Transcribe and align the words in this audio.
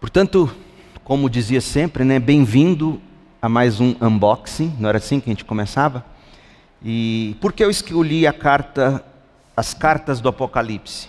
Portanto, 0.00 0.54
como 1.02 1.28
dizia 1.28 1.60
sempre, 1.60 2.04
né, 2.04 2.20
bem-vindo 2.20 3.00
a 3.42 3.48
mais 3.48 3.80
um 3.80 3.96
unboxing, 4.00 4.76
não 4.78 4.88
era 4.88 4.98
assim 4.98 5.18
que 5.18 5.28
a 5.28 5.32
gente 5.32 5.44
começava? 5.44 6.04
E 6.84 7.36
por 7.40 7.52
que 7.52 7.64
eu 7.64 7.70
escolhi 7.70 8.24
a 8.24 8.32
carta, 8.32 9.04
as 9.56 9.74
cartas 9.74 10.20
do 10.20 10.28
Apocalipse? 10.28 11.08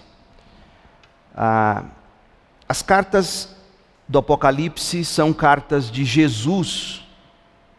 Ah, 1.35 1.83
as 2.67 2.81
cartas 2.81 3.55
do 4.07 4.17
Apocalipse 4.17 5.05
são 5.05 5.31
cartas 5.33 5.91
de 5.91 6.03
Jesus 6.03 7.05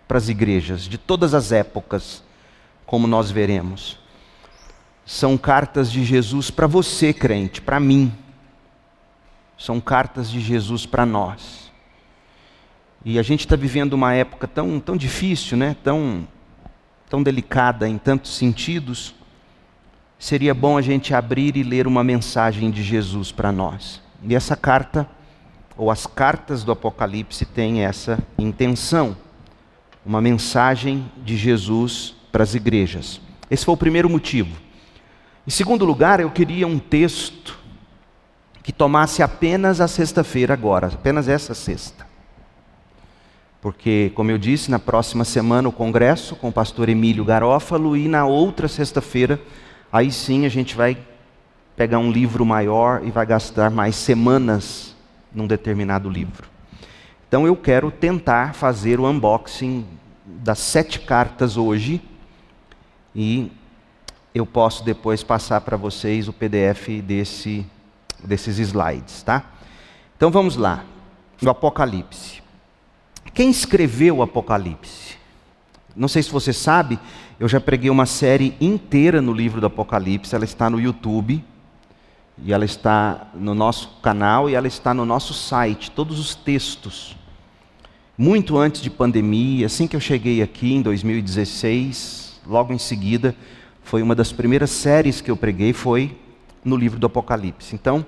para 0.07 0.17
as 0.19 0.29
igrejas, 0.29 0.83
de 0.83 0.97
todas 0.97 1.35
as 1.35 1.51
épocas, 1.51 2.23
como 2.87 3.09
nós 3.09 3.33
veremos. 3.33 3.99
São 5.05 5.37
cartas 5.37 5.91
de 5.91 6.05
Jesus 6.05 6.53
para 6.53 6.69
você, 6.69 7.13
crente, 7.13 7.61
para 7.61 7.81
mim. 7.81 8.13
São 9.61 9.79
cartas 9.79 10.31
de 10.31 10.41
Jesus 10.41 10.87
para 10.87 11.05
nós. 11.05 11.71
E 13.05 13.19
a 13.19 13.23
gente 13.23 13.41
está 13.41 13.57
vivendo 13.57 13.93
uma 13.93 14.15
época 14.15 14.49
tão, 14.49 14.81
tão 14.81 14.97
difícil, 14.97 15.55
né? 15.55 15.77
tão, 15.85 16.27
tão 17.11 17.23
delicada 17.23 17.87
em 17.87 17.99
tantos 17.99 18.35
sentidos. 18.35 19.15
Seria 20.19 20.55
bom 20.55 20.79
a 20.79 20.83
gente 20.83 21.13
abrir 21.13 21.59
e 21.59 21.63
ler 21.63 21.87
uma 21.87 22.03
mensagem 22.03 22.71
de 22.71 22.83
Jesus 22.83 23.31
para 23.33 23.53
nós. 23.53 24.01
E 24.23 24.35
essa 24.35 24.57
carta, 24.57 25.07
ou 25.77 25.91
as 25.91 26.07
cartas 26.07 26.65
do 26.65 26.73
Apocalipse, 26.73 27.45
têm 27.45 27.85
essa 27.85 28.19
intenção. 28.39 29.15
Uma 30.07 30.23
mensagem 30.23 31.05
de 31.23 31.37
Jesus 31.37 32.15
para 32.33 32.43
as 32.43 32.55
igrejas. 32.55 33.21
Esse 33.51 33.67
foi 33.67 33.75
o 33.75 33.79
primeiro 33.79 34.09
motivo. 34.09 34.57
Em 35.47 35.51
segundo 35.51 35.85
lugar, 35.85 36.19
eu 36.19 36.31
queria 36.31 36.67
um 36.67 36.79
texto 36.79 37.60
que 38.63 38.73
tomasse 38.73 39.23
apenas 39.23 39.81
a 39.81 39.89
sexta-feira 39.89 40.55
agora, 40.55 40.89
apenas 40.89 41.29
essa 41.29 41.55
sexta. 41.55 42.07
Porque, 43.61 44.11
como 44.15 44.31
eu 44.31 44.39
disse, 44.39 44.71
na 44.71 44.79
próxima 44.79 45.25
semana 45.25 45.69
o 45.69 45.73
congresso 45.73 46.35
com 46.35 46.49
o 46.49 46.53
pastor 46.53 46.89
Emílio 46.89 47.25
Garófalo 47.25 47.97
e 47.97 48.09
na 48.09 48.25
outra 48.25 48.69
sexta-feira, 48.69 49.41
aí 49.93 50.11
sim 50.11 50.47
a 50.47 50.49
gente 50.49 50.75
vai 50.75 50.97
pegar 51.77 51.99
um 51.99 52.11
livro 52.11 52.45
maior 52.45 53.03
e 53.05 53.11
vai 53.11 53.27
gastar 53.27 53.71
mais 53.71 53.97
semanas 53.97 54.95
num 55.33 55.47
determinado 55.47 56.09
livro. 56.09 56.49
Então 57.29 57.47
eu 57.47 57.55
quero 57.55 57.91
tentar 57.91 58.55
fazer 58.55 58.99
o 58.99 59.09
unboxing 59.09 59.87
das 60.27 60.59
sete 60.59 61.01
cartas 61.01 61.57
hoje 61.57 62.03
e 63.15 63.53
eu 64.35 64.47
posso 64.47 64.85
depois 64.85 65.23
passar 65.23 65.61
para 65.61 65.77
vocês 65.77 66.29
o 66.29 66.33
PDF 66.33 67.03
desse, 67.03 67.67
desses 68.25 68.59
slides, 68.59 69.23
tá? 69.23 69.45
Então 70.17 70.31
vamos 70.31 70.57
lá, 70.57 70.85
no 71.41 71.51
Apocalipse. 71.51 72.43
Quem 73.33 73.51
escreveu 73.51 74.19
o 74.19 74.23
Apocalipse? 74.23 75.17
Não 75.97 76.09
sei 76.09 76.23
se 76.23 76.31
você 76.31 76.53
sabe, 76.53 76.99
eu 77.39 77.49
já 77.49 77.61
preguei 77.61 77.91
uma 77.91 78.07
série 78.07 78.57
inteira 78.61 79.21
no 79.21 79.33
livro 79.33 79.61
do 79.61 79.67
Apocalipse, 79.67 80.35
ela 80.35 80.45
está 80.45 80.71
no 80.71 80.81
YouTube, 80.81 81.43
e 82.43 82.53
ela 82.53 82.65
está 82.65 83.29
no 83.35 83.55
nosso 83.55 83.99
canal 84.03 84.49
e 84.49 84.55
ela 84.55 84.67
está 84.67 84.95
no 84.95 85.05
nosso 85.05 85.35
site, 85.35 85.91
todos 85.91 86.19
os 86.19 86.35
textos. 86.35 87.17
Muito 88.17 88.57
antes 88.57 88.81
de 88.81 88.91
pandemia, 88.91 89.67
assim 89.67 89.87
que 89.87 89.97
eu 89.97 90.01
cheguei 90.01 90.43
aqui 90.43 90.73
em 90.75 90.83
2016, 90.83 92.41
logo 92.47 92.73
em 92.73 92.79
seguida, 92.79 93.35
foi 93.83 94.03
uma 94.03 94.15
das 94.15 94.33
primeiras 94.33 94.71
séries 94.71 95.21
que 95.21 95.31
eu 95.31 95.37
preguei, 95.37 95.73
foi 95.73 96.17
no 96.65 96.77
livro 96.77 96.99
do 96.99 97.07
Apocalipse. 97.07 97.75
Então, 97.75 98.05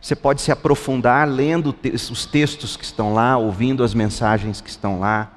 você 0.00 0.14
pode 0.14 0.40
se 0.40 0.52
aprofundar 0.52 1.28
lendo 1.28 1.74
os 1.94 2.26
textos 2.26 2.76
que 2.76 2.84
estão 2.84 3.14
lá, 3.14 3.36
ouvindo 3.36 3.82
as 3.82 3.94
mensagens 3.94 4.60
que 4.60 4.70
estão 4.70 5.00
lá. 5.00 5.32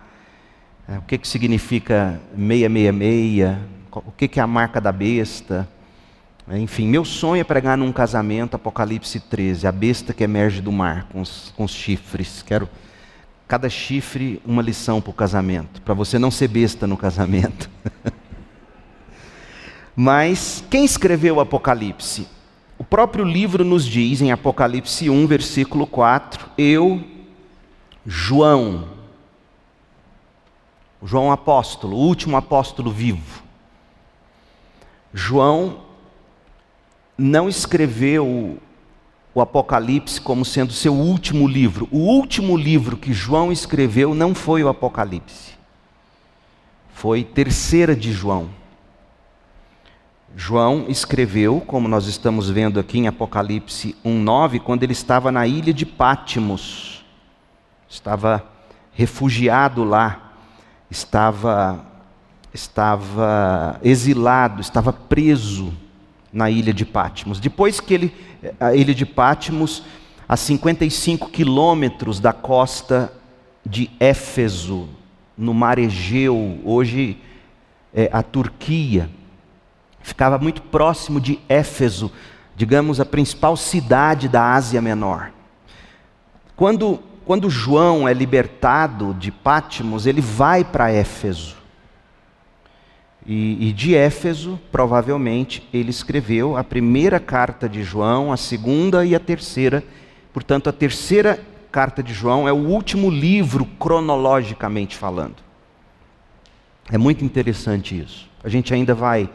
É, 0.87 0.97
o 0.97 1.01
que, 1.01 1.17
que 1.17 1.27
significa 1.27 2.19
666? 2.35 3.57
O 3.91 4.11
que, 4.11 4.27
que 4.27 4.39
é 4.39 4.43
a 4.43 4.47
marca 4.47 4.79
da 4.79 4.91
besta? 4.91 5.67
É, 6.47 6.57
enfim, 6.57 6.87
meu 6.87 7.05
sonho 7.05 7.41
é 7.41 7.43
pregar 7.43 7.77
num 7.77 7.91
casamento, 7.91 8.55
Apocalipse 8.55 9.19
13, 9.19 9.65
a 9.65 9.71
besta 9.71 10.13
que 10.13 10.23
emerge 10.23 10.61
do 10.61 10.71
mar 10.71 11.07
com 11.11 11.21
os, 11.21 11.53
com 11.55 11.63
os 11.63 11.71
chifres. 11.71 12.43
Quero 12.43 12.69
cada 13.47 13.69
chifre 13.69 14.39
uma 14.45 14.61
lição 14.61 15.01
para 15.01 15.09
o 15.09 15.13
casamento, 15.13 15.81
para 15.81 15.95
você 15.95 16.19
não 16.19 16.29
ser 16.29 16.47
besta 16.47 16.85
no 16.85 16.95
casamento. 16.95 17.69
Mas 19.95 20.63
quem 20.69 20.85
escreveu 20.85 21.37
o 21.37 21.39
Apocalipse? 21.39 22.27
O 22.79 22.83
próprio 22.85 23.25
livro 23.25 23.65
nos 23.65 23.85
diz, 23.85 24.21
em 24.21 24.31
Apocalipse 24.31 25.09
1, 25.09 25.27
versículo 25.27 25.85
4, 25.85 26.49
eu, 26.57 27.03
João, 28.05 28.87
João 31.03 31.29
apóstolo, 31.29 31.97
o 31.97 31.99
último 31.99 32.37
apóstolo 32.37 32.89
vivo. 32.89 33.43
João 35.13 35.81
não 37.17 37.49
escreveu 37.49 38.57
o 39.35 39.41
Apocalipse 39.41 40.21
como 40.21 40.45
sendo 40.45 40.71
seu 40.71 40.93
último 40.93 41.49
livro. 41.49 41.85
O 41.91 41.97
último 41.97 42.55
livro 42.55 42.95
que 42.95 43.11
João 43.11 43.51
escreveu 43.51 44.15
não 44.15 44.33
foi 44.33 44.63
o 44.63 44.69
Apocalipse. 44.69 45.53
Foi 46.93 47.25
terceira 47.25 47.93
de 47.93 48.13
João. 48.13 48.49
João 50.35 50.85
escreveu, 50.87 51.59
como 51.59 51.87
nós 51.87 52.05
estamos 52.07 52.49
vendo 52.49 52.79
aqui 52.79 52.99
em 52.99 53.07
Apocalipse 53.07 53.95
1:9, 54.05 54.59
quando 54.59 54.83
ele 54.83 54.93
estava 54.93 55.31
na 55.31 55.47
ilha 55.47 55.73
de 55.73 55.85
Pátimos. 55.85 57.03
Estava 57.87 58.43
refugiado 58.93 59.83
lá, 59.83 60.33
estava 60.89 61.85
estava 62.53 63.79
exilado, 63.83 64.61
estava 64.61 64.91
preso 64.91 65.73
na 66.31 66.49
ilha 66.49 66.73
de 66.73 66.85
Pátimos. 66.85 67.39
Depois 67.39 67.79
que 67.79 67.93
ele 67.93 68.13
a 68.59 68.73
ilha 68.75 68.93
de 68.93 69.05
Pátimos, 69.05 69.83
a 70.27 70.37
55 70.37 71.29
quilômetros 71.29 72.19
da 72.19 72.31
costa 72.31 73.11
de 73.65 73.89
Éfeso, 73.99 74.87
no 75.37 75.53
mar 75.53 75.79
Egeu, 75.79 76.59
hoje 76.63 77.17
é 77.93 78.09
a 78.13 78.21
Turquia, 78.21 79.09
ficava 80.01 80.37
muito 80.37 80.61
próximo 80.61 81.19
de 81.19 81.39
Éfeso, 81.47 82.11
digamos 82.55 82.99
a 82.99 83.05
principal 83.05 83.55
cidade 83.55 84.27
da 84.27 84.53
Ásia 84.53 84.81
Menor. 84.81 85.31
Quando, 86.55 86.99
quando 87.25 87.49
João 87.49 88.07
é 88.07 88.13
libertado 88.13 89.13
de 89.13 89.31
Pátimos, 89.31 90.05
ele 90.05 90.21
vai 90.21 90.63
para 90.63 90.91
Éfeso. 90.91 91.57
E, 93.25 93.69
e, 93.69 93.73
de 93.73 93.95
Éfeso, 93.95 94.59
provavelmente, 94.71 95.67
ele 95.71 95.89
escreveu 95.89 96.57
a 96.57 96.63
primeira 96.63 97.19
carta 97.19 97.69
de 97.69 97.83
João, 97.83 98.33
a 98.33 98.37
segunda 98.37 99.05
e 99.05 99.13
a 99.13 99.19
terceira. 99.19 99.83
Portanto, 100.33 100.67
a 100.67 100.73
terceira 100.73 101.39
carta 101.71 102.01
de 102.01 102.13
João 102.13 102.47
é 102.47 102.51
o 102.51 102.67
último 102.67 103.09
livro, 103.09 103.65
cronologicamente 103.79 104.97
falando. 104.97 105.35
É 106.91 106.97
muito 106.97 107.23
interessante 107.23 107.99
isso. 107.99 108.27
A 108.43 108.49
gente 108.49 108.73
ainda 108.73 108.95
vai 108.95 109.29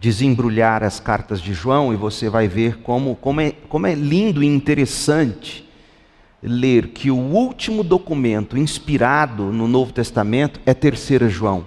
desembrulhar 0.00 0.82
as 0.82 0.98
cartas 0.98 1.42
de 1.42 1.52
João 1.52 1.92
e 1.92 1.96
você 1.96 2.30
vai 2.30 2.48
ver 2.48 2.78
como, 2.78 3.14
como, 3.16 3.40
é, 3.40 3.52
como 3.68 3.86
é 3.86 3.94
lindo 3.94 4.42
e 4.42 4.46
interessante 4.46 5.68
ler 6.42 6.88
que 6.88 7.10
o 7.10 7.16
último 7.16 7.84
documento 7.84 8.56
inspirado 8.56 9.52
no 9.52 9.68
Novo 9.68 9.92
Testamento 9.92 10.58
é 10.64 10.72
Terceira 10.72 11.28
João, 11.28 11.66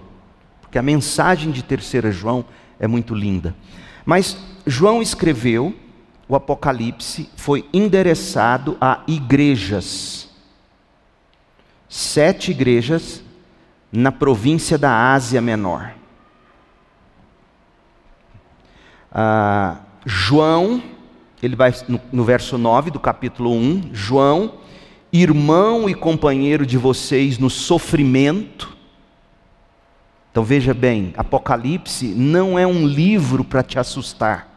porque 0.59 0.79
a 0.79 0.81
mensagem 0.81 1.51
de 1.51 1.61
Terceira 1.61 2.11
João 2.11 2.43
é 2.79 2.87
muito 2.87 3.13
linda. 3.13 3.55
Mas 4.03 4.35
João 4.65 4.99
escreveu 4.99 5.75
o 6.27 6.35
Apocalipse, 6.35 7.29
foi 7.35 7.69
endereçado 7.71 8.75
a 8.81 9.03
igrejas, 9.07 10.27
sete 11.87 12.49
igrejas 12.49 13.23
na 13.91 14.11
província 14.11 14.75
da 14.75 15.13
Ásia 15.13 15.39
Menor. 15.39 15.93
Ah, 19.13 19.77
João, 20.03 20.81
ele 21.41 21.55
vai 21.55 21.71
no, 21.87 22.01
no 22.11 22.23
verso 22.23 22.57
9 22.57 22.89
do 22.89 22.99
capítulo 22.99 23.53
1, 23.53 23.91
João, 23.93 24.55
irmão 25.11 25.87
e 25.87 25.93
companheiro 25.93 26.65
de 26.65 26.77
vocês 26.79 27.37
no 27.37 27.49
sofrimento. 27.49 28.75
Então 30.31 30.43
veja 30.43 30.73
bem, 30.73 31.13
Apocalipse 31.15 32.07
não 32.07 32.57
é 32.57 32.65
um 32.65 32.87
livro 32.87 33.43
para 33.43 33.61
te 33.61 33.77
assustar. 33.77 34.49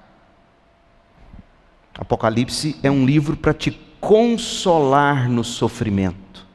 Apocalipse 1.99 2.77
é 2.83 2.91
um 2.91 3.05
livro 3.05 3.37
para 3.37 3.53
te 3.53 3.71
consolar 4.01 5.29
no 5.29 5.45
sofrimento. 5.45 6.47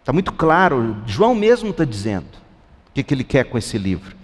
Está 0.00 0.12
muito 0.12 0.32
claro, 0.32 0.96
João 1.06 1.34
mesmo 1.34 1.70
está 1.70 1.84
dizendo 1.84 2.28
o 2.88 2.92
que, 2.94 3.02
que 3.02 3.12
ele 3.12 3.24
quer 3.24 3.44
com 3.44 3.58
esse 3.58 3.76
livro. 3.76 4.23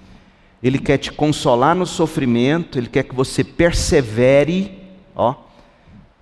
Ele 0.62 0.79
quer 0.79 0.99
te 0.99 1.11
consolar 1.11 1.75
no 1.75 1.87
sofrimento, 1.87 2.79
Ele 2.79 2.89
quer 2.89 3.05
que 3.05 3.15
você 3.15 3.43
persevere. 3.43 4.79
Ó, 5.15 5.35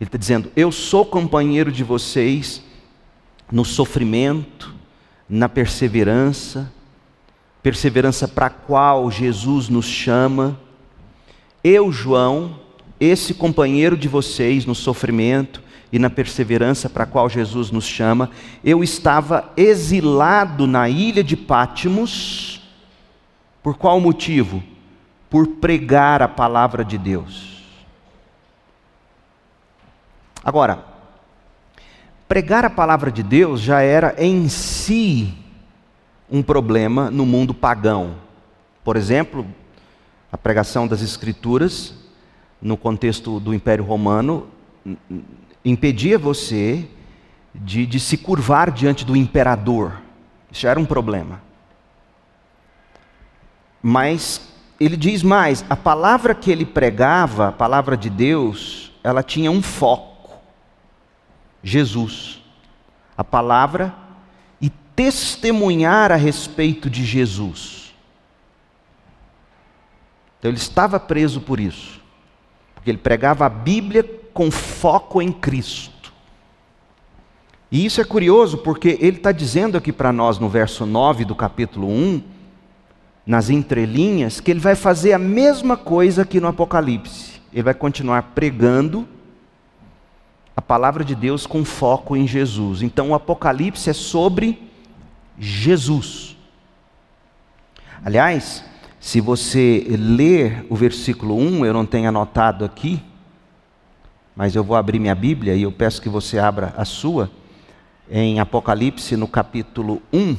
Ele 0.00 0.08
está 0.08 0.18
dizendo: 0.18 0.50
Eu 0.54 0.70
sou 0.70 1.04
companheiro 1.04 1.72
de 1.72 1.82
vocês 1.82 2.62
no 3.50 3.64
sofrimento, 3.64 4.74
na 5.28 5.48
perseverança, 5.48 6.72
perseverança 7.62 8.28
para 8.28 8.46
a 8.46 8.50
qual 8.50 9.10
Jesus 9.10 9.68
nos 9.68 9.86
chama. 9.86 10.58
Eu, 11.64 11.90
João, 11.90 12.60
esse 13.00 13.34
companheiro 13.34 13.96
de 13.96 14.08
vocês 14.08 14.64
no 14.64 14.74
sofrimento 14.74 15.62
e 15.90 15.98
na 15.98 16.10
perseverança 16.10 16.88
para 16.88 17.04
a 17.04 17.06
qual 17.06 17.28
Jesus 17.28 17.70
nos 17.70 17.84
chama, 17.84 18.30
eu 18.62 18.84
estava 18.84 19.52
exilado 19.56 20.66
na 20.66 20.88
ilha 20.88 21.24
de 21.24 21.36
Pátimos. 21.36 22.57
Por 23.68 23.76
qual 23.76 24.00
motivo? 24.00 24.62
Por 25.28 25.46
pregar 25.46 26.22
a 26.22 26.26
palavra 26.26 26.82
de 26.82 26.96
Deus. 26.96 27.66
Agora, 30.42 30.86
pregar 32.26 32.64
a 32.64 32.70
palavra 32.70 33.12
de 33.12 33.22
Deus 33.22 33.60
já 33.60 33.82
era 33.82 34.14
em 34.16 34.48
si 34.48 35.34
um 36.30 36.42
problema 36.42 37.10
no 37.10 37.26
mundo 37.26 37.52
pagão. 37.52 38.14
Por 38.82 38.96
exemplo, 38.96 39.46
a 40.32 40.38
pregação 40.38 40.88
das 40.88 41.02
Escrituras, 41.02 41.94
no 42.62 42.74
contexto 42.74 43.38
do 43.38 43.52
Império 43.52 43.84
Romano, 43.84 44.46
impedia 45.62 46.18
você 46.18 46.88
de, 47.54 47.84
de 47.84 48.00
se 48.00 48.16
curvar 48.16 48.70
diante 48.70 49.04
do 49.04 49.14
imperador. 49.14 50.00
Isso 50.50 50.66
era 50.66 50.80
um 50.80 50.86
problema. 50.86 51.46
Mas 53.82 54.40
ele 54.80 54.96
diz 54.96 55.22
mais: 55.22 55.64
a 55.68 55.76
palavra 55.76 56.34
que 56.34 56.50
ele 56.50 56.64
pregava, 56.64 57.48
a 57.48 57.52
palavra 57.52 57.96
de 57.96 58.10
Deus, 58.10 58.92
ela 59.02 59.22
tinha 59.22 59.50
um 59.50 59.62
foco: 59.62 60.38
Jesus. 61.62 62.42
A 63.16 63.24
palavra 63.24 63.92
e 64.60 64.70
testemunhar 64.70 66.12
a 66.12 66.16
respeito 66.16 66.88
de 66.88 67.04
Jesus. 67.04 67.92
Então 70.38 70.50
ele 70.50 70.58
estava 70.58 71.00
preso 71.00 71.40
por 71.40 71.58
isso, 71.58 72.00
porque 72.74 72.90
ele 72.90 72.98
pregava 72.98 73.44
a 73.44 73.48
Bíblia 73.48 74.04
com 74.32 74.52
foco 74.52 75.20
em 75.20 75.32
Cristo. 75.32 76.12
E 77.72 77.84
isso 77.84 78.00
é 78.00 78.04
curioso 78.04 78.58
porque 78.58 78.96
ele 79.00 79.16
está 79.16 79.32
dizendo 79.32 79.76
aqui 79.76 79.92
para 79.92 80.12
nós 80.12 80.38
no 80.38 80.48
verso 80.48 80.86
9 80.86 81.24
do 81.24 81.34
capítulo 81.34 81.88
1, 81.88 82.22
nas 83.28 83.50
entrelinhas, 83.50 84.40
que 84.40 84.50
ele 84.50 84.58
vai 84.58 84.74
fazer 84.74 85.12
a 85.12 85.18
mesma 85.18 85.76
coisa 85.76 86.24
que 86.24 86.40
no 86.40 86.48
Apocalipse. 86.48 87.42
Ele 87.52 87.62
vai 87.62 87.74
continuar 87.74 88.22
pregando 88.34 89.06
a 90.56 90.62
palavra 90.62 91.04
de 91.04 91.14
Deus 91.14 91.46
com 91.46 91.62
foco 91.62 92.16
em 92.16 92.26
Jesus. 92.26 92.80
Então 92.80 93.10
o 93.10 93.14
Apocalipse 93.14 93.90
é 93.90 93.92
sobre 93.92 94.70
Jesus. 95.38 96.38
Aliás, 98.02 98.64
se 98.98 99.20
você 99.20 99.84
ler 99.90 100.64
o 100.70 100.74
versículo 100.74 101.36
1, 101.36 101.66
eu 101.66 101.74
não 101.74 101.84
tenho 101.84 102.08
anotado 102.08 102.64
aqui, 102.64 102.98
mas 104.34 104.54
eu 104.54 104.64
vou 104.64 104.74
abrir 104.74 104.98
minha 104.98 105.14
Bíblia 105.14 105.54
e 105.54 105.64
eu 105.64 105.72
peço 105.72 106.00
que 106.00 106.08
você 106.08 106.38
abra 106.38 106.72
a 106.78 106.86
sua, 106.86 107.30
em 108.10 108.40
Apocalipse, 108.40 109.18
no 109.18 109.28
capítulo 109.28 110.00
1, 110.10 110.34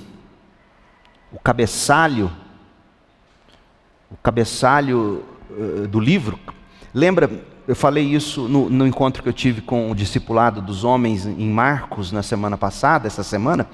o 1.31 1.39
cabeçalho, 1.39 2.31
o 4.11 4.17
cabeçalho 4.17 5.23
uh, 5.49 5.87
do 5.87 5.99
livro. 5.99 6.39
Lembra, 6.93 7.29
eu 7.67 7.75
falei 7.75 8.03
isso 8.03 8.47
no, 8.47 8.69
no 8.69 8.87
encontro 8.87 9.21
que 9.21 9.29
eu 9.29 9.33
tive 9.33 9.61
com 9.61 9.91
o 9.91 9.95
discipulado 9.95 10.61
dos 10.61 10.83
homens 10.83 11.25
em 11.25 11.49
Marcos 11.49 12.11
na 12.11 12.23
semana 12.23 12.57
passada, 12.57 13.07
essa 13.07 13.23
semana. 13.23 13.67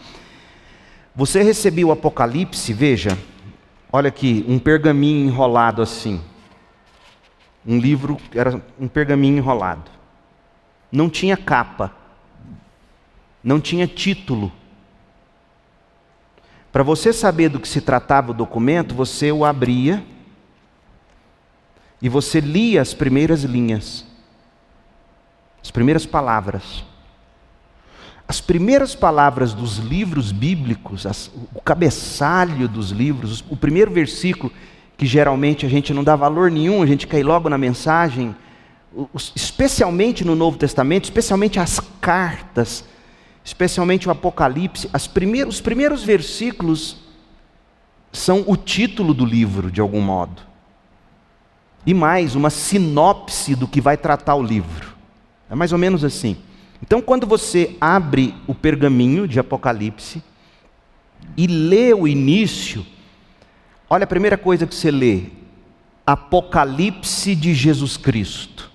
Você 1.15 1.41
recebeu 1.41 1.87
o 1.87 1.91
Apocalipse, 1.91 2.73
veja, 2.73 3.17
olha 3.91 4.09
aqui, 4.09 4.45
um 4.47 4.59
pergaminho 4.59 5.27
enrolado 5.27 5.81
assim. 5.81 6.21
Um 7.65 7.79
livro, 7.79 8.17
era 8.33 8.61
um 8.79 8.87
pergaminho 8.87 9.37
enrolado 9.37 9.95
não 10.95 11.09
tinha 11.09 11.35
capa, 11.35 11.91
não 13.43 13.59
tinha 13.59 13.85
título. 13.85 14.51
Para 16.71 16.83
você 16.83 17.11
saber 17.11 17.49
do 17.49 17.59
que 17.59 17.67
se 17.67 17.81
tratava 17.81 18.31
o 18.31 18.33
documento, 18.33 18.95
você 18.95 19.31
o 19.31 19.43
abria 19.43 20.03
e 22.05 22.09
você 22.09 22.39
lia 22.39 22.83
as 22.83 22.93
primeiras 22.93 23.41
linhas, 23.43 24.05
as 25.59 25.71
primeiras 25.71 26.05
palavras. 26.05 26.85
As 28.27 28.39
primeiras 28.39 28.93
palavras 28.93 29.55
dos 29.55 29.79
livros 29.79 30.31
bíblicos, 30.31 31.07
as, 31.07 31.31
o 31.51 31.59
cabeçalho 31.61 32.67
dos 32.67 32.91
livros, 32.91 33.43
o 33.49 33.57
primeiro 33.57 33.89
versículo, 33.89 34.53
que 34.95 35.07
geralmente 35.07 35.65
a 35.65 35.69
gente 35.69 35.95
não 35.95 36.03
dá 36.03 36.15
valor 36.15 36.51
nenhum, 36.51 36.83
a 36.83 36.85
gente 36.85 37.07
cai 37.07 37.23
logo 37.23 37.49
na 37.49 37.57
mensagem, 37.57 38.35
especialmente 39.35 40.23
no 40.23 40.35
Novo 40.35 40.59
Testamento, 40.59 41.05
especialmente 41.05 41.59
as 41.59 41.79
cartas, 41.99 42.85
especialmente 43.43 44.07
o 44.07 44.11
Apocalipse, 44.11 44.91
primeiros, 45.11 45.55
os 45.55 45.61
primeiros 45.61 46.03
versículos 46.03 46.97
são 48.11 48.43
o 48.45 48.55
título 48.55 49.11
do 49.11 49.25
livro, 49.25 49.71
de 49.71 49.81
algum 49.81 50.01
modo. 50.01 50.53
E 51.85 51.93
mais, 51.93 52.35
uma 52.35 52.49
sinopse 52.49 53.55
do 53.55 53.67
que 53.67 53.79
vai 53.79 53.95
tratar 53.95 54.35
o 54.35 54.43
livro. 54.43 54.95
É 55.49 55.55
mais 55.55 55.71
ou 55.71 55.77
menos 55.77 56.03
assim. 56.03 56.37
Então, 56.81 57.01
quando 57.01 57.27
você 57.27 57.77
abre 57.79 58.35
o 58.47 58.55
pergaminho 58.55 59.27
de 59.27 59.39
Apocalipse 59.39 60.23
e 61.37 61.47
lê 61.47 61.93
o 61.93 62.07
início, 62.07 62.85
olha 63.89 64.03
a 64.03 64.07
primeira 64.07 64.37
coisa 64.37 64.65
que 64.65 64.75
você 64.75 64.91
lê: 64.91 65.25
Apocalipse 66.05 67.35
de 67.35 67.53
Jesus 67.53 67.97
Cristo. 67.97 68.71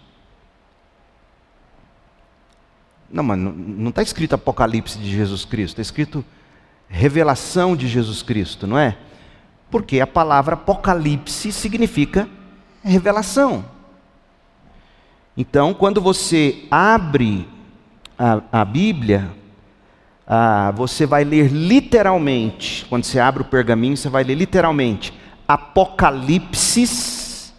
Não, 3.12 3.24
mas 3.24 3.38
não 3.38 3.90
está 3.90 4.02
escrito 4.02 4.34
Apocalipse 4.34 4.96
de 4.98 5.10
Jesus 5.10 5.44
Cristo, 5.44 5.80
está 5.80 5.82
escrito 5.82 6.24
revelação 6.88 7.76
de 7.76 7.88
Jesus 7.88 8.22
Cristo, 8.22 8.66
não 8.66 8.78
é? 8.78 8.96
Porque 9.70 10.00
a 10.00 10.06
palavra 10.06 10.54
Apocalipse 10.54 11.52
significa 11.52 12.28
revelação. 12.82 13.64
Então, 15.36 15.72
quando 15.72 16.00
você 16.00 16.66
abre 16.70 17.48
a, 18.18 18.42
a 18.52 18.64
Bíblia, 18.64 19.30
ah, 20.26 20.72
você 20.72 21.06
vai 21.06 21.24
ler 21.24 21.50
literalmente, 21.50 22.84
quando 22.86 23.04
você 23.04 23.18
abre 23.18 23.42
o 23.42 23.46
pergaminho, 23.46 23.96
você 23.96 24.08
vai 24.08 24.24
ler 24.24 24.34
literalmente 24.34 25.18
Apocalipse 25.46 27.52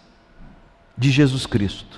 de 0.96 1.10
Jesus 1.10 1.46
Cristo 1.46 1.92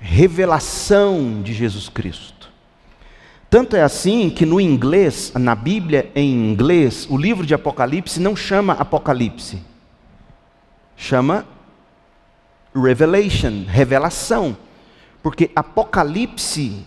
revelação 0.00 1.42
de 1.42 1.52
Jesus 1.52 1.88
Cristo. 1.88 2.48
Tanto 3.50 3.76
é 3.76 3.82
assim 3.82 4.30
que 4.30 4.44
no 4.44 4.60
inglês, 4.60 5.32
na 5.34 5.54
Bíblia 5.54 6.10
em 6.14 6.50
inglês, 6.50 7.06
o 7.08 7.16
livro 7.16 7.46
de 7.46 7.54
Apocalipse 7.54 8.20
não 8.20 8.36
chama 8.36 8.74
Apocalipse, 8.74 9.62
chama 10.98 11.46
Revelation, 12.74 13.64
revelação. 13.66 14.56
Porque 15.22 15.50
Apocalipse 15.56 16.84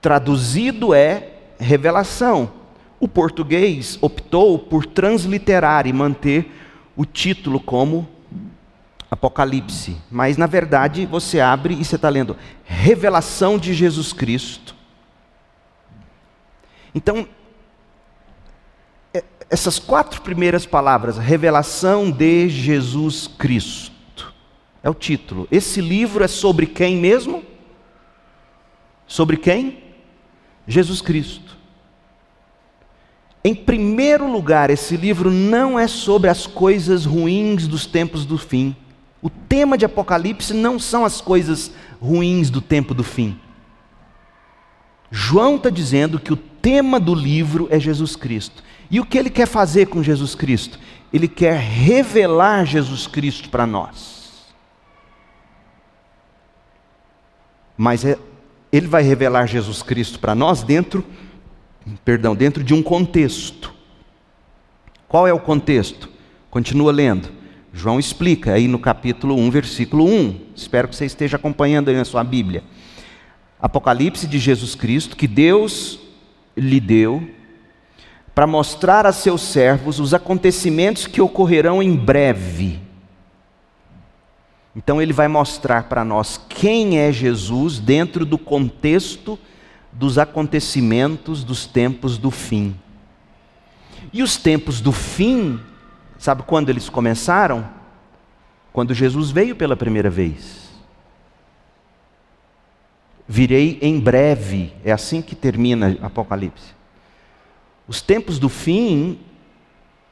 traduzido 0.00 0.94
é 0.94 1.32
revelação. 1.58 2.52
O 3.00 3.08
português 3.08 3.98
optou 4.00 4.58
por 4.58 4.86
transliterar 4.86 5.86
e 5.86 5.92
manter 5.92 6.52
o 6.96 7.04
título 7.04 7.58
como 7.58 8.08
Apocalipse, 9.10 9.96
mas 10.10 10.36
na 10.36 10.46
verdade 10.46 11.06
você 11.06 11.40
abre 11.40 11.74
e 11.74 11.84
você 11.84 11.96
está 11.96 12.08
lendo 12.08 12.36
Revelação 12.64 13.58
de 13.58 13.72
Jesus 13.72 14.12
Cristo. 14.12 14.74
Então, 16.94 17.28
essas 19.48 19.78
quatro 19.78 20.22
primeiras 20.22 20.66
palavras, 20.66 21.18
Revelação 21.18 22.10
de 22.10 22.48
Jesus 22.48 23.28
Cristo, 23.28 24.34
é 24.82 24.90
o 24.90 24.94
título. 24.94 25.46
Esse 25.50 25.80
livro 25.80 26.24
é 26.24 26.28
sobre 26.28 26.66
quem 26.66 26.96
mesmo? 26.96 27.44
Sobre 29.06 29.36
quem? 29.36 29.82
Jesus 30.66 31.00
Cristo. 31.00 31.56
Em 33.44 33.54
primeiro 33.54 34.30
lugar, 34.30 34.70
esse 34.70 34.96
livro 34.96 35.30
não 35.30 35.78
é 35.78 35.86
sobre 35.86 36.28
as 36.28 36.48
coisas 36.48 37.04
ruins 37.04 37.68
dos 37.68 37.86
tempos 37.86 38.24
do 38.24 38.36
fim. 38.36 38.74
O 39.22 39.30
tema 39.30 39.78
de 39.78 39.84
Apocalipse 39.84 40.52
não 40.52 40.80
são 40.80 41.04
as 41.04 41.20
coisas 41.20 41.70
ruins 42.00 42.50
do 42.50 42.60
tempo 42.60 42.92
do 42.92 43.04
fim. 43.04 43.38
João 45.10 45.54
está 45.54 45.70
dizendo 45.70 46.18
que 46.18 46.32
o 46.32 46.36
tema 46.36 46.98
do 46.98 47.14
livro 47.14 47.68
é 47.70 47.78
Jesus 47.78 48.16
Cristo. 48.16 48.64
E 48.90 49.00
o 49.00 49.04
que 49.04 49.18
ele 49.18 49.30
quer 49.30 49.46
fazer 49.46 49.86
com 49.86 50.02
Jesus 50.02 50.34
Cristo? 50.34 50.78
Ele 51.12 51.28
quer 51.28 51.58
revelar 51.58 52.64
Jesus 52.64 53.06
Cristo 53.06 53.48
para 53.48 53.66
nós. 53.66 54.46
Mas 57.76 58.04
é, 58.04 58.18
ele 58.72 58.86
vai 58.86 59.02
revelar 59.02 59.46
Jesus 59.46 59.82
Cristo 59.82 60.18
para 60.18 60.34
nós 60.34 60.62
dentro 60.62 61.04
perdão, 62.04 62.34
dentro 62.34 62.64
de 62.64 62.74
um 62.74 62.82
contexto. 62.82 63.72
Qual 65.06 65.26
é 65.26 65.32
o 65.32 65.38
contexto? 65.38 66.08
Continua 66.50 66.92
lendo. 66.92 67.28
João 67.72 68.00
explica 68.00 68.54
aí 68.54 68.66
no 68.66 68.78
capítulo 68.78 69.36
1, 69.36 69.50
versículo 69.50 70.04
1. 70.04 70.40
Espero 70.56 70.88
que 70.88 70.96
você 70.96 71.04
esteja 71.04 71.36
acompanhando 71.36 71.88
aí 71.88 71.96
na 71.96 72.04
sua 72.04 72.24
Bíblia. 72.24 72.64
Apocalipse 73.60 74.26
de 74.26 74.38
Jesus 74.38 74.74
Cristo, 74.74 75.16
que 75.16 75.28
Deus 75.28 75.98
lhe 76.56 76.80
deu 76.80 77.28
para 78.36 78.46
mostrar 78.46 79.06
a 79.06 79.12
seus 79.12 79.40
servos 79.40 79.98
os 79.98 80.12
acontecimentos 80.12 81.06
que 81.06 81.22
ocorrerão 81.22 81.82
em 81.82 81.96
breve. 81.96 82.78
Então 84.76 85.00
ele 85.00 85.14
vai 85.14 85.26
mostrar 85.26 85.84
para 85.84 86.04
nós 86.04 86.38
quem 86.46 86.98
é 86.98 87.10
Jesus 87.10 87.78
dentro 87.78 88.26
do 88.26 88.36
contexto 88.36 89.38
dos 89.90 90.18
acontecimentos 90.18 91.42
dos 91.42 91.64
tempos 91.64 92.18
do 92.18 92.30
fim. 92.30 92.78
E 94.12 94.22
os 94.22 94.36
tempos 94.36 94.82
do 94.82 94.92
fim, 94.92 95.58
sabe 96.18 96.42
quando 96.42 96.68
eles 96.68 96.90
começaram? 96.90 97.66
Quando 98.70 98.92
Jesus 98.92 99.30
veio 99.30 99.56
pela 99.56 99.74
primeira 99.74 100.10
vez. 100.10 100.68
Virei 103.26 103.78
em 103.80 103.98
breve, 103.98 104.74
é 104.84 104.92
assim 104.92 105.22
que 105.22 105.34
termina 105.34 105.96
Apocalipse. 106.02 106.75
Os 107.88 108.00
tempos 108.00 108.38
do 108.38 108.48
fim 108.48 109.18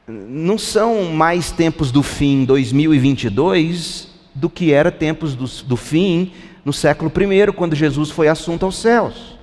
não 0.07 0.57
são 0.57 1.05
mais 1.05 1.51
tempos 1.51 1.91
do 1.91 2.01
fim 2.01 2.45
2022 2.45 4.13
do 4.33 4.49
que 4.49 4.71
era 4.71 4.91
tempos 4.91 5.35
do, 5.35 5.45
do 5.65 5.77
fim 5.77 6.31
no 6.63 6.71
século 6.73 7.11
I, 7.11 7.51
quando 7.53 7.75
Jesus 7.75 8.11
foi 8.11 8.27
assunto 8.27 8.65
aos 8.65 8.77
céus. 8.77 9.37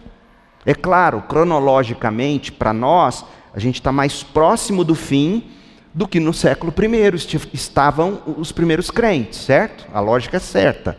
É 0.65 0.75
claro, 0.75 1.23
cronologicamente, 1.23 2.53
para 2.53 2.73
nós, 2.73 3.25
a 3.53 3.59
gente 3.59 3.77
está 3.77 3.91
mais 3.91 4.23
próximo 4.23 4.85
do 4.85 4.95
fim 4.95 5.45
do 5.93 6.07
que 6.07 6.19
no 6.19 6.33
século 6.33 6.73
I 6.79 7.47
estavam 7.53 8.23
os 8.39 8.53
primeiros 8.53 8.91
crentes, 8.91 9.41
certo? 9.41 9.87
A 9.93 10.01
lógica 10.01 10.37
é 10.37 10.41
certa. 10.41 10.99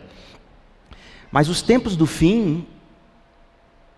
Mas 1.32 1.48
os 1.48 1.62
tempos 1.62 1.96
do 1.96 2.06
fim 2.06 2.66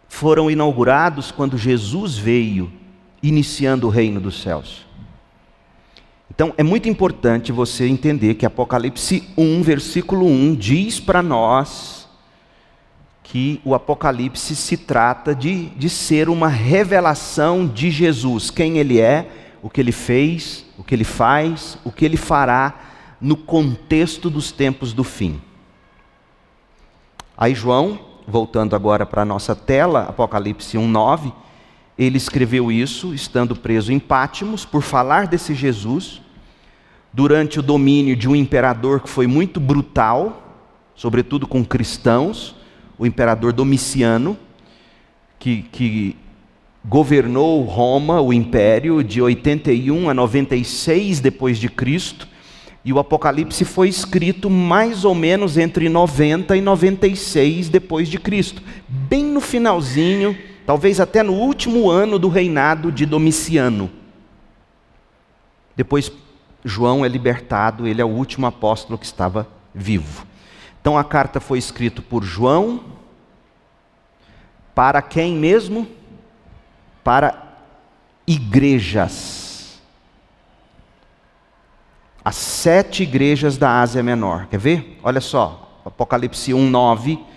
foram 0.08 0.50
inaugurados 0.50 1.30
quando 1.30 1.58
Jesus 1.58 2.16
veio 2.16 2.72
iniciando 3.28 3.86
o 3.86 3.90
reino 3.90 4.20
dos 4.20 4.40
céus. 4.40 4.86
Então, 6.30 6.52
é 6.58 6.62
muito 6.62 6.88
importante 6.88 7.50
você 7.50 7.86
entender 7.86 8.34
que 8.34 8.44
Apocalipse 8.44 9.26
1, 9.38 9.62
versículo 9.62 10.26
1, 10.26 10.54
diz 10.54 11.00
para 11.00 11.22
nós 11.22 12.06
que 13.22 13.60
o 13.64 13.74
Apocalipse 13.74 14.54
se 14.54 14.76
trata 14.76 15.34
de, 15.34 15.66
de 15.70 15.88
ser 15.88 16.28
uma 16.28 16.48
revelação 16.48 17.66
de 17.66 17.90
Jesus, 17.90 18.50
quem 18.50 18.78
ele 18.78 19.00
é, 19.00 19.28
o 19.62 19.70
que 19.70 19.80
ele 19.80 19.92
fez, 19.92 20.64
o 20.76 20.84
que 20.84 20.94
ele 20.94 21.04
faz, 21.04 21.78
o 21.84 21.90
que 21.90 22.04
ele 22.04 22.16
fará 22.16 22.74
no 23.20 23.36
contexto 23.36 24.28
dos 24.28 24.52
tempos 24.52 24.92
do 24.92 25.02
fim. 25.02 25.40
Aí, 27.36 27.54
João, 27.54 27.98
voltando 28.28 28.76
agora 28.76 29.06
para 29.06 29.22
a 29.22 29.24
nossa 29.24 29.56
tela, 29.56 30.02
Apocalipse 30.02 30.76
1, 30.76 30.86
9 30.86 31.32
ele 31.98 32.16
escreveu 32.18 32.70
isso 32.70 33.14
estando 33.14 33.56
preso 33.56 33.92
em 33.92 33.98
Pátimos 33.98 34.64
por 34.64 34.82
falar 34.82 35.26
desse 35.26 35.54
Jesus 35.54 36.20
durante 37.12 37.58
o 37.58 37.62
domínio 37.62 38.14
de 38.14 38.28
um 38.28 38.36
imperador 38.36 39.00
que 39.00 39.08
foi 39.08 39.26
muito 39.26 39.58
brutal, 39.58 40.68
sobretudo 40.94 41.46
com 41.46 41.64
cristãos, 41.64 42.54
o 42.98 43.06
imperador 43.06 43.54
Domiciano, 43.54 44.36
que, 45.38 45.62
que 45.72 46.16
governou 46.84 47.62
Roma, 47.62 48.20
o 48.20 48.32
império, 48.32 49.02
de 49.02 49.22
81 49.22 50.10
a 50.10 50.14
96 50.14 51.20
depois 51.20 51.58
de 51.58 51.70
Cristo, 51.70 52.28
e 52.84 52.92
o 52.92 52.98
Apocalipse 52.98 53.64
foi 53.64 53.88
escrito 53.88 54.50
mais 54.50 55.04
ou 55.04 55.14
menos 55.14 55.56
entre 55.56 55.88
90 55.88 56.54
e 56.56 56.60
96 56.60 57.70
depois 57.70 58.08
de 58.08 58.18
Cristo, 58.18 58.62
bem 58.86 59.24
no 59.24 59.40
finalzinho 59.40 60.36
talvez 60.66 61.00
até 61.00 61.22
no 61.22 61.32
último 61.32 61.88
ano 61.88 62.18
do 62.18 62.28
reinado 62.28 62.90
de 62.90 63.06
Domiciano. 63.06 63.88
Depois, 65.76 66.10
João 66.64 67.04
é 67.04 67.08
libertado, 67.08 67.86
ele 67.86 68.02
é 68.02 68.04
o 68.04 68.08
último 68.08 68.46
apóstolo 68.46 68.98
que 68.98 69.06
estava 69.06 69.48
vivo. 69.72 70.26
Então 70.80 70.98
a 70.98 71.04
carta 71.04 71.40
foi 71.40 71.58
escrita 71.58 72.02
por 72.02 72.24
João, 72.24 72.84
para 74.74 75.00
quem 75.00 75.34
mesmo? 75.34 75.88
Para 77.02 77.60
igrejas. 78.26 79.80
As 82.24 82.34
sete 82.34 83.04
igrejas 83.04 83.56
da 83.56 83.80
Ásia 83.80 84.02
Menor. 84.02 84.46
Quer 84.48 84.58
ver? 84.58 84.98
Olha 85.02 85.20
só, 85.20 85.80
Apocalipse 85.84 86.52
1, 86.52 86.68
9 86.68 87.35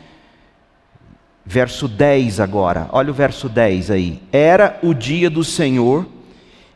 Verso 1.52 1.88
10 1.88 2.40
agora, 2.40 2.88
olha 2.92 3.10
o 3.10 3.14
verso 3.14 3.50
10 3.50 3.90
aí. 3.90 4.22
Era 4.32 4.78
o 4.84 4.94
dia 4.94 5.32
do 5.32 5.44
Senhor, 5.44 6.06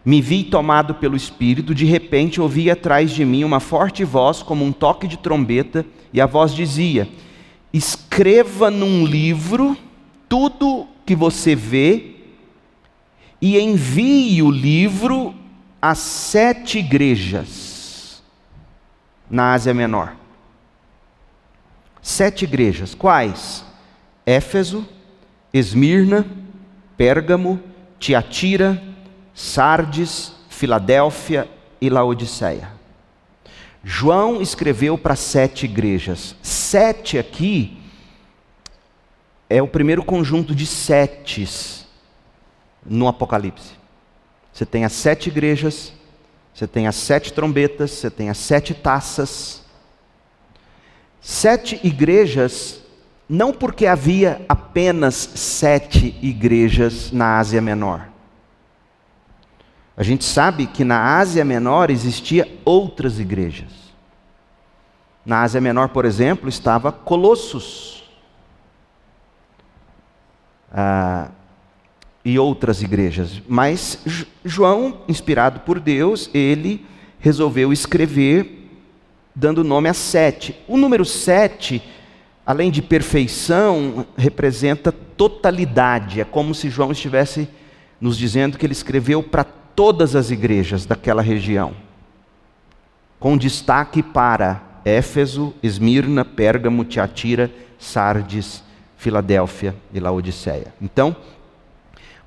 me 0.03 0.19
vi 0.19 0.43
tomado 0.43 0.95
pelo 0.95 1.15
Espírito, 1.15 1.75
de 1.75 1.85
repente 1.85 2.41
ouvi 2.41 2.71
atrás 2.71 3.11
de 3.11 3.23
mim 3.23 3.43
uma 3.43 3.59
forte 3.59 4.03
voz, 4.03 4.41
como 4.41 4.65
um 4.65 4.71
toque 4.71 5.07
de 5.07 5.15
trombeta, 5.15 5.85
e 6.11 6.19
a 6.19 6.25
voz 6.25 6.55
dizia: 6.55 7.07
Escreva 7.71 8.71
num 8.71 9.05
livro 9.05 9.77
tudo 10.27 10.87
que 11.05 11.15
você 11.15 11.53
vê, 11.53 12.15
e 13.39 13.59
envie 13.59 14.41
o 14.41 14.49
livro 14.49 15.35
às 15.79 15.99
sete 15.99 16.79
igrejas 16.79 18.23
na 19.29 19.53
Ásia 19.53 19.71
Menor. 19.71 20.15
Sete 22.01 22.45
igrejas, 22.45 22.95
quais? 22.95 23.71
Éfeso, 24.25 24.87
Esmirna, 25.53 26.25
Pérgamo, 26.97 27.61
Tiatira, 27.99 28.81
Sardes, 29.33 30.33
Filadélfia 30.49 31.49
e 31.81 31.89
Laodiceia. 31.89 32.69
João 33.83 34.41
escreveu 34.41 34.97
para 34.97 35.15
sete 35.15 35.65
igrejas. 35.65 36.35
Sete 36.41 37.17
aqui 37.17 37.77
é 39.49 39.61
o 39.61 39.67
primeiro 39.67 40.03
conjunto 40.03 40.55
de 40.55 40.65
setes 40.65 41.85
no 42.85 43.07
Apocalipse. 43.07 43.71
Você 44.53 44.65
tem 44.65 44.85
as 44.85 44.93
sete 44.93 45.27
igrejas, 45.27 45.91
você 46.53 46.67
tem 46.67 46.87
as 46.87 46.95
sete 46.95 47.33
trombetas, 47.33 47.91
você 47.91 48.09
tem 48.09 48.29
as 48.29 48.37
sete 48.37 48.73
taças. 48.73 49.63
Sete 51.19 51.79
igrejas 51.83 52.82
não 53.27 53.53
porque 53.53 53.85
havia 53.85 54.45
apenas 54.47 55.15
sete 55.15 56.17
igrejas 56.21 57.11
na 57.11 57.37
Ásia 57.39 57.61
Menor. 57.61 58.07
A 59.95 60.03
gente 60.03 60.25
sabe 60.25 60.67
que 60.67 60.83
na 60.83 61.17
Ásia 61.17 61.45
Menor 61.45 61.89
existia 61.89 62.47
outras 62.65 63.19
igrejas. 63.19 63.71
Na 65.25 65.41
Ásia 65.41 65.61
Menor, 65.61 65.89
por 65.89 66.03
exemplo, 66.03 66.49
estava 66.49 66.91
Colossos. 66.91 68.03
Ah, 70.71 71.29
e 72.25 72.39
outras 72.39 72.81
igrejas. 72.81 73.41
Mas 73.47 73.99
João, 74.43 75.01
inspirado 75.07 75.59
por 75.61 75.79
Deus, 75.79 76.29
ele 76.33 76.85
resolveu 77.19 77.71
escrever 77.71 78.61
dando 79.35 79.63
nome 79.63 79.89
a 79.89 79.93
sete. 79.93 80.57
O 80.67 80.77
número 80.77 81.03
sete 81.03 81.81
além 82.45 82.71
de 82.71 82.81
perfeição, 82.81 84.05
representa 84.17 84.91
totalidade. 84.91 86.21
É 86.21 86.25
como 86.25 86.53
se 86.53 86.69
João 86.69 86.91
estivesse 86.91 87.47
nos 87.99 88.17
dizendo 88.17 88.57
que 88.57 88.65
ele 88.65 88.73
escreveu 88.73 89.23
para 89.23 89.43
todas 89.43 90.15
as 90.15 90.29
igrejas 90.29 90.85
daquela 90.85 91.21
região, 91.21 91.73
com 93.19 93.37
destaque 93.37 94.03
para 94.03 94.61
Éfeso, 94.85 95.53
Esmirna, 95.63 96.25
Pérgamo, 96.25 96.83
Tiatira, 96.83 97.49
Sardes, 97.79 98.61
Filadélfia 98.97 99.75
e 99.93 99.99
Laodiceia. 99.99 100.73
Então, 100.81 101.15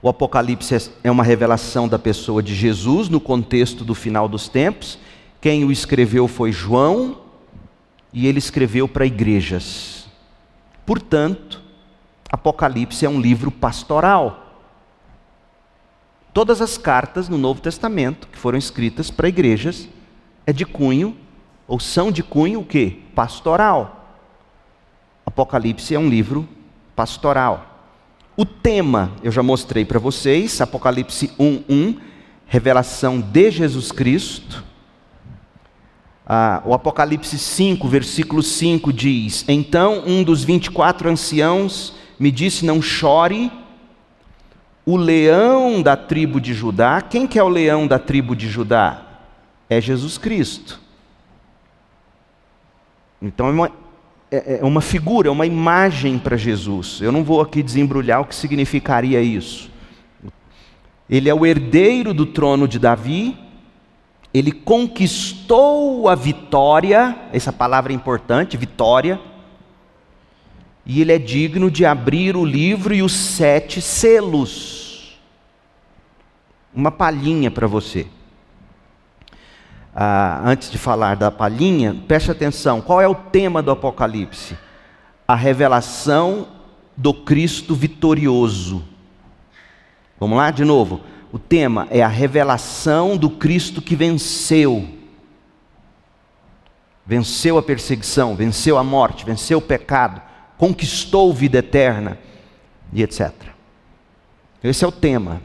o 0.00 0.08
Apocalipse 0.08 0.90
é 1.04 1.10
uma 1.10 1.22
revelação 1.22 1.86
da 1.86 1.98
pessoa 1.98 2.42
de 2.42 2.54
Jesus 2.54 3.08
no 3.08 3.20
contexto 3.20 3.84
do 3.84 3.94
final 3.94 4.28
dos 4.28 4.48
tempos. 4.48 4.98
Quem 5.40 5.64
o 5.64 5.70
escreveu 5.70 6.26
foi 6.26 6.52
João, 6.52 7.18
e 8.12 8.26
ele 8.26 8.38
escreveu 8.38 8.88
para 8.88 9.04
igrejas. 9.04 10.05
Portanto, 10.86 11.60
Apocalipse 12.30 13.04
é 13.04 13.08
um 13.08 13.20
livro 13.20 13.50
pastoral. 13.50 14.44
Todas 16.32 16.62
as 16.62 16.78
cartas 16.78 17.28
no 17.28 17.36
Novo 17.36 17.60
Testamento 17.60 18.28
que 18.28 18.38
foram 18.38 18.56
escritas 18.56 19.10
para 19.10 19.28
igrejas 19.28 19.88
é 20.46 20.52
de 20.52 20.64
cunho 20.64 21.16
ou 21.66 21.80
são 21.80 22.12
de 22.12 22.22
cunho 22.22 22.60
o 22.60 22.64
quê? 22.64 23.00
Pastoral. 23.14 24.20
Apocalipse 25.24 25.94
é 25.94 25.98
um 25.98 26.08
livro 26.08 26.48
pastoral. 26.94 27.90
O 28.36 28.44
tema 28.44 29.12
eu 29.22 29.32
já 29.32 29.42
mostrei 29.42 29.84
para 29.84 29.98
vocês, 29.98 30.60
Apocalipse 30.60 31.28
1:1, 31.38 31.98
revelação 32.46 33.20
de 33.20 33.50
Jesus 33.50 33.90
Cristo. 33.90 34.62
Ah, 36.26 36.60
o 36.64 36.74
Apocalipse 36.74 37.38
5, 37.38 37.86
versículo 37.86 38.42
5 38.42 38.92
diz: 38.92 39.44
Então 39.46 40.02
um 40.04 40.24
dos 40.24 40.42
24 40.42 41.08
anciãos 41.08 41.94
me 42.18 42.32
disse: 42.32 42.64
Não 42.64 42.82
chore, 42.82 43.52
o 44.84 44.96
leão 44.96 45.80
da 45.80 45.96
tribo 45.96 46.40
de 46.40 46.52
Judá. 46.52 47.00
Quem 47.00 47.26
que 47.26 47.38
é 47.38 47.42
o 47.42 47.48
leão 47.48 47.86
da 47.86 47.98
tribo 47.98 48.34
de 48.34 48.48
Judá? 48.48 49.02
É 49.70 49.80
Jesus 49.80 50.18
Cristo. 50.18 50.80
Então 53.22 53.46
é 53.46 53.50
uma, 53.50 53.72
é, 54.30 54.58
é 54.60 54.64
uma 54.64 54.80
figura, 54.80 55.28
é 55.28 55.30
uma 55.30 55.46
imagem 55.46 56.18
para 56.18 56.36
Jesus. 56.36 57.00
Eu 57.00 57.12
não 57.12 57.22
vou 57.22 57.40
aqui 57.40 57.62
desembrulhar 57.62 58.20
o 58.20 58.24
que 58.24 58.34
significaria 58.34 59.20
isso. 59.20 59.70
Ele 61.08 61.28
é 61.28 61.34
o 61.34 61.46
herdeiro 61.46 62.12
do 62.12 62.26
trono 62.26 62.66
de 62.66 62.78
Davi, 62.78 63.36
ele 64.38 64.52
conquistou 64.52 66.08
a 66.08 66.14
vitória, 66.14 67.16
essa 67.32 67.52
palavra 67.52 67.92
é 67.92 67.96
importante, 67.96 68.56
vitória, 68.56 69.20
e 70.84 71.00
ele 71.00 71.12
é 71.12 71.18
digno 71.18 71.70
de 71.70 71.84
abrir 71.84 72.36
o 72.36 72.44
livro 72.44 72.94
e 72.94 73.02
os 73.02 73.12
sete 73.12 73.80
selos. 73.80 75.18
Uma 76.74 76.90
palhinha 76.90 77.50
para 77.50 77.66
você. 77.66 78.06
Ah, 79.94 80.42
antes 80.44 80.70
de 80.70 80.76
falar 80.76 81.16
da 81.16 81.30
palhinha, 81.30 81.96
preste 82.06 82.30
atenção: 82.30 82.80
qual 82.80 83.00
é 83.00 83.08
o 83.08 83.14
tema 83.14 83.62
do 83.62 83.70
Apocalipse? 83.70 84.56
A 85.26 85.34
revelação 85.34 86.48
do 86.96 87.14
Cristo 87.14 87.74
vitorioso. 87.74 88.84
Vamos 90.20 90.36
lá 90.36 90.50
de 90.50 90.64
novo. 90.64 91.00
O 91.36 91.38
tema 91.38 91.86
é 91.90 92.02
a 92.02 92.08
revelação 92.08 93.14
do 93.14 93.28
Cristo 93.28 93.82
que 93.82 93.94
venceu. 93.94 94.88
Venceu 97.04 97.58
a 97.58 97.62
perseguição, 97.62 98.34
venceu 98.34 98.78
a 98.78 98.82
morte, 98.82 99.26
venceu 99.26 99.58
o 99.58 99.60
pecado, 99.60 100.22
conquistou 100.56 101.34
vida 101.34 101.58
eterna 101.58 102.18
e 102.90 103.02
etc. 103.02 103.34
Esse 104.64 104.82
é 104.82 104.88
o 104.88 104.92
tema. 104.92 105.42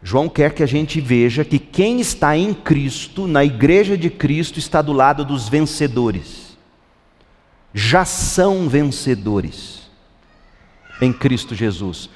João 0.00 0.28
quer 0.28 0.54
que 0.54 0.62
a 0.62 0.66
gente 0.66 1.00
veja 1.00 1.44
que 1.44 1.58
quem 1.58 2.00
está 2.00 2.36
em 2.36 2.54
Cristo, 2.54 3.26
na 3.26 3.44
igreja 3.44 3.98
de 3.98 4.08
Cristo, 4.08 4.60
está 4.60 4.80
do 4.80 4.92
lado 4.92 5.24
dos 5.24 5.48
vencedores. 5.48 6.56
Já 7.74 8.04
são 8.04 8.68
vencedores 8.68 9.90
em 11.02 11.12
Cristo 11.12 11.56
Jesus. 11.56 12.08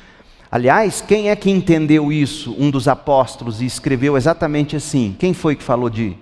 Aliás, 0.52 1.00
quem 1.00 1.30
é 1.30 1.34
que 1.34 1.50
entendeu 1.50 2.12
isso? 2.12 2.54
Um 2.58 2.70
dos 2.70 2.86
apóstolos 2.86 3.62
e 3.62 3.64
escreveu 3.64 4.18
exatamente 4.18 4.76
assim. 4.76 5.16
Quem 5.18 5.32
foi 5.32 5.56
que 5.56 5.62
falou 5.62 5.88
de 5.88 6.14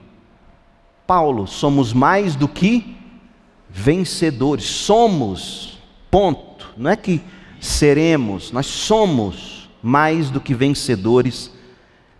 Paulo? 1.04 1.48
Somos 1.48 1.92
mais 1.92 2.36
do 2.36 2.46
que 2.46 2.96
vencedores. 3.68 4.64
Somos, 4.64 5.80
ponto. 6.08 6.72
Não 6.76 6.92
é 6.92 6.94
que 6.94 7.20
seremos, 7.60 8.52
nós 8.52 8.66
somos 8.66 9.68
mais 9.82 10.30
do 10.30 10.40
que 10.40 10.54
vencedores 10.54 11.50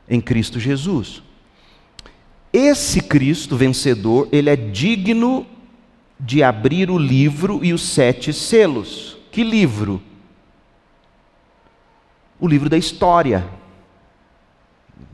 em 0.09 0.21
Cristo 0.21 0.59
Jesus. 0.59 1.23
Esse 2.53 3.01
Cristo 3.03 3.57
vencedor, 3.57 4.29
ele 4.33 4.51
é 4.51 4.57
digno 4.57 5.47
de 6.19 6.43
abrir 6.43 6.91
o 6.91 6.99
livro 6.99 7.61
e 7.63 7.73
os 7.73 7.83
sete 7.83 8.33
selos. 8.33 9.17
Que 9.31 9.45
livro? 9.45 10.03
O 12.41 12.49
livro 12.49 12.69
da 12.69 12.79
história. 12.79 13.47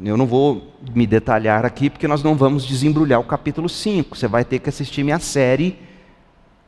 Eu 0.00 0.16
não 0.16 0.27
vou 0.27 0.74
me 0.94 1.07
detalhar 1.07 1.64
aqui 1.64 1.90
porque 1.90 2.09
nós 2.09 2.22
não 2.22 2.35
vamos 2.35 2.64
desembrulhar 2.64 3.20
o 3.20 3.24
capítulo 3.24 3.68
5. 3.68 4.16
Você 4.16 4.29
vai 4.29 4.44
ter 4.44 4.59
que 4.59 4.68
assistir 4.68 5.03
minha 5.03 5.18
série 5.18 5.79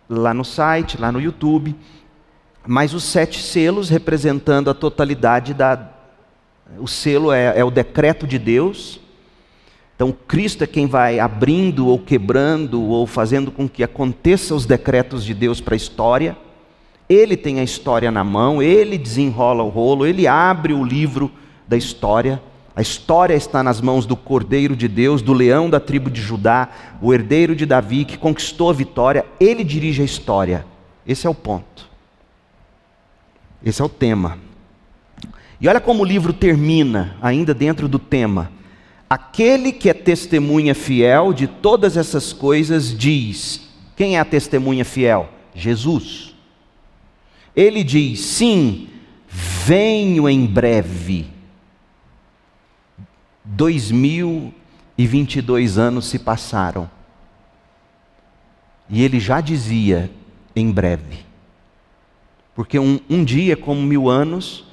lá 0.08 0.34
no 0.34 0.44
site, 0.44 1.00
lá 1.00 1.12
no 1.12 1.20
YouTube 1.20 1.76
mas 2.70 2.92
os 2.92 3.02
sete 3.02 3.42
selos 3.42 3.88
representando 3.88 4.68
a 4.68 4.74
totalidade 4.74 5.54
da. 5.54 5.88
O 6.78 6.86
selo 6.86 7.32
é, 7.32 7.58
é 7.58 7.64
o 7.64 7.70
decreto 7.70 8.26
de 8.26 8.38
Deus. 8.38 9.00
Então, 9.96 10.12
Cristo 10.12 10.62
é 10.62 10.66
quem 10.66 10.86
vai 10.86 11.18
abrindo 11.18 11.88
ou 11.88 11.98
quebrando 11.98 12.82
ou 12.82 13.06
fazendo 13.06 13.50
com 13.50 13.66
que 13.66 13.82
aconteça 13.82 14.54
os 14.54 14.66
decretos 14.66 15.24
de 15.24 15.32
Deus 15.32 15.62
para 15.62 15.74
a 15.74 15.78
história. 15.78 16.36
Ele 17.08 17.36
tem 17.36 17.58
a 17.58 17.64
história 17.64 18.10
na 18.10 18.22
mão, 18.22 18.62
ele 18.62 18.98
desenrola 18.98 19.62
o 19.62 19.68
rolo, 19.68 20.06
ele 20.06 20.26
abre 20.26 20.72
o 20.72 20.84
livro 20.84 21.30
da 21.66 21.76
história. 21.76 22.42
A 22.76 22.82
história 22.82 23.34
está 23.34 23.62
nas 23.62 23.80
mãos 23.80 24.06
do 24.06 24.14
Cordeiro 24.14 24.76
de 24.76 24.86
Deus, 24.86 25.22
do 25.22 25.32
leão 25.32 25.68
da 25.68 25.80
tribo 25.80 26.10
de 26.10 26.20
Judá, 26.20 26.68
o 27.00 27.12
herdeiro 27.12 27.56
de 27.56 27.66
Davi 27.66 28.04
que 28.04 28.18
conquistou 28.18 28.70
a 28.70 28.72
vitória. 28.72 29.26
Ele 29.40 29.64
dirige 29.64 30.02
a 30.02 30.04
história. 30.04 30.64
Esse 31.06 31.26
é 31.26 31.30
o 31.30 31.34
ponto. 31.34 31.88
Esse 33.64 33.82
é 33.82 33.84
o 33.84 33.88
tema. 33.88 34.38
E 35.60 35.66
olha 35.66 35.80
como 35.80 36.02
o 36.02 36.06
livro 36.06 36.32
termina, 36.32 37.16
ainda 37.20 37.52
dentro 37.52 37.88
do 37.88 37.98
tema. 37.98 38.52
Aquele 39.10 39.72
que 39.72 39.88
é 39.88 39.94
testemunha 39.94 40.74
fiel 40.74 41.32
de 41.32 41.46
todas 41.46 41.96
essas 41.96 42.32
coisas 42.32 42.96
diz: 42.96 43.68
quem 43.96 44.16
é 44.16 44.20
a 44.20 44.24
testemunha 44.24 44.84
fiel? 44.84 45.30
Jesus. 45.54 46.37
Ele 47.54 47.84
diz: 47.84 48.20
sim, 48.20 48.88
venho 49.28 50.26
em 50.28 50.46
breve. 50.46 51.26
2022 53.44 55.78
anos 55.78 56.06
se 56.06 56.18
passaram. 56.18 56.90
E 58.88 59.02
ele 59.02 59.20
já 59.20 59.40
dizia: 59.40 60.10
em 60.54 60.70
breve. 60.70 61.26
Porque 62.54 62.78
um, 62.78 63.00
um 63.08 63.24
dia 63.24 63.52
é 63.52 63.56
como 63.56 63.82
mil 63.82 64.08
anos, 64.08 64.64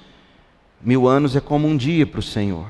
mil 0.81 1.07
anos 1.07 1.35
é 1.35 1.41
como 1.41 1.67
um 1.67 1.77
dia 1.77 2.05
para 2.05 2.19
o 2.19 2.23
Senhor. 2.23 2.67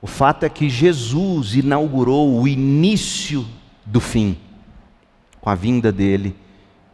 O 0.00 0.06
fato 0.06 0.44
é 0.44 0.48
que 0.48 0.68
Jesus 0.68 1.54
inaugurou 1.54 2.40
o 2.40 2.46
início 2.46 3.46
do 3.84 4.00
fim, 4.00 4.36
com 5.40 5.50
a 5.50 5.54
vinda 5.54 5.90
dele 5.90 6.36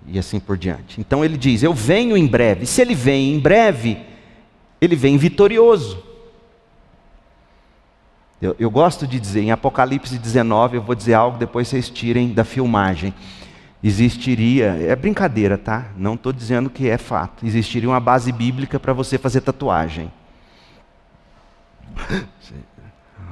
e 0.06 0.18
assim 0.18 0.40
por 0.40 0.56
diante. 0.56 1.00
Então 1.00 1.24
ele 1.24 1.36
diz: 1.36 1.62
Eu 1.62 1.74
venho 1.74 2.16
em 2.16 2.26
breve. 2.26 2.66
Se 2.66 2.80
ele 2.80 2.94
vem 2.94 3.34
em 3.34 3.38
breve, 3.38 3.98
ele 4.80 4.96
vem 4.96 5.16
vitorioso. 5.16 6.02
Eu, 8.40 8.56
eu, 8.58 8.70
gosto 8.70 9.06
de 9.06 9.20
dizer, 9.20 9.42
em 9.42 9.50
Apocalipse 9.50 10.18
19, 10.18 10.76
eu 10.76 10.82
vou 10.82 10.94
dizer 10.94 11.12
algo, 11.12 11.36
depois 11.36 11.68
vocês 11.68 11.90
tirem 11.90 12.32
da 12.32 12.42
filmagem 12.42 13.12
existiria, 13.82 14.76
é 14.80 14.94
brincadeira, 14.94 15.56
tá? 15.56 15.86
Não 15.96 16.14
estou 16.14 16.32
dizendo 16.32 16.68
que 16.68 16.88
é 16.88 16.98
fato, 16.98 17.46
existiria 17.46 17.88
uma 17.88 18.00
base 18.00 18.30
bíblica 18.30 18.78
para 18.78 18.92
você 18.92 19.16
fazer 19.16 19.40
tatuagem. 19.40 20.12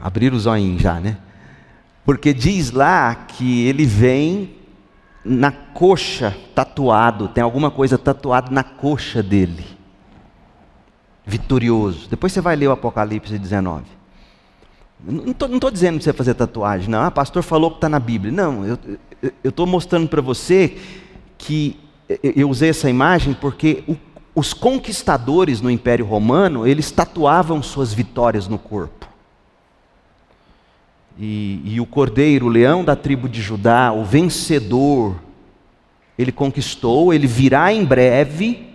Abrir 0.01 0.33
o 0.33 0.39
zoinho 0.39 0.79
já, 0.79 0.99
né? 1.01 1.19
Porque 2.05 2.33
diz 2.33 2.71
lá 2.71 3.15
que 3.15 3.67
ele 3.67 3.85
vem 3.85 4.57
na 5.25 5.51
coxa 5.51 6.37
tatuado, 6.55 7.29
tem 7.29 7.43
alguma 7.43 7.71
coisa 7.71 7.99
tatuada 7.99 8.51
na 8.51 8.63
coxa 8.63 9.23
dele. 9.23 9.65
Vitorioso. 11.25 12.09
Depois 12.09 12.33
você 12.33 12.41
vai 12.41 12.57
ler 12.57 12.69
o 12.69 12.73
Apocalipse 12.73 13.39
19. 13.39 13.85
Não 15.01 15.31
estou 15.31 15.71
dizendo 15.71 15.97
para 15.97 16.05
você 16.05 16.13
fazer 16.13 16.35
tatuagem, 16.35 16.89
não. 16.89 17.03
Ah, 17.03 17.11
pastor 17.11 17.43
falou 17.43 17.71
que 17.71 17.77
está 17.77 17.89
na 17.89 18.01
Bíblia. 18.01 18.33
Não, 18.33 18.65
eu, 18.65 18.79
estou 19.45 19.67
mostrando 19.67 20.09
para 20.09 20.21
você 20.21 20.77
que 21.37 21.79
eu 22.23 22.49
usei 22.49 22.71
essa 22.71 22.89
imagem 22.89 23.35
porque 23.35 23.85
o, 23.87 23.97
os 24.35 24.53
conquistadores 24.53 25.61
no 25.61 25.71
Império 25.71 26.07
Romano, 26.07 26.67
eles 26.67 26.91
tatuavam 26.91 27.63
suas 27.63 27.93
vitórias 27.93 28.49
no 28.49 28.59
corpo. 28.59 29.08
E, 31.19 31.61
e 31.65 31.81
o 31.81 31.87
cordeiro, 31.87 32.47
o 32.47 32.49
leão 32.49 32.85
da 32.85 32.95
tribo 32.95 33.29
de 33.29 33.43
Judá, 33.43 33.93
o 33.93 34.05
vencedor, 34.05 35.17
ele 36.17 36.31
conquistou, 36.31 37.13
ele 37.13 37.27
virá 37.27 37.73
em 37.73 37.85
breve. 37.85 38.69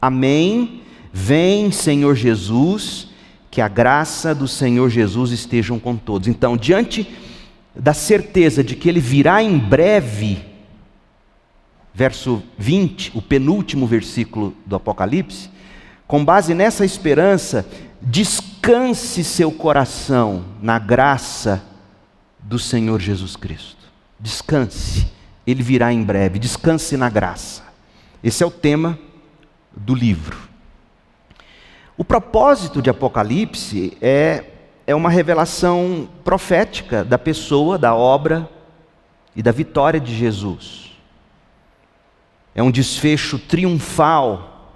Amém. 0.00 0.82
Vem, 1.12 1.72
Senhor 1.72 2.14
Jesus, 2.14 3.08
que 3.50 3.60
a 3.60 3.68
graça 3.68 4.34
do 4.34 4.46
Senhor 4.46 4.90
Jesus 4.90 5.32
estejam 5.32 5.78
com 5.78 5.96
todos. 5.96 6.28
Então, 6.28 6.56
diante 6.56 7.08
da 7.74 7.92
certeza 7.92 8.62
de 8.62 8.76
que 8.76 8.88
ele 8.88 9.00
virá 9.00 9.42
em 9.42 9.58
breve, 9.58 10.44
verso 11.92 12.42
20, 12.58 13.12
o 13.14 13.22
penúltimo 13.22 13.86
versículo 13.86 14.54
do 14.64 14.76
Apocalipse, 14.76 15.50
com 16.06 16.24
base 16.24 16.54
nessa 16.54 16.84
esperança, 16.84 17.66
descanse 18.66 19.22
seu 19.22 19.52
coração 19.52 20.44
na 20.60 20.76
graça 20.76 21.62
do 22.40 22.58
Senhor 22.58 23.00
Jesus 23.00 23.36
Cristo. 23.36 23.86
Descanse, 24.18 25.06
ele 25.46 25.62
virá 25.62 25.92
em 25.92 26.02
breve, 26.02 26.40
descanse 26.40 26.96
na 26.96 27.08
graça. 27.08 27.62
Esse 28.24 28.42
é 28.42 28.46
o 28.46 28.50
tema 28.50 28.98
do 29.70 29.94
livro. 29.94 30.36
O 31.96 32.04
propósito 32.04 32.82
de 32.82 32.90
Apocalipse 32.90 33.96
é, 34.02 34.44
é 34.84 34.96
uma 34.96 35.10
revelação 35.10 36.08
profética 36.24 37.04
da 37.04 37.16
pessoa, 37.16 37.78
da 37.78 37.94
obra 37.94 38.50
e 39.36 39.44
da 39.44 39.52
vitória 39.52 40.00
de 40.00 40.12
Jesus. 40.12 40.90
É 42.52 42.64
um 42.64 42.72
desfecho 42.72 43.38
triunfal 43.38 44.74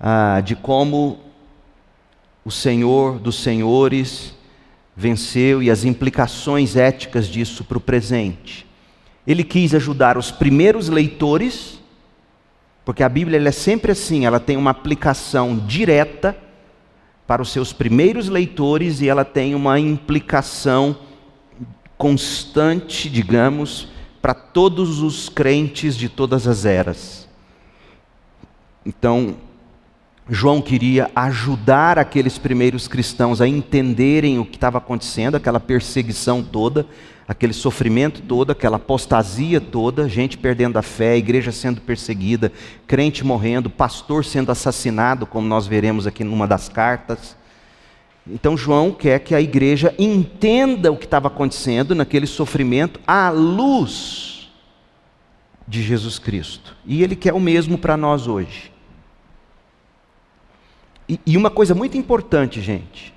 ah, 0.00 0.40
de 0.40 0.56
como 0.56 1.27
o 2.48 2.50
Senhor 2.50 3.18
dos 3.18 3.42
Senhores 3.42 4.34
venceu 4.96 5.62
e 5.62 5.70
as 5.70 5.84
implicações 5.84 6.76
éticas 6.76 7.28
disso 7.28 7.62
para 7.62 7.76
o 7.76 7.80
presente. 7.80 8.66
Ele 9.26 9.44
quis 9.44 9.74
ajudar 9.74 10.16
os 10.16 10.30
primeiros 10.30 10.88
leitores 10.88 11.78
porque 12.86 13.02
a 13.02 13.08
Bíblia 13.10 13.46
é 13.46 13.52
sempre 13.52 13.92
assim, 13.92 14.24
ela 14.24 14.40
tem 14.40 14.56
uma 14.56 14.70
aplicação 14.70 15.58
direta 15.58 16.34
para 17.26 17.42
os 17.42 17.52
seus 17.52 17.70
primeiros 17.70 18.30
leitores 18.30 19.02
e 19.02 19.08
ela 19.10 19.26
tem 19.26 19.54
uma 19.54 19.78
implicação 19.78 20.96
constante, 21.98 23.10
digamos, 23.10 23.88
para 24.22 24.32
todos 24.32 25.02
os 25.02 25.28
crentes 25.28 25.98
de 25.98 26.08
todas 26.08 26.48
as 26.48 26.64
eras. 26.64 27.28
Então, 28.86 29.36
João 30.30 30.60
queria 30.60 31.10
ajudar 31.16 31.98
aqueles 31.98 32.36
primeiros 32.36 32.86
cristãos 32.86 33.40
a 33.40 33.48
entenderem 33.48 34.38
o 34.38 34.44
que 34.44 34.56
estava 34.56 34.76
acontecendo, 34.76 35.36
aquela 35.36 35.58
perseguição 35.58 36.42
toda, 36.42 36.86
aquele 37.26 37.54
sofrimento 37.54 38.20
todo, 38.20 38.50
aquela 38.50 38.76
apostasia 38.76 39.58
toda, 39.58 40.06
gente 40.06 40.36
perdendo 40.36 40.78
a 40.78 40.82
fé, 40.82 41.16
igreja 41.16 41.50
sendo 41.50 41.80
perseguida, 41.80 42.52
crente 42.86 43.24
morrendo, 43.24 43.70
pastor 43.70 44.22
sendo 44.22 44.52
assassinado, 44.52 45.26
como 45.26 45.48
nós 45.48 45.66
veremos 45.66 46.06
aqui 46.06 46.22
numa 46.22 46.46
das 46.46 46.68
cartas. 46.68 47.34
Então 48.26 48.54
João 48.54 48.92
quer 48.92 49.20
que 49.20 49.34
a 49.34 49.40
igreja 49.40 49.94
entenda 49.98 50.92
o 50.92 50.96
que 50.96 51.06
estava 51.06 51.28
acontecendo 51.28 51.94
naquele 51.94 52.26
sofrimento 52.26 53.00
à 53.06 53.30
luz 53.30 54.50
de 55.66 55.82
Jesus 55.82 56.18
Cristo. 56.18 56.76
E 56.84 57.02
ele 57.02 57.16
quer 57.16 57.32
o 57.32 57.40
mesmo 57.40 57.78
para 57.78 57.96
nós 57.96 58.26
hoje. 58.26 58.77
E, 61.08 61.18
e 61.24 61.36
uma 61.36 61.50
coisa 61.50 61.74
muito 61.74 61.96
importante, 61.96 62.60
gente, 62.60 63.14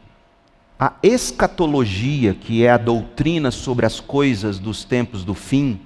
a 0.80 0.93
escatologia, 1.04 2.34
que 2.34 2.63
é 2.63 2.71
a 2.71 2.77
doutrina 2.77 3.51
sobre 3.51 3.86
as 3.86 3.99
coisas 3.99 4.58
dos 4.58 4.84
tempos 4.84 5.23
do 5.23 5.34
fim, 5.34 5.80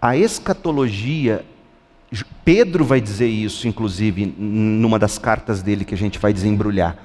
a 0.00 0.16
escatologia, 0.16 1.44
Pedro 2.44 2.84
vai 2.84 3.00
dizer 3.00 3.28
isso, 3.28 3.66
inclusive, 3.66 4.34
numa 4.38 4.98
das 4.98 5.18
cartas 5.18 5.62
dele 5.62 5.84
que 5.84 5.94
a 5.94 5.98
gente 5.98 6.18
vai 6.18 6.32
desembrulhar. 6.32 6.96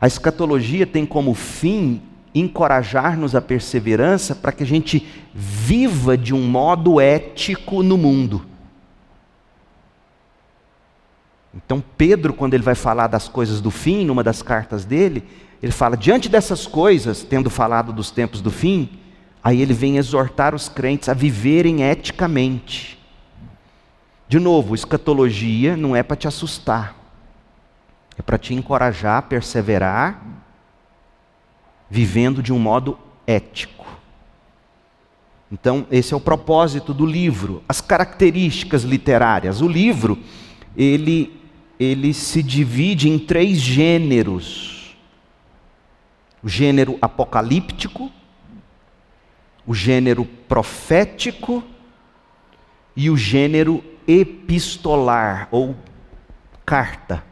A 0.00 0.06
escatologia 0.06 0.86
tem 0.86 1.06
como 1.06 1.34
fim 1.34 2.00
encorajar-nos 2.34 3.34
à 3.34 3.40
perseverança 3.40 4.34
para 4.34 4.52
que 4.52 4.62
a 4.62 4.66
gente 4.66 5.06
viva 5.34 6.16
de 6.16 6.34
um 6.34 6.46
modo 6.46 7.00
ético 7.00 7.82
no 7.82 7.96
mundo. 7.96 8.44
Então, 11.54 11.82
Pedro, 11.96 12.32
quando 12.32 12.54
ele 12.54 12.62
vai 12.62 12.74
falar 12.74 13.06
das 13.06 13.28
coisas 13.28 13.60
do 13.60 13.70
fim, 13.70 14.04
numa 14.04 14.22
das 14.22 14.42
cartas 14.42 14.84
dele, 14.84 15.24
ele 15.62 15.72
fala: 15.72 15.96
diante 15.96 16.28
dessas 16.28 16.66
coisas, 16.66 17.22
tendo 17.22 17.50
falado 17.50 17.92
dos 17.92 18.10
tempos 18.10 18.40
do 18.40 18.50
fim, 18.50 18.90
aí 19.42 19.60
ele 19.60 19.74
vem 19.74 19.96
exortar 19.96 20.54
os 20.54 20.68
crentes 20.68 21.08
a 21.08 21.14
viverem 21.14 21.82
eticamente. 21.82 22.98
De 24.28 24.38
novo, 24.38 24.74
escatologia 24.74 25.76
não 25.76 25.96
é 25.96 26.02
para 26.02 26.16
te 26.16 26.28
assustar, 26.28 26.94
é 28.16 28.22
para 28.22 28.36
te 28.36 28.52
encorajar 28.52 29.18
a 29.18 29.22
perseverar, 29.22 30.22
vivendo 31.88 32.42
de 32.42 32.52
um 32.52 32.58
modo 32.58 32.98
ético. 33.26 33.86
Então, 35.50 35.86
esse 35.90 36.12
é 36.12 36.16
o 36.16 36.20
propósito 36.20 36.92
do 36.92 37.06
livro. 37.06 37.62
As 37.66 37.80
características 37.80 38.82
literárias. 38.82 39.62
O 39.62 39.68
livro, 39.68 40.18
ele, 40.76 41.37
ele 41.78 42.12
se 42.12 42.42
divide 42.42 43.08
em 43.08 43.18
três 43.18 43.58
gêneros 43.58 44.78
o 46.42 46.48
gênero 46.48 46.96
apocalíptico, 47.02 48.10
o 49.66 49.74
gênero 49.74 50.24
profético 50.24 51.62
e 52.96 53.10
o 53.10 53.16
gênero 53.16 53.82
epistolar 54.06 55.48
ou 55.50 55.76
carta. 56.64 57.24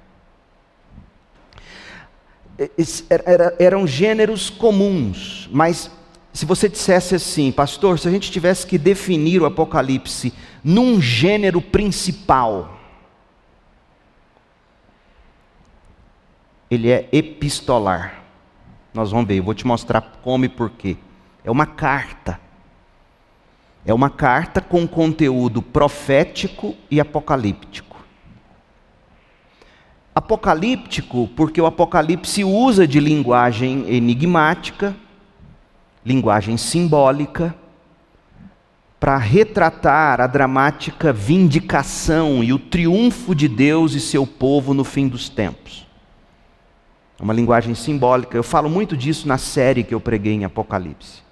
eram 3.59 3.87
gêneros 3.87 4.51
comuns, 4.51 5.49
mas 5.53 5.91
se 6.33 6.45
você 6.45 6.69
dissesse 6.69 7.15
assim, 7.15 7.51
pastor, 7.51 7.99
se 7.99 8.09
a 8.09 8.11
gente 8.11 8.31
tivesse 8.31 8.67
que 8.67 8.77
definir 8.77 9.41
o 9.41 9.47
Apocalipse 9.47 10.35
num 10.63 11.01
gênero 11.01 11.63
principal, 11.63 12.76
ele 16.71 16.91
é 16.91 17.09
epistolar. 17.13 18.23
Nós 18.93 19.11
vamos 19.11 19.27
ver, 19.27 19.39
eu 19.39 19.43
vou 19.43 19.55
te 19.55 19.67
mostrar 19.67 20.01
como 20.23 20.45
e 20.45 20.49
porquê. 20.49 20.97
É 21.45 21.51
uma 21.51 21.67
carta. 21.67 22.41
É 23.85 23.95
uma 23.95 24.11
carta 24.11 24.61
com 24.61 24.87
conteúdo 24.87 25.63
profético 25.63 26.75
e 26.91 27.01
apocalíptico. 27.01 27.97
Apocalíptico, 30.13 31.29
porque 31.37 31.61
o 31.61 31.67
Apocalipse 31.67 32.43
usa 32.43 32.87
de 32.87 32.99
linguagem 32.99 33.85
enigmática, 33.87 34.97
linguagem 36.05 36.57
simbólica, 36.57 37.55
para 38.99 39.19
retratar 39.19 40.21
a 40.21 40.27
dramática 40.27 41.13
vindicação 41.13 42.43
e 42.43 42.53
o 42.53 42.59
triunfo 42.59 43.35
de 43.35 43.47
Deus 43.47 43.93
e 43.93 44.01
seu 44.01 44.27
povo 44.27 44.75
no 44.75 44.83
fim 44.83 45.07
dos 45.07 45.29
tempos. 45.29 45.86
É 47.19 47.23
uma 47.23 47.33
linguagem 47.33 47.75
simbólica. 47.75 48.37
Eu 48.37 48.43
falo 48.43 48.69
muito 48.69 48.97
disso 48.97 49.27
na 49.27 49.39
série 49.39 49.83
que 49.83 49.95
eu 49.95 50.01
preguei 50.01 50.35
em 50.35 50.45
Apocalipse. 50.45 51.25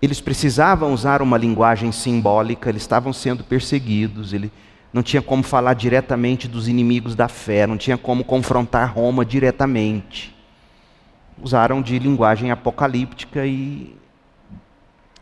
Eles 0.00 0.20
precisavam 0.20 0.92
usar 0.92 1.22
uma 1.22 1.36
linguagem 1.36 1.90
simbólica, 1.90 2.68
eles 2.68 2.82
estavam 2.82 3.12
sendo 3.12 3.42
perseguidos, 3.42 4.32
ele 4.32 4.50
não 4.92 5.02
tinha 5.02 5.20
como 5.20 5.42
falar 5.42 5.74
diretamente 5.74 6.46
dos 6.46 6.68
inimigos 6.68 7.14
da 7.14 7.28
fé, 7.28 7.66
não 7.66 7.76
tinha 7.76 7.98
como 7.98 8.22
confrontar 8.22 8.94
Roma 8.94 9.24
diretamente. 9.24 10.34
Usaram 11.40 11.82
de 11.82 11.98
linguagem 11.98 12.50
apocalíptica 12.50 13.44
e 13.44 13.96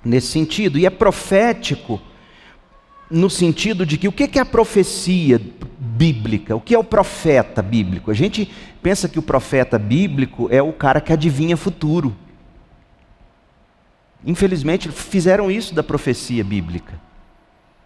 nesse 0.04 0.28
sentido. 0.28 0.78
E 0.78 0.86
é 0.86 0.90
profético 0.90 2.00
no 3.10 3.30
sentido 3.30 3.86
de 3.86 3.96
que 3.96 4.08
o 4.08 4.12
que 4.12 4.38
é 4.38 4.42
a 4.42 4.44
profecia 4.44 5.40
bíblica? 5.78 6.56
O 6.56 6.60
que 6.60 6.74
é 6.74 6.78
o 6.78 6.84
profeta 6.84 7.62
bíblico? 7.62 8.10
A 8.10 8.14
gente 8.14 8.50
pensa 8.82 9.08
que 9.08 9.18
o 9.18 9.22
profeta 9.22 9.78
bíblico 9.78 10.48
é 10.50 10.60
o 10.60 10.72
cara 10.72 11.00
que 11.00 11.12
adivinha 11.12 11.56
futuro. 11.56 12.14
Infelizmente, 14.24 14.90
fizeram 14.90 15.50
isso 15.50 15.74
da 15.74 15.82
profecia 15.82 16.42
bíblica. 16.42 16.94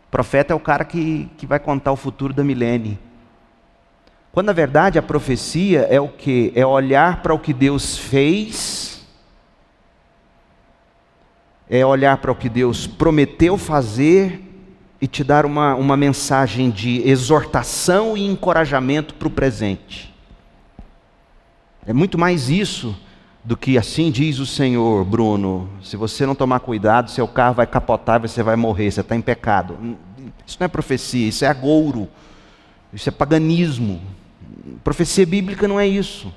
O 0.08 0.10
profeta 0.10 0.52
é 0.52 0.56
o 0.56 0.60
cara 0.60 0.84
que, 0.84 1.28
que 1.36 1.46
vai 1.46 1.58
contar 1.60 1.92
o 1.92 1.96
futuro 1.96 2.32
da 2.32 2.42
milênio. 2.42 2.98
Quando 4.32 4.46
na 4.46 4.52
verdade 4.52 4.98
a 4.98 5.02
profecia 5.02 5.80
é 5.90 6.00
o 6.00 6.08
que? 6.08 6.52
É 6.54 6.64
olhar 6.64 7.20
para 7.20 7.34
o 7.34 7.38
que 7.38 7.52
Deus 7.52 7.98
fez, 7.98 9.06
é 11.68 11.84
olhar 11.84 12.16
para 12.18 12.32
o 12.32 12.34
que 12.34 12.48
Deus 12.48 12.86
prometeu 12.86 13.58
fazer 13.58 14.49
e 15.00 15.06
te 15.06 15.24
dar 15.24 15.46
uma, 15.46 15.74
uma 15.74 15.96
mensagem 15.96 16.70
de 16.70 17.08
exortação 17.08 18.16
e 18.16 18.26
encorajamento 18.26 19.14
para 19.14 19.28
o 19.28 19.30
presente. 19.30 20.14
É 21.86 21.92
muito 21.92 22.18
mais 22.18 22.50
isso 22.50 22.94
do 23.42 23.56
que 23.56 23.78
assim 23.78 24.10
diz 24.10 24.38
o 24.38 24.44
Senhor, 24.44 25.04
Bruno. 25.04 25.70
Se 25.82 25.96
você 25.96 26.26
não 26.26 26.34
tomar 26.34 26.60
cuidado, 26.60 27.10
seu 27.10 27.26
carro 27.26 27.54
vai 27.54 27.66
capotar 27.66 28.20
você 28.20 28.42
vai 28.42 28.56
morrer, 28.56 28.90
você 28.90 29.00
está 29.00 29.16
em 29.16 29.22
pecado. 29.22 29.78
Isso 30.46 30.58
não 30.60 30.66
é 30.66 30.68
profecia, 30.68 31.28
isso 31.28 31.44
é 31.44 31.48
agouro, 31.48 32.06
isso 32.92 33.08
é 33.08 33.12
paganismo. 33.12 34.02
Profecia 34.84 35.24
bíblica 35.24 35.66
não 35.66 35.80
é 35.80 35.86
isso. 35.86 36.32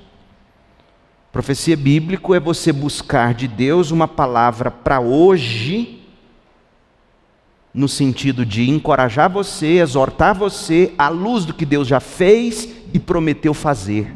Profecia 1.30 1.76
bíblica 1.76 2.34
é 2.34 2.40
você 2.40 2.72
buscar 2.72 3.34
de 3.34 3.46
Deus 3.46 3.90
uma 3.90 4.08
palavra 4.08 4.70
para 4.70 5.00
hoje 5.00 6.03
no 7.74 7.88
sentido 7.88 8.46
de 8.46 8.70
encorajar 8.70 9.28
você, 9.28 9.78
exortar 9.78 10.32
você 10.32 10.94
à 10.96 11.08
luz 11.08 11.44
do 11.44 11.52
que 11.52 11.66
Deus 11.66 11.88
já 11.88 11.98
fez 11.98 12.68
e 12.92 13.00
prometeu 13.00 13.52
fazer. 13.52 14.14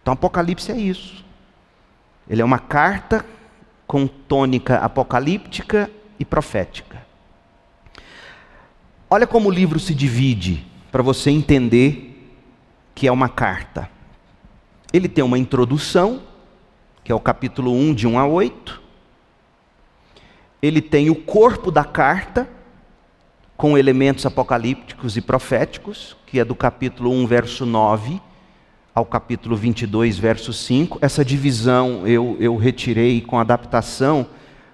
Então, 0.00 0.14
Apocalipse 0.14 0.72
é 0.72 0.76
isso. 0.76 1.22
Ele 2.26 2.40
é 2.40 2.44
uma 2.44 2.58
carta 2.58 3.24
com 3.86 4.06
tônica 4.06 4.76
apocalíptica 4.78 5.90
e 6.18 6.24
profética. 6.24 7.06
Olha 9.10 9.26
como 9.26 9.48
o 9.48 9.52
livro 9.52 9.78
se 9.78 9.94
divide 9.94 10.66
para 10.90 11.02
você 11.02 11.30
entender 11.30 12.34
que 12.94 13.06
é 13.06 13.12
uma 13.12 13.28
carta. 13.28 13.88
ele 14.92 15.08
tem 15.08 15.22
uma 15.22 15.38
introdução, 15.38 16.22
que 17.04 17.12
é 17.12 17.14
o 17.14 17.20
capítulo 17.20 17.72
1, 17.72 17.94
de 17.94 18.06
1 18.06 18.18
a 18.18 18.26
8. 18.26 18.87
Ele 20.60 20.80
tem 20.80 21.10
o 21.10 21.14
corpo 21.14 21.70
da 21.70 21.84
carta, 21.84 22.48
com 23.56 23.76
elementos 23.76 24.24
apocalípticos 24.24 25.16
e 25.16 25.20
proféticos, 25.20 26.16
que 26.26 26.38
é 26.38 26.44
do 26.44 26.54
capítulo 26.54 27.10
1, 27.10 27.26
verso 27.26 27.66
9 27.66 28.20
ao 28.94 29.04
capítulo 29.04 29.56
22, 29.56 30.16
verso 30.16 30.52
5. 30.52 30.98
Essa 31.00 31.24
divisão 31.24 32.06
eu, 32.06 32.36
eu 32.38 32.56
retirei 32.56 33.20
com 33.20 33.38
adaptação 33.38 34.26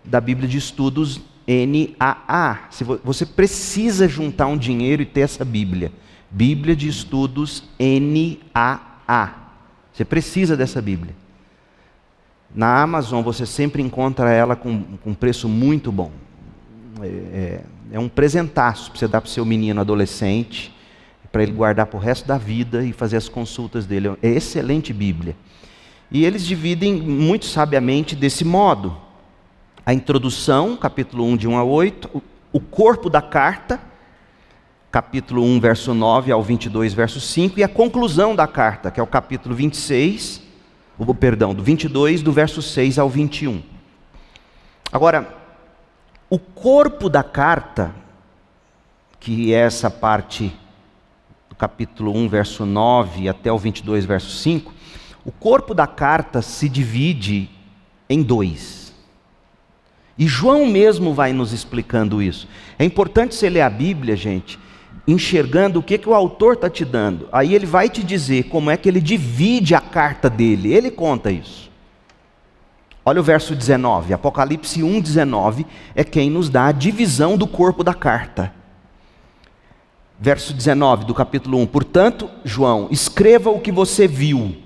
da 0.05 0.21
Bíblia 0.21 0.47
de 0.47 0.59
Estudos 0.59 1.21
NAA. 1.47 2.69
Você 3.03 3.25
precisa 3.25 4.07
juntar 4.09 4.47
um 4.47 4.57
dinheiro 4.57 5.03
e 5.03 5.07
ter 5.07 5.21
essa 5.21 5.45
Bíblia. 5.45 5.91
Bíblia 6.31 6.77
de 6.77 6.89
Estudos 6.89 7.65
NAA. 7.79 9.35
Você 9.93 10.05
precisa 10.05 10.57
dessa 10.57 10.83
Bíblia. 10.83 11.15
Na 12.55 12.83
Amazon 12.83 13.23
você 13.23 13.45
sempre 13.45 13.83
encontra 13.83 14.31
ela 14.31 14.55
com, 14.55 14.83
com 15.03 15.11
um 15.11 15.15
preço 15.15 15.49
muito 15.49 15.91
bom. 15.91 16.13
É, 17.03 17.07
é, 17.07 17.61
é 17.93 17.99
um 17.99 18.09
presentaço 18.09 18.91
para 18.91 19.01
você 19.01 19.09
dar 19.09 19.21
para 19.21 19.29
o 19.29 19.31
seu 19.31 19.45
menino 19.45 19.81
adolescente 19.81 20.75
para 21.35 21.43
ele 21.43 21.51
guardar 21.51 21.87
para 21.87 21.97
o 21.97 22.01
resto 22.01 22.29
da 22.29 22.39
vida 22.39 22.85
e 22.85 22.93
fazer 22.93 23.17
as 23.17 23.29
consultas 23.29 23.87
dele. 23.87 24.17
É 24.23 24.29
excelente 24.29 24.93
Bíblia. 24.93 25.35
E 26.09 26.25
eles 26.25 26.47
dividem 26.47 26.95
muito 26.95 27.45
sabiamente 27.47 28.15
desse 28.15 28.45
modo. 28.45 28.97
A 29.85 29.93
introdução, 29.93 30.77
capítulo 30.77 31.25
1, 31.25 31.37
de 31.37 31.49
1 31.49 31.59
a 31.59 31.65
8, 31.65 32.23
o 32.53 32.61
corpo 32.61 33.11
da 33.11 33.21
carta, 33.21 33.81
capítulo 34.93 35.43
1, 35.43 35.59
verso 35.59 35.93
9 35.93 36.31
ao 36.31 36.41
22, 36.41 36.95
verso 36.95 37.21
5, 37.21 37.59
e 37.59 37.65
a 37.65 37.69
conclusão 37.69 38.37
da 38.37 38.47
carta, 38.47 38.93
que 38.93 39.01
é 39.01 39.03
o 39.03 39.07
capítulo 39.07 39.57
26, 39.57 40.41
o 40.99 41.15
perdão, 41.15 41.55
do 41.55 41.63
22, 41.63 42.23
do 42.23 42.33
verso 42.33 42.63
6 42.63 42.99
ao 42.99 43.09
21. 43.09 43.63
Agora, 44.93 45.35
o 46.31 46.39
corpo 46.39 47.09
da 47.09 47.23
carta, 47.23 47.95
que 49.19 49.53
é 49.53 49.59
essa 49.59 49.91
parte 49.91 50.55
do 51.49 51.55
capítulo 51.55 52.17
1, 52.17 52.29
verso 52.29 52.65
9 52.65 53.29
até 53.29 53.53
o 53.53 53.59
22, 53.59 54.05
verso 54.05 54.31
5, 54.31 54.73
o 55.25 55.33
corpo 55.33 55.75
da 55.75 55.87
carta 55.87 56.43
se 56.43 56.69
divide 56.69 57.51
em 58.09 58.23
dois. 58.23 58.93
E 60.17 60.29
João 60.29 60.67
mesmo 60.67 61.13
vai 61.13 61.33
nos 61.33 61.53
explicando 61.53 62.23
isso. 62.23 62.47
É 62.79 62.85
importante 62.85 63.35
você 63.35 63.49
ler 63.49 63.63
a 63.63 63.71
Bíblia, 63.71 64.15
gente, 64.15 64.59
enxergando 65.07 65.81
o 65.81 65.83
que, 65.83 65.99
que 65.99 66.09
o 66.09 66.15
autor 66.15 66.55
está 66.55 66.71
te 66.71 66.85
dando. 66.85 67.29
Aí 67.33 67.55
ele 67.55 67.67
vai 67.67 67.89
te 67.89 68.03
dizer 68.03 68.45
como 68.45 68.71
é 68.71 68.77
que 68.77 68.89
ele 68.89 69.01
divide 69.01 69.75
a 69.75 69.81
carta 69.81 70.31
dele. 70.31 70.73
Ele 70.73 70.91
conta 70.91 71.31
isso. 71.31 71.71
Olha 73.05 73.21
o 73.21 73.25
verso 73.25 73.55
19, 73.55 74.15
Apocalipse 74.15 74.83
1, 74.83 75.01
19 75.01 75.67
é 75.95 76.03
quem 76.03 76.31
nos 76.31 76.49
dá 76.49 76.67
a 76.67 76.73
divisão 76.73 77.37
do 77.37 77.47
corpo 77.47 77.85
da 77.85 77.93
carta 77.93 78.53
verso 80.19 80.55
19 80.55 81.05
do 81.05 81.15
capítulo 81.15 81.59
1. 81.59 81.67
Portanto, 81.67 82.31
João, 82.45 82.89
escreva 82.91 83.51
o 83.51 83.61
que 83.61 83.73
você 83.73 84.07
viu. 84.07 84.57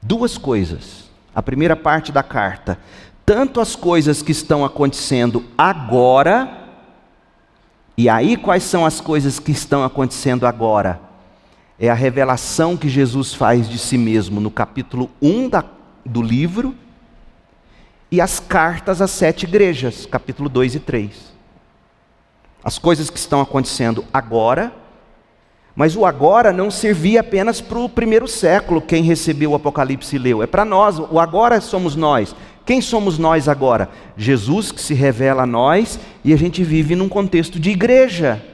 Duas 0.00 0.36
coisas. 0.36 1.10
A 1.34 1.42
primeira 1.42 1.76
parte 1.76 2.10
da 2.10 2.22
carta. 2.22 2.78
Tanto 3.24 3.60
as 3.60 3.76
coisas 3.76 4.22
que 4.22 4.32
estão 4.32 4.64
acontecendo 4.64 5.44
agora, 5.56 6.61
e 7.96 8.08
aí 8.08 8.36
quais 8.36 8.62
são 8.62 8.86
as 8.86 9.00
coisas 9.00 9.38
que 9.38 9.52
estão 9.52 9.84
acontecendo 9.84 10.46
agora? 10.46 11.00
É 11.78 11.88
a 11.88 11.94
revelação 11.94 12.76
que 12.76 12.88
Jesus 12.88 13.34
faz 13.34 13.68
de 13.68 13.78
si 13.78 13.98
mesmo 13.98 14.40
no 14.40 14.50
capítulo 14.50 15.10
1 15.20 15.48
da, 15.48 15.64
do 16.04 16.22
livro, 16.22 16.74
e 18.10 18.20
as 18.20 18.38
cartas 18.38 19.00
às 19.00 19.10
sete 19.10 19.44
igrejas, 19.44 20.06
capítulo 20.06 20.48
2 20.48 20.74
e 20.74 20.80
3 20.80 21.32
as 22.64 22.78
coisas 22.78 23.10
que 23.10 23.18
estão 23.18 23.40
acontecendo 23.40 24.04
agora, 24.12 24.72
mas 25.74 25.96
o 25.96 26.04
agora 26.04 26.52
não 26.52 26.70
servia 26.70 27.20
apenas 27.20 27.60
para 27.60 27.78
o 27.78 27.88
primeiro 27.88 28.28
século, 28.28 28.80
quem 28.80 29.02
recebeu 29.02 29.52
o 29.52 29.54
Apocalipse 29.54 30.14
e 30.14 30.18
leu. 30.18 30.42
É 30.42 30.46
para 30.46 30.64
nós, 30.64 30.98
o 30.98 31.18
agora 31.18 31.60
somos 31.60 31.96
nós. 31.96 32.36
Quem 32.64 32.80
somos 32.80 33.18
nós 33.18 33.48
agora? 33.48 33.88
Jesus 34.16 34.70
que 34.70 34.80
se 34.80 34.94
revela 34.94 35.42
a 35.42 35.46
nós 35.46 35.98
e 36.24 36.32
a 36.32 36.36
gente 36.36 36.62
vive 36.62 36.94
num 36.94 37.08
contexto 37.08 37.58
de 37.58 37.70
igreja. 37.70 38.44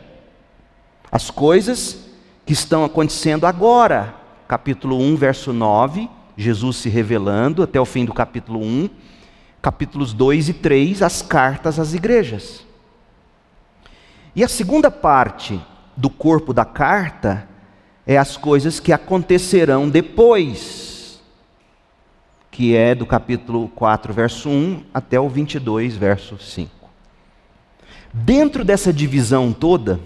As 1.11 1.31
coisas 1.31 2.09
que 2.47 2.53
estão 2.53 2.85
acontecendo 2.85 3.47
agora. 3.47 4.15
Capítulo 4.47 4.99
1, 4.99 5.17
verso 5.17 5.53
9, 5.53 6.09
Jesus 6.37 6.77
se 6.77 6.89
revelando 6.89 7.63
até 7.63 7.79
o 7.79 7.85
fim 7.85 8.07
do 8.07 8.15
capítulo 8.15 8.61
1. 8.61 8.89
Capítulos 9.61 10.15
2 10.15 10.49
e 10.49 10.55
3, 10.55 11.03
as 11.03 11.21
cartas 11.21 11.79
às 11.79 11.93
igrejas. 11.93 12.65
E 14.35 14.43
a 14.43 14.49
segunda 14.49 14.91
parte 14.91 15.61
do 15.97 16.09
corpo 16.09 16.55
da 16.55 16.65
carta 16.65 17.47
é 18.07 18.17
as 18.17 18.37
coisas 18.37 18.81
que 18.81 18.93
acontecerão 18.93 19.89
depois, 19.89 20.88
que 22.59 22.75
é 22.75 22.93
do 22.93 23.07
capítulo 23.07 23.69
4, 23.69 24.13
verso 24.13 24.49
1 24.49 24.83
até 24.93 25.21
o 25.21 25.29
22, 25.29 25.97
verso 25.97 26.37
5. 26.37 26.69
Dentro 28.13 28.65
dessa 28.65 28.93
divisão 28.93 29.53
toda, 29.53 30.01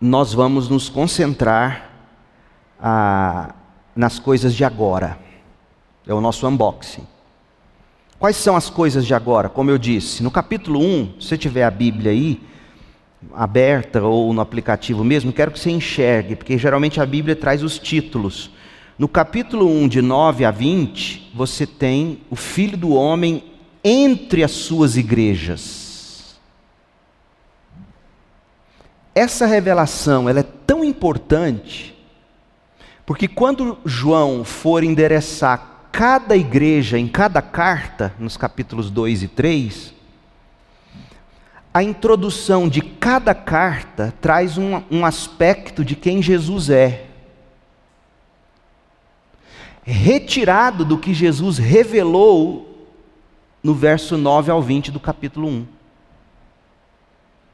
nós 0.00 0.34
vamos 0.34 0.68
nos 0.68 0.88
concentrar 0.88 1.92
ah, 2.80 3.54
nas 3.94 4.18
coisas 4.18 4.52
de 4.52 4.64
agora. 4.64 5.16
É 6.08 6.12
o 6.12 6.20
nosso 6.20 6.44
unboxing. 6.48 7.06
Quais 8.18 8.34
são 8.34 8.56
as 8.56 8.68
coisas 8.68 9.06
de 9.06 9.14
agora? 9.14 9.48
Como 9.48 9.70
eu 9.70 9.78
disse, 9.78 10.24
no 10.24 10.30
capítulo 10.32 10.80
1, 10.80 11.20
se 11.20 11.28
você 11.28 11.38
tiver 11.38 11.62
a 11.62 11.70
Bíblia 11.70 12.10
aí, 12.10 12.42
aberta 13.32 14.02
ou 14.02 14.32
no 14.32 14.40
aplicativo 14.40 15.04
mesmo, 15.04 15.32
quero 15.32 15.52
que 15.52 15.60
você 15.60 15.70
enxergue, 15.70 16.34
porque 16.34 16.58
geralmente 16.58 17.00
a 17.00 17.06
Bíblia 17.06 17.36
traz 17.36 17.62
os 17.62 17.78
títulos. 17.78 18.50
No 19.02 19.08
capítulo 19.08 19.68
1, 19.68 19.88
de 19.88 20.00
9 20.00 20.44
a 20.44 20.52
20, 20.52 21.32
você 21.34 21.66
tem 21.66 22.20
o 22.30 22.36
Filho 22.36 22.76
do 22.76 22.92
Homem 22.92 23.42
entre 23.82 24.44
as 24.44 24.52
suas 24.52 24.96
igrejas. 24.96 26.36
Essa 29.12 29.44
revelação 29.44 30.28
ela 30.28 30.38
é 30.38 30.44
tão 30.44 30.84
importante, 30.84 31.98
porque 33.04 33.26
quando 33.26 33.76
João 33.84 34.44
for 34.44 34.84
endereçar 34.84 35.88
cada 35.90 36.36
igreja, 36.36 36.96
em 36.96 37.08
cada 37.08 37.42
carta, 37.42 38.14
nos 38.20 38.36
capítulos 38.36 38.88
2 38.88 39.24
e 39.24 39.26
3, 39.26 39.94
a 41.74 41.82
introdução 41.82 42.68
de 42.68 42.80
cada 42.80 43.34
carta 43.34 44.14
traz 44.20 44.56
um, 44.56 44.80
um 44.88 45.04
aspecto 45.04 45.84
de 45.84 45.96
quem 45.96 46.22
Jesus 46.22 46.70
é. 46.70 47.08
Retirado 49.82 50.84
do 50.84 50.98
que 50.98 51.12
Jesus 51.12 51.58
revelou 51.58 52.88
no 53.62 53.74
verso 53.74 54.16
9 54.16 54.50
ao 54.50 54.62
20 54.62 54.90
do 54.90 55.00
capítulo 55.00 55.48
1. 55.48 55.66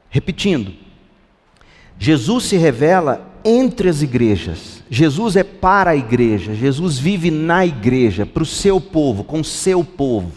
Repetindo, 0.09 0.73
Jesus 1.97 2.45
se 2.45 2.57
revela 2.57 3.29
entre 3.43 3.89
as 3.89 4.01
igrejas. 4.01 4.83
Jesus 4.89 5.35
é 5.35 5.43
para 5.43 5.91
a 5.91 5.95
igreja, 5.95 6.55
Jesus 6.55 6.97
vive 6.97 7.29
na 7.29 7.65
igreja, 7.65 8.25
para 8.25 8.43
o 8.43 8.45
seu 8.45 8.79
povo, 8.81 9.23
com 9.23 9.41
o 9.41 9.45
seu 9.45 9.83
povo. 9.83 10.31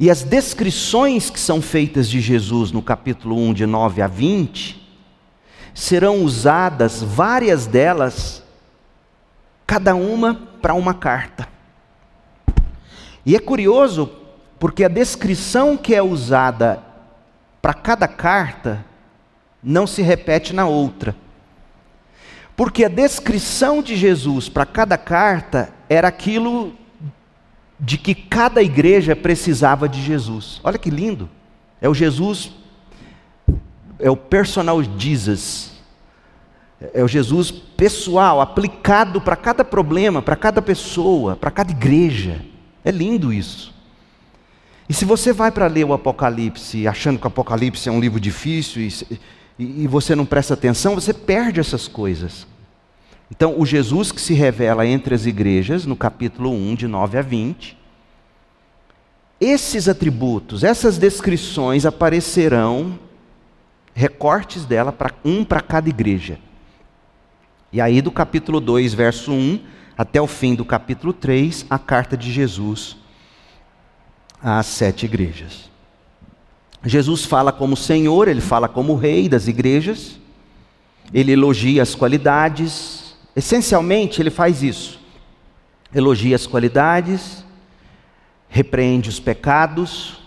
E 0.00 0.10
as 0.10 0.22
descrições 0.22 1.28
que 1.28 1.40
são 1.40 1.60
feitas 1.60 2.08
de 2.08 2.20
Jesus 2.20 2.70
no 2.70 2.80
capítulo 2.80 3.36
1, 3.36 3.52
de 3.52 3.66
9 3.66 4.00
a 4.00 4.06
20, 4.06 4.88
serão 5.74 6.22
usadas, 6.22 7.02
várias 7.02 7.66
delas, 7.66 8.42
cada 9.68 9.94
uma 9.94 10.34
para 10.62 10.72
uma 10.72 10.94
carta. 10.94 11.46
E 13.24 13.36
é 13.36 13.38
curioso, 13.38 14.10
porque 14.58 14.82
a 14.82 14.88
descrição 14.88 15.76
que 15.76 15.94
é 15.94 16.02
usada 16.02 16.82
para 17.60 17.74
cada 17.74 18.08
carta 18.08 18.82
não 19.62 19.86
se 19.86 20.00
repete 20.00 20.54
na 20.54 20.66
outra. 20.66 21.14
Porque 22.56 22.82
a 22.82 22.88
descrição 22.88 23.82
de 23.82 23.94
Jesus 23.94 24.48
para 24.48 24.64
cada 24.64 24.96
carta 24.96 25.68
era 25.86 26.08
aquilo 26.08 26.72
de 27.78 27.98
que 27.98 28.14
cada 28.14 28.62
igreja 28.62 29.14
precisava 29.14 29.86
de 29.86 30.00
Jesus. 30.00 30.62
Olha 30.64 30.78
que 30.78 30.88
lindo. 30.88 31.28
É 31.78 31.90
o 31.90 31.94
Jesus, 31.94 32.52
é 33.98 34.10
o 34.10 34.16
personal 34.16 34.82
Jesus. 34.82 35.77
É 36.94 37.02
o 37.02 37.08
Jesus 37.08 37.50
pessoal, 37.50 38.40
aplicado 38.40 39.20
para 39.20 39.34
cada 39.34 39.64
problema, 39.64 40.22
para 40.22 40.36
cada 40.36 40.62
pessoa, 40.62 41.34
para 41.34 41.50
cada 41.50 41.72
igreja. 41.72 42.40
É 42.84 42.90
lindo 42.90 43.32
isso. 43.32 43.74
E 44.88 44.94
se 44.94 45.04
você 45.04 45.32
vai 45.32 45.50
para 45.50 45.66
ler 45.66 45.84
o 45.84 45.92
Apocalipse, 45.92 46.86
achando 46.86 47.18
que 47.18 47.26
o 47.26 47.28
Apocalipse 47.28 47.88
é 47.88 47.92
um 47.92 48.00
livro 48.00 48.20
difícil, 48.20 48.82
e, 48.82 48.88
e, 49.58 49.82
e 49.82 49.86
você 49.86 50.14
não 50.14 50.24
presta 50.24 50.54
atenção, 50.54 50.94
você 50.94 51.12
perde 51.12 51.60
essas 51.60 51.88
coisas. 51.88 52.46
Então, 53.30 53.60
o 53.60 53.66
Jesus 53.66 54.10
que 54.10 54.20
se 54.20 54.32
revela 54.32 54.86
entre 54.86 55.14
as 55.14 55.26
igrejas, 55.26 55.84
no 55.84 55.94
capítulo 55.94 56.50
1, 56.50 56.76
de 56.76 56.86
9 56.86 57.18
a 57.18 57.22
20, 57.22 57.76
esses 59.40 59.88
atributos, 59.88 60.64
essas 60.64 60.96
descrições 60.96 61.84
aparecerão, 61.84 62.98
recortes 63.94 64.64
dela, 64.64 64.90
para 64.90 65.12
um 65.24 65.44
para 65.44 65.60
cada 65.60 65.88
igreja. 65.88 66.38
E 67.72 67.80
aí, 67.80 68.00
do 68.00 68.10
capítulo 68.10 68.60
2, 68.60 68.94
verso 68.94 69.30
1, 69.30 69.60
até 69.96 70.20
o 70.22 70.26
fim 70.26 70.54
do 70.54 70.64
capítulo 70.64 71.12
3, 71.12 71.66
a 71.68 71.78
carta 71.78 72.16
de 72.16 72.32
Jesus 72.32 72.96
às 74.42 74.66
sete 74.66 75.04
igrejas. 75.04 75.68
Jesus 76.84 77.24
fala 77.24 77.52
como 77.52 77.76
Senhor, 77.76 78.28
ele 78.28 78.40
fala 78.40 78.68
como 78.68 78.94
Rei 78.94 79.28
das 79.28 79.48
igrejas, 79.48 80.18
ele 81.12 81.32
elogia 81.32 81.82
as 81.82 81.94
qualidades, 81.94 83.16
essencialmente 83.34 84.22
ele 84.22 84.30
faz 84.30 84.62
isso. 84.62 85.00
Elogia 85.92 86.36
as 86.36 86.46
qualidades, 86.46 87.44
repreende 88.48 89.08
os 89.08 89.18
pecados 89.18 90.22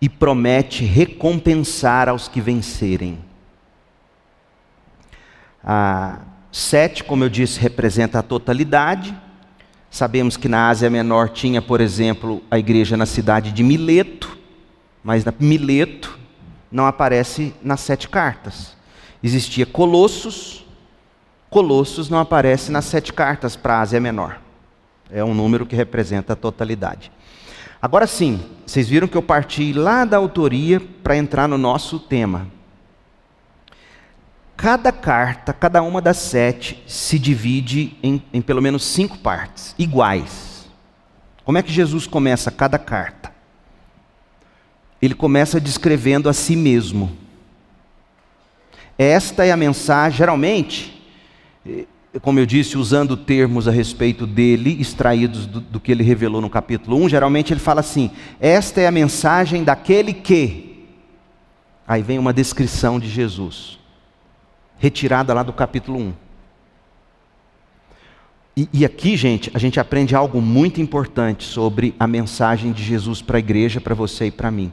e 0.00 0.08
promete 0.08 0.84
recompensar 0.84 2.08
aos 2.08 2.26
que 2.26 2.40
vencerem. 2.40 3.18
A 5.62 6.20
sete, 6.52 7.04
como 7.04 7.24
eu 7.24 7.28
disse, 7.28 7.60
representa 7.60 8.18
a 8.18 8.22
totalidade. 8.22 9.14
Sabemos 9.90 10.36
que 10.36 10.48
na 10.48 10.68
Ásia 10.68 10.88
Menor 10.88 11.28
tinha, 11.30 11.60
por 11.60 11.80
exemplo, 11.80 12.42
a 12.50 12.58
igreja 12.58 12.96
na 12.96 13.06
cidade 13.06 13.52
de 13.52 13.62
Mileto, 13.62 14.38
mas 15.02 15.24
Mileto 15.38 16.18
não 16.70 16.86
aparece 16.86 17.54
nas 17.62 17.80
sete 17.80 18.08
cartas. 18.08 18.76
Existia 19.22 19.66
Colossos, 19.66 20.64
Colossos 21.48 22.08
não 22.08 22.18
aparece 22.18 22.70
nas 22.70 22.84
sete 22.84 23.12
cartas 23.12 23.56
para 23.56 23.74
a 23.74 23.80
Ásia 23.80 24.00
Menor. 24.00 24.40
É 25.10 25.24
um 25.24 25.34
número 25.34 25.66
que 25.66 25.74
representa 25.74 26.34
a 26.34 26.36
totalidade. 26.36 27.10
Agora 27.82 28.06
sim, 28.06 28.40
vocês 28.64 28.88
viram 28.88 29.08
que 29.08 29.16
eu 29.16 29.22
parti 29.22 29.72
lá 29.72 30.04
da 30.04 30.16
autoria 30.16 30.80
para 31.02 31.16
entrar 31.16 31.48
no 31.48 31.58
nosso 31.58 31.98
tema. 31.98 32.46
Cada 34.60 34.92
carta, 34.92 35.54
cada 35.54 35.82
uma 35.82 36.02
das 36.02 36.18
sete, 36.18 36.84
se 36.86 37.18
divide 37.18 37.96
em, 38.02 38.22
em 38.30 38.42
pelo 38.42 38.60
menos 38.60 38.84
cinco 38.84 39.16
partes, 39.16 39.74
iguais. 39.78 40.68
Como 41.46 41.56
é 41.56 41.62
que 41.62 41.72
Jesus 41.72 42.06
começa 42.06 42.50
cada 42.50 42.78
carta? 42.78 43.32
Ele 45.00 45.14
começa 45.14 45.58
descrevendo 45.58 46.28
a 46.28 46.34
si 46.34 46.56
mesmo. 46.56 47.16
Esta 48.98 49.46
é 49.46 49.50
a 49.50 49.56
mensagem, 49.56 50.18
geralmente, 50.18 51.10
como 52.20 52.38
eu 52.38 52.44
disse, 52.44 52.76
usando 52.76 53.16
termos 53.16 53.66
a 53.66 53.70
respeito 53.70 54.26
dele, 54.26 54.78
extraídos 54.78 55.46
do, 55.46 55.62
do, 55.62 55.80
que 55.80 55.90
ele 55.90 56.02
revelou 56.02 56.42
no 56.42 56.50
capítulo 56.50 56.98
1, 56.98 57.08
geralmente 57.08 57.50
ele 57.50 57.60
fala 57.60 57.80
assim: 57.80 58.10
Esta 58.38 58.82
é 58.82 58.86
a 58.86 58.92
mensagem 58.92 59.64
daquele 59.64 60.12
que. 60.12 60.86
Aí 61.88 62.02
vem 62.02 62.18
uma 62.18 62.34
descrição 62.34 63.00
de 63.00 63.08
Jesus, 63.08 63.79
retirada 64.80 65.34
lá 65.34 65.42
do 65.42 65.52
capítulo 65.52 66.00
1. 66.00 66.12
E, 68.56 68.68
e 68.72 68.84
aqui, 68.84 69.16
gente, 69.16 69.50
a 69.54 69.58
gente 69.58 69.78
aprende 69.78 70.16
algo 70.16 70.40
muito 70.40 70.80
importante 70.80 71.44
sobre 71.44 71.94
a 72.00 72.06
mensagem 72.06 72.72
de 72.72 72.82
Jesus 72.82 73.20
para 73.20 73.36
a 73.36 73.38
igreja, 73.38 73.80
para 73.80 73.94
você 73.94 74.26
e 74.26 74.30
para 74.30 74.50
mim. 74.50 74.72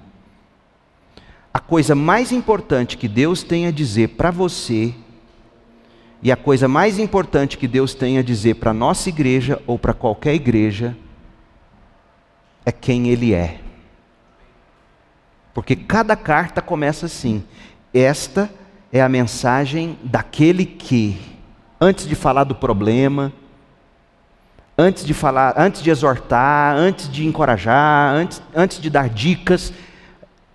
A 1.54 1.60
coisa 1.60 1.94
mais 1.94 2.32
importante 2.32 2.98
que 2.98 3.08
Deus 3.08 3.44
tem 3.44 3.68
a 3.68 3.72
dizer 3.72 4.10
para 4.10 4.32
você 4.32 4.96
e 6.24 6.32
a 6.32 6.38
coisa 6.38 6.68
mais 6.68 6.98
importante 6.98 7.58
que 7.58 7.68
Deus 7.68 7.94
tem 7.94 8.18
a 8.18 8.24
dizer 8.24 8.56
para 8.56 8.72
a 8.72 8.74
nossa 8.74 9.10
igreja 9.10 9.62
ou 9.68 9.78
para 9.78 9.94
qualquer 9.94 10.34
igreja 10.34 10.98
é 12.66 12.72
quem 12.72 13.10
Ele 13.10 13.34
é. 13.34 13.60
Porque 15.54 15.76
cada 15.76 16.16
carta 16.16 16.62
começa 16.62 17.08
assim: 17.08 17.44
esta 17.94 18.44
é 18.44 18.67
a 18.94 19.10
mensagem 19.10 19.98
daquele 20.04 20.66
que, 20.66 21.18
antes 21.80 22.08
de 22.08 22.16
falar 22.16 22.44
do 22.44 22.56
problema, 22.56 23.34
antes 24.78 25.06
de 25.06 25.14
falar, 25.14 25.54
antes 25.58 25.82
de 25.82 25.90
exortar, 25.90 26.76
antes 26.76 27.10
de 27.10 27.26
encorajar, 27.26 28.14
antes, 28.14 28.42
antes 28.56 28.80
de 28.80 28.90
dar 28.90 29.10
dicas, 29.10 29.74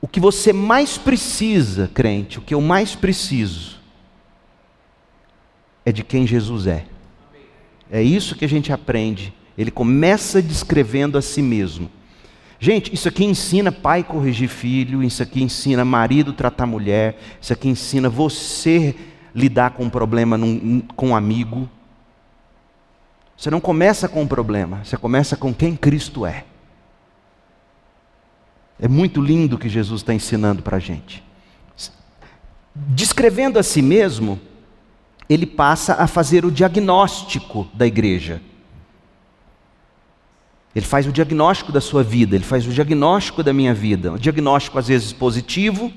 o 0.01 0.09
que 0.09 0.19
você 0.19 0.53
mais 0.53 0.97
precisa, 0.97 1.91
crente, 1.93 2.39
o 2.39 2.43
que 2.43 2.55
eu 2.55 2.61
mais 2.61 2.95
preciso, 2.95 3.81
é 5.85 5.93
de 5.93 6.03
quem 6.03 6.27
Jesus 6.27 6.67
é. 6.67 6.85
É 7.91 8.03
isso 8.03 8.35
que 8.35 8.45
a 8.45 8.49
gente 8.49 8.73
aprende. 8.73 9.35
Ele 9.57 9.71
começa 9.71 10.41
descrevendo 10.41 11.19
a 11.19 11.23
si 11.23 11.43
mesmo. 11.43 11.91
Gente, 12.65 12.95
isso 12.95 13.09
aqui 13.09 13.25
ensina 13.25 13.73
pai 13.73 14.05
corrigir 14.05 14.49
filho, 14.49 15.03
isso 15.03 15.21
aqui 15.21 15.43
ensina 15.43 15.85
marido 15.85 16.33
tratar 16.33 16.65
mulher, 16.65 17.19
isso 17.41 17.53
aqui 17.53 17.69
ensina 17.69 18.09
você 18.09 18.95
lidar 19.35 19.71
com 19.71 19.83
um 19.83 19.91
problema 19.91 20.39
num, 20.39 20.81
com 20.95 21.09
um 21.09 21.17
amigo. 21.17 21.69
Você 23.37 23.51
não 23.51 23.61
começa 23.61 24.09
com 24.09 24.23
um 24.23 24.29
problema, 24.29 24.85
você 24.85 24.97
começa 24.97 25.37
com 25.37 25.53
quem 25.53 25.75
Cristo 25.75 26.25
é. 26.25 26.45
É 28.79 28.87
muito 28.87 29.21
lindo 29.21 29.57
o 29.57 29.59
que 29.59 29.69
Jesus 29.69 30.03
está 30.03 30.15
ensinando 30.15 30.63
para 30.63 30.77
a 30.77 30.81
gente. 30.81 31.21
Descrevendo 32.73 33.59
a 33.59 33.65
si 33.65 33.83
mesmo, 33.83 34.39
ele 35.29 35.47
passa 35.47 35.95
a 35.95 36.07
fazer 36.07 36.45
o 36.45 36.51
diagnóstico 36.53 37.67
da 37.75 37.89
igreja. 37.89 38.41
Ele 40.75 40.87
faz 40.87 41.07
o 41.07 41.13
diagnóstico 41.13 41.71
da 41.71 41.81
sua 41.81 42.03
vida, 42.03 42.35
ele 42.35 42.45
faz 42.45 42.67
o 42.67 42.71
diagnóstico 42.71 43.43
da 43.43 43.53
minha 43.53 43.75
vida. 43.75 44.13
Um 44.13 44.17
diagnóstico 44.17 44.79
às 44.79 44.89
vezes 44.89 45.13
positivo, 45.13 45.93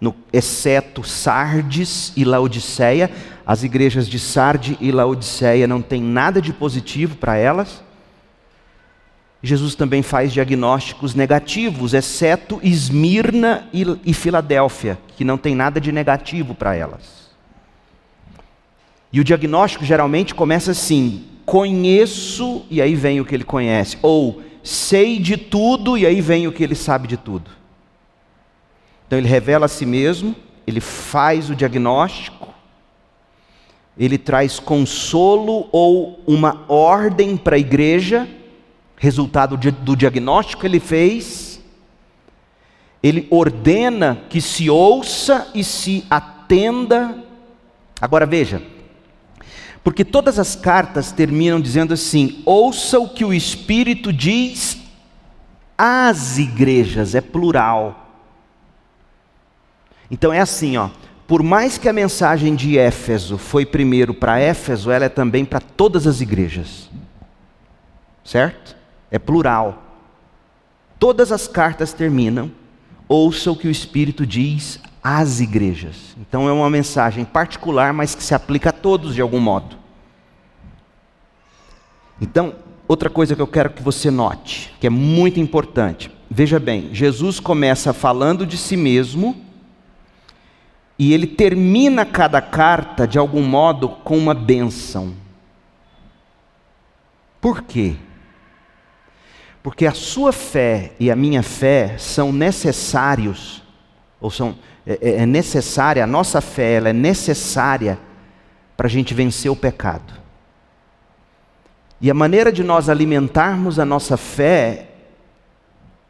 no, 0.00 0.14
exceto 0.32 1.02
Sardes 1.02 2.12
e 2.16 2.24
Laodiceia. 2.24 3.10
As 3.44 3.64
igrejas 3.64 4.08
de 4.08 4.18
Sardes 4.18 4.76
e 4.80 4.92
Laodiceia 4.92 5.66
não 5.66 5.82
tem 5.82 6.00
nada 6.00 6.40
de 6.40 6.52
positivo 6.52 7.16
para 7.16 7.36
elas. 7.36 7.82
Jesus 9.42 9.74
também 9.74 10.02
faz 10.02 10.32
diagnósticos 10.32 11.14
negativos, 11.14 11.94
exceto 11.94 12.58
Esmirna 12.62 13.68
e, 13.72 13.84
e 14.04 14.12
Filadélfia, 14.12 14.98
que 15.16 15.24
não 15.24 15.38
tem 15.38 15.54
nada 15.54 15.80
de 15.80 15.92
negativo 15.92 16.54
para 16.54 16.74
elas. 16.74 17.28
E 19.12 19.20
o 19.20 19.24
diagnóstico 19.24 19.84
geralmente 19.84 20.34
começa 20.34 20.72
assim: 20.72 21.24
conheço, 21.48 22.66
e 22.68 22.82
aí 22.82 22.94
vem 22.94 23.22
o 23.22 23.24
que 23.24 23.34
ele 23.34 23.42
conhece, 23.42 23.96
ou 24.02 24.42
sei 24.62 25.18
de 25.18 25.38
tudo, 25.38 25.96
e 25.96 26.04
aí 26.04 26.20
vem 26.20 26.46
o 26.46 26.52
que 26.52 26.62
ele 26.62 26.74
sabe 26.74 27.08
de 27.08 27.16
tudo. 27.16 27.50
Então 29.06 29.18
ele 29.18 29.26
revela 29.26 29.64
a 29.64 29.68
si 29.68 29.86
mesmo, 29.86 30.36
ele 30.66 30.78
faz 30.78 31.48
o 31.48 31.56
diagnóstico, 31.56 32.52
ele 33.96 34.18
traz 34.18 34.60
consolo 34.60 35.70
ou 35.72 36.22
uma 36.26 36.66
ordem 36.68 37.34
para 37.34 37.56
a 37.56 37.58
igreja, 37.58 38.28
resultado 38.98 39.56
do 39.56 39.96
diagnóstico 39.96 40.60
que 40.60 40.66
ele 40.66 40.80
fez, 40.80 41.64
ele 43.02 43.26
ordena 43.30 44.20
que 44.28 44.42
se 44.42 44.68
ouça 44.68 45.50
e 45.54 45.64
se 45.64 46.04
atenda. 46.10 47.24
Agora 47.98 48.26
veja, 48.26 48.60
porque 49.82 50.04
todas 50.04 50.38
as 50.38 50.56
cartas 50.56 51.12
terminam 51.12 51.60
dizendo 51.60 51.94
assim: 51.94 52.42
ouça 52.44 52.98
o 52.98 53.08
que 53.08 53.24
o 53.24 53.32
Espírito 53.32 54.12
diz 54.12 54.78
às 55.76 56.38
igrejas, 56.38 57.14
é 57.14 57.20
plural. 57.20 58.06
Então 60.10 60.32
é 60.32 60.40
assim, 60.40 60.76
ó. 60.76 60.90
Por 61.26 61.42
mais 61.42 61.76
que 61.76 61.88
a 61.88 61.92
mensagem 61.92 62.54
de 62.54 62.78
Éfeso 62.78 63.36
foi 63.36 63.66
primeiro 63.66 64.14
para 64.14 64.40
Éfeso, 64.40 64.90
ela 64.90 65.04
é 65.04 65.10
também 65.10 65.44
para 65.44 65.60
todas 65.60 66.06
as 66.06 66.22
igrejas. 66.22 66.88
Certo? 68.24 68.74
É 69.10 69.18
plural. 69.18 69.82
Todas 70.98 71.30
as 71.30 71.46
cartas 71.46 71.92
terminam, 71.92 72.50
ouça 73.06 73.50
o 73.50 73.56
que 73.56 73.68
o 73.68 73.70
Espírito 73.70 74.26
diz 74.26 74.80
às 75.16 75.40
igrejas. 75.40 76.14
Então 76.18 76.46
é 76.46 76.52
uma 76.52 76.68
mensagem 76.68 77.24
particular, 77.24 77.94
mas 77.94 78.14
que 78.14 78.22
se 78.22 78.34
aplica 78.34 78.68
a 78.68 78.72
todos 78.72 79.14
de 79.14 79.22
algum 79.22 79.40
modo. 79.40 79.74
Então, 82.20 82.56
outra 82.86 83.08
coisa 83.08 83.34
que 83.34 83.40
eu 83.40 83.46
quero 83.46 83.70
que 83.70 83.82
você 83.82 84.10
note, 84.10 84.74
que 84.78 84.86
é 84.86 84.90
muito 84.90 85.40
importante. 85.40 86.10
Veja 86.30 86.60
bem, 86.60 86.90
Jesus 86.92 87.40
começa 87.40 87.94
falando 87.94 88.44
de 88.44 88.58
si 88.58 88.76
mesmo 88.76 89.34
e 90.98 91.14
ele 91.14 91.26
termina 91.26 92.04
cada 92.04 92.42
carta 92.42 93.08
de 93.08 93.18
algum 93.18 93.42
modo 93.42 93.88
com 93.88 94.18
uma 94.18 94.34
bênção. 94.34 95.14
Por 97.40 97.62
quê? 97.62 97.96
Porque 99.62 99.86
a 99.86 99.94
sua 99.94 100.32
fé 100.32 100.92
e 101.00 101.10
a 101.10 101.16
minha 101.16 101.42
fé 101.42 101.96
são 101.96 102.30
necessários, 102.30 103.62
ou 104.20 104.30
são 104.30 104.56
é, 104.88 104.98
é, 105.02 105.22
é 105.22 105.26
necessária, 105.26 106.02
a 106.02 106.06
nossa 106.06 106.40
fé 106.40 106.72
ela 106.76 106.88
é 106.88 106.94
necessária 106.94 107.98
para 108.74 108.86
a 108.86 108.90
gente 108.90 109.12
vencer 109.12 109.50
o 109.50 109.56
pecado. 109.56 110.14
E 112.00 112.10
a 112.10 112.14
maneira 112.14 112.50
de 112.50 112.64
nós 112.64 112.88
alimentarmos 112.88 113.78
a 113.78 113.84
nossa 113.84 114.16
fé 114.16 114.88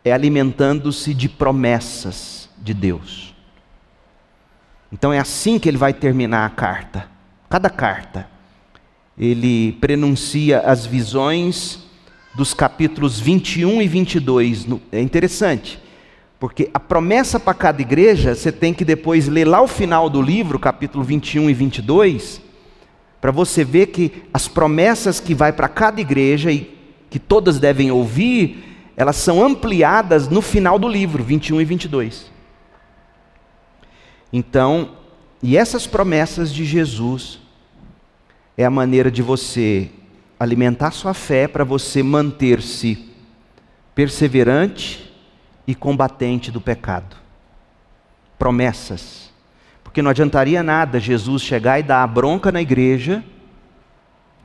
é 0.05 0.13
alimentando-se 0.13 1.13
de 1.13 1.29
promessas 1.29 2.49
de 2.57 2.73
Deus. 2.73 3.35
Então 4.93 5.13
é 5.13 5.19
assim 5.19 5.59
que 5.59 5.69
ele 5.69 5.77
vai 5.77 5.93
terminar 5.93 6.47
a 6.47 6.51
carta. 6.51 7.09
Cada 7.51 7.69
carta. 7.69 8.29
Ele 9.19 9.73
prenuncia 9.81 10.61
as 10.61 10.87
visões 10.87 11.81
dos 12.37 12.55
capítulos 12.55 13.19
21 13.19 13.83
e 13.83 13.89
22. 13.89 14.67
É 14.93 15.01
interessante, 15.01 15.81
porque 16.39 16.71
a 16.73 16.79
promessa 16.79 17.41
para 17.41 17.53
cada 17.53 17.83
igreja, 17.83 18.35
você 18.35 18.53
tem 18.53 18.73
que 18.73 18.85
depois 18.85 19.27
ler 19.27 19.45
lá 19.45 19.61
o 19.61 19.67
final 19.67 20.09
do 20.09 20.23
livro, 20.23 20.59
capítulo 20.59 21.03
21 21.03 21.51
e 21.51 21.55
22, 21.55 22.41
para 23.21 23.33
você 23.33 23.65
ver 23.65 23.87
que 23.87 24.23
as 24.33 24.47
promessas 24.47 25.19
que 25.19 25.35
vai 25.35 25.53
para 25.53 25.69
cada 25.69 26.01
igreja 26.01 26.53
e 26.53 26.79
que 27.11 27.19
todas 27.19 27.59
devem 27.59 27.91
ouvir, 27.91 28.93
elas 28.97 29.17
são 29.17 29.45
ampliadas 29.45 30.29
no 30.29 30.41
final 30.41 30.79
do 30.79 30.87
livro, 30.87 31.25
21 31.25 31.61
e 31.61 31.65
22. 31.65 32.31
Então, 34.33 34.91
e 35.43 35.57
essas 35.57 35.87
promessas 35.87 36.53
de 36.53 36.65
Jesus 36.65 37.41
é 38.57 38.65
a 38.65 38.71
maneira 38.71 39.11
de 39.11 39.23
você 39.23 39.91
alimentar 40.39 40.93
sua 40.93 41.15
fé 41.15 41.49
para 41.49 41.65
você 41.65 42.01
manter-se 42.01 43.09
perseverante 43.93 45.08
e 45.69 45.75
combatente 45.75 46.51
do 46.51 46.63
pecado. 46.63 47.15
Promessas. 48.39 49.31
Porque 49.85 50.01
não 50.01 50.11
adiantaria 50.11 50.63
nada 50.63 50.99
Jesus 50.99 51.43
chegar 51.43 51.79
e 51.79 51.83
dar 51.83 52.03
a 52.03 52.07
bronca 52.07 52.51
na 52.51 52.63
igreja, 52.63 53.23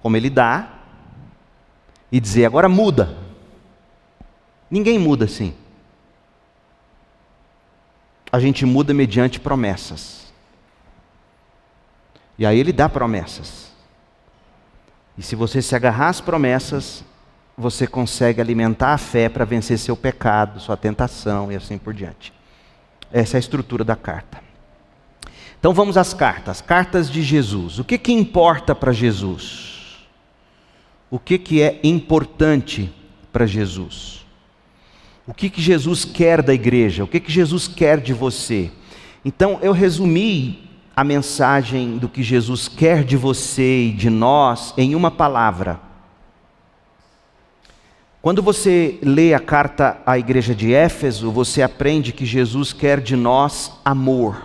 como 0.02 0.18
ele 0.18 0.30
dá, 0.30 0.68
e 2.12 2.20
dizer: 2.20 2.46
agora 2.46 2.68
muda. 2.68 3.18
Ninguém 4.70 5.00
muda 5.00 5.24
assim. 5.24 5.56
A 8.30 8.38
gente 8.38 8.66
muda 8.66 8.94
mediante 8.94 9.40
promessas. 9.40 10.34
E 12.38 12.46
aí 12.46 12.60
ele 12.60 12.74
dá 12.74 12.90
promessas. 12.90 13.72
E 15.18 15.22
se 15.22 15.36
você 15.36 15.62
se 15.62 15.74
agarrar 15.74 16.10
às 16.10 16.20
promessas, 16.20 17.06
você 17.58 17.86
consegue 17.86 18.42
alimentar 18.42 18.94
a 18.94 18.98
fé 18.98 19.30
para 19.30 19.46
vencer 19.46 19.78
seu 19.78 19.96
pecado, 19.96 20.60
sua 20.60 20.76
tentação 20.76 21.52
e 21.52 21.56
assim 21.56 21.78
por 21.78 21.94
diante. 21.94 22.34
Essa 23.12 23.36
é 23.36 23.38
a 23.38 23.40
estrutura 23.40 23.84
da 23.84 23.96
carta. 23.96 24.42
Então 25.60 25.74
vamos 25.74 25.96
às 25.98 26.14
cartas, 26.14 26.60
cartas 26.60 27.10
de 27.10 27.22
Jesus. 27.22 27.80
O 27.80 27.84
que, 27.84 27.98
que 27.98 28.12
importa 28.12 28.74
para 28.76 28.92
Jesus? 28.92 30.06
O 31.10 31.20
que, 31.20 31.38
que 31.38 31.62
é 31.62 31.80
importante 31.84 32.92
para 33.32 33.46
Jesus? 33.46 34.26
O 35.26 35.34
que, 35.34 35.50
que 35.50 35.62
Jesus 35.62 36.04
quer 36.04 36.42
da 36.42 36.54
igreja? 36.54 37.04
O 37.04 37.08
que, 37.08 37.20
que 37.20 37.32
Jesus 37.32 37.68
quer 37.68 38.02
de 38.02 38.14
você? 38.14 38.72
Então 39.24 39.60
eu 39.62 39.72
resumi 39.72 40.70
a 40.96 41.04
mensagem 41.04 41.98
do 41.98 42.10
que 42.10 42.22
Jesus 42.22 42.68
quer 42.68 43.04
de 43.04 43.16
você 43.16 43.86
e 43.86 43.92
de 43.94 44.10
nós 44.10 44.74
em 44.78 44.96
uma 44.96 45.10
palavra. 45.10 45.80
Quando 48.24 48.42
você 48.42 49.00
lê 49.04 49.34
a 49.34 49.40
carta 49.40 50.02
à 50.06 50.18
igreja 50.18 50.56
de 50.56 50.74
Éfeso, 50.74 51.30
você 51.30 51.62
aprende 51.62 52.14
que 52.14 52.26
Jesus 52.26 52.72
quer 52.72 53.02
de 53.02 53.18
nós 53.18 53.74
amor. 53.84 54.42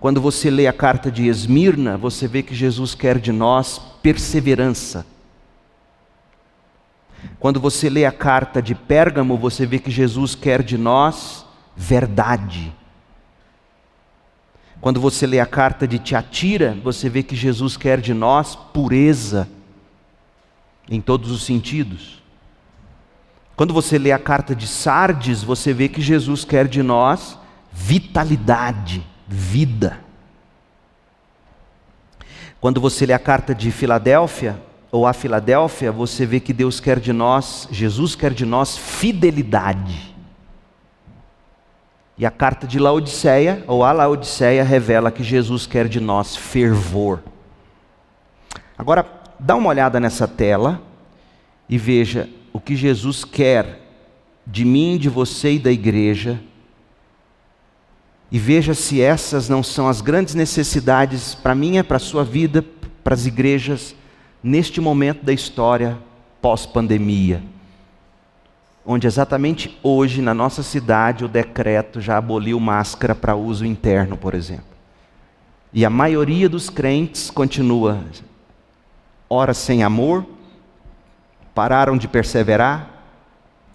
Quando 0.00 0.20
você 0.20 0.50
lê 0.50 0.66
a 0.66 0.72
carta 0.72 1.12
de 1.12 1.28
Esmirna, 1.28 1.96
você 1.96 2.26
vê 2.26 2.42
que 2.42 2.52
Jesus 2.52 2.96
quer 2.96 3.20
de 3.20 3.30
nós 3.30 3.78
perseverança. 4.02 5.06
Quando 7.38 7.60
você 7.60 7.88
lê 7.88 8.04
a 8.04 8.10
carta 8.10 8.60
de 8.60 8.74
Pérgamo, 8.74 9.36
você 9.38 9.64
vê 9.64 9.78
que 9.78 9.92
Jesus 9.92 10.34
quer 10.34 10.64
de 10.64 10.76
nós 10.76 11.46
verdade. 11.76 12.74
Quando 14.80 15.00
você 15.00 15.28
lê 15.28 15.38
a 15.38 15.46
carta 15.46 15.86
de 15.86 16.00
Tiatira, 16.00 16.76
você 16.82 17.08
vê 17.08 17.22
que 17.22 17.36
Jesus 17.36 17.76
quer 17.76 18.00
de 18.00 18.12
nós 18.12 18.56
pureza, 18.56 19.48
em 20.88 21.00
todos 21.00 21.30
os 21.30 21.42
sentidos. 21.42 22.22
Quando 23.56 23.72
você 23.72 23.98
lê 23.98 24.10
a 24.10 24.18
carta 24.18 24.54
de 24.54 24.66
Sardes, 24.66 25.42
você 25.42 25.72
vê 25.72 25.88
que 25.88 26.00
Jesus 26.00 26.44
quer 26.44 26.66
de 26.66 26.82
nós 26.82 27.38
vitalidade 27.72 29.04
vida. 29.26 29.98
Quando 32.60 32.80
você 32.80 33.04
lê 33.04 33.12
a 33.12 33.18
carta 33.18 33.54
de 33.54 33.70
Filadélfia, 33.70 34.60
ou 34.90 35.06
a 35.06 35.12
Filadélfia, 35.12 35.90
você 35.90 36.24
vê 36.24 36.38
que 36.38 36.52
Deus 36.52 36.78
quer 36.78 37.00
de 37.00 37.12
nós, 37.12 37.68
Jesus 37.70 38.14
quer 38.14 38.32
de 38.32 38.46
nós 38.46 38.76
fidelidade. 38.76 40.14
E 42.16 42.24
a 42.24 42.30
carta 42.30 42.64
de 42.66 42.78
Laodiceia, 42.78 43.64
ou 43.66 43.82
a 43.82 43.90
Laodiceia, 43.90 44.62
revela 44.62 45.10
que 45.10 45.24
Jesus 45.24 45.66
quer 45.66 45.88
de 45.88 45.98
nós 46.00 46.36
fervor. 46.36 47.22
Agora, 48.78 49.02
dá 49.38 49.56
uma 49.56 49.68
olhada 49.68 49.98
nessa 50.00 50.26
tela 50.26 50.82
e 51.68 51.78
veja 51.78 52.28
o 52.52 52.60
que 52.60 52.76
Jesus 52.76 53.24
quer 53.24 53.80
de 54.46 54.64
mim, 54.64 54.98
de 54.98 55.08
você 55.08 55.54
e 55.54 55.58
da 55.58 55.72
igreja 55.72 56.40
e 58.34 58.38
veja 58.40 58.74
se 58.74 59.00
essas 59.00 59.48
não 59.48 59.62
são 59.62 59.86
as 59.88 60.00
grandes 60.00 60.34
necessidades 60.34 61.36
para 61.36 61.54
minha, 61.54 61.84
para 61.84 61.98
a 61.98 62.00
sua 62.00 62.24
vida, 62.24 62.64
para 63.04 63.14
as 63.14 63.26
igrejas, 63.26 63.94
neste 64.42 64.80
momento 64.80 65.24
da 65.24 65.32
história 65.32 65.96
pós-pandemia. 66.42 67.40
Onde 68.84 69.06
exatamente 69.06 69.78
hoje, 69.84 70.20
na 70.20 70.34
nossa 70.34 70.64
cidade, 70.64 71.24
o 71.24 71.28
decreto 71.28 72.00
já 72.00 72.18
aboliu 72.18 72.58
máscara 72.58 73.14
para 73.14 73.36
uso 73.36 73.64
interno, 73.64 74.16
por 74.16 74.34
exemplo. 74.34 74.64
E 75.72 75.84
a 75.84 75.90
maioria 75.90 76.48
dos 76.48 76.68
crentes 76.68 77.30
continua, 77.30 78.00
ora 79.34 79.52
sem 79.52 79.82
amor, 79.82 80.24
pararam 81.54 81.96
de 81.96 82.06
perseverar, 82.06 82.88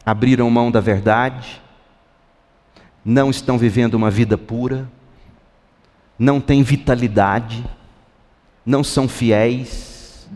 abriram 0.06 0.50
mão 0.50 0.72
da 0.72 0.80
verdade, 0.80 1.62
não 3.04 3.30
estão 3.30 3.58
vivendo 3.58 3.94
uma 3.96 4.10
vida 4.10 4.38
pura, 4.38 4.90
não 6.18 6.40
têm 6.40 6.64
vitalidade, 6.64 7.64
não 8.66 8.84
são 8.84 9.08
fiéis, 9.08 10.28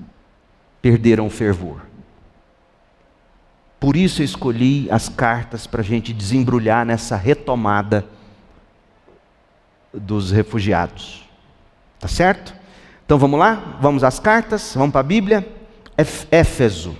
perderam 0.82 1.28
o 1.28 1.30
fervor. 1.30 1.86
Por 3.80 3.96
isso 3.98 4.22
eu 4.22 4.26
escolhi 4.26 4.90
as 4.90 5.10
cartas 5.10 5.68
para 5.68 5.82
a 5.82 5.84
gente 5.84 6.14
desembrulhar 6.14 6.86
nessa 6.86 7.16
retomada 7.18 8.06
dos 9.94 10.32
refugiados. 10.32 11.28
Tá 12.00 12.08
certo? 12.08 12.63
Então 13.06 13.18
vamos 13.18 13.40
lá? 13.40 13.78
Vamos 13.82 14.04
às 14.04 14.20
cartas, 14.20 14.74
vamos 14.76 14.92
para 14.92 15.02
a 15.02 15.04
Bíblia. 15.04 15.48
Éfeso. 16.32 16.96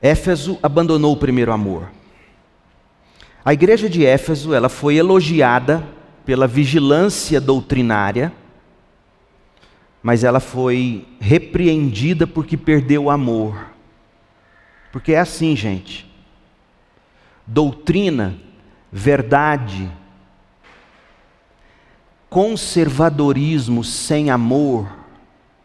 Éfeso 0.00 0.58
abandonou 0.62 1.12
o 1.12 1.16
primeiro 1.16 1.52
amor. 1.52 1.88
A 3.44 3.52
igreja 3.52 3.88
de 3.88 4.04
Éfeso, 4.04 4.52
ela 4.54 4.68
foi 4.68 4.96
elogiada 4.96 5.82
pela 6.24 6.46
vigilância 6.46 7.40
doutrinária, 7.40 8.32
mas 10.02 10.24
ela 10.24 10.40
foi 10.40 11.06
repreendida 11.20 12.26
porque 12.26 12.56
perdeu 12.56 13.04
o 13.04 13.10
amor. 13.10 13.72
Porque 14.90 15.12
é 15.12 15.18
assim, 15.18 15.56
gente. 15.56 16.10
Doutrina, 17.46 18.34
verdade, 18.90 19.90
conservadorismo 22.32 23.84
sem 23.84 24.30
amor 24.30 24.90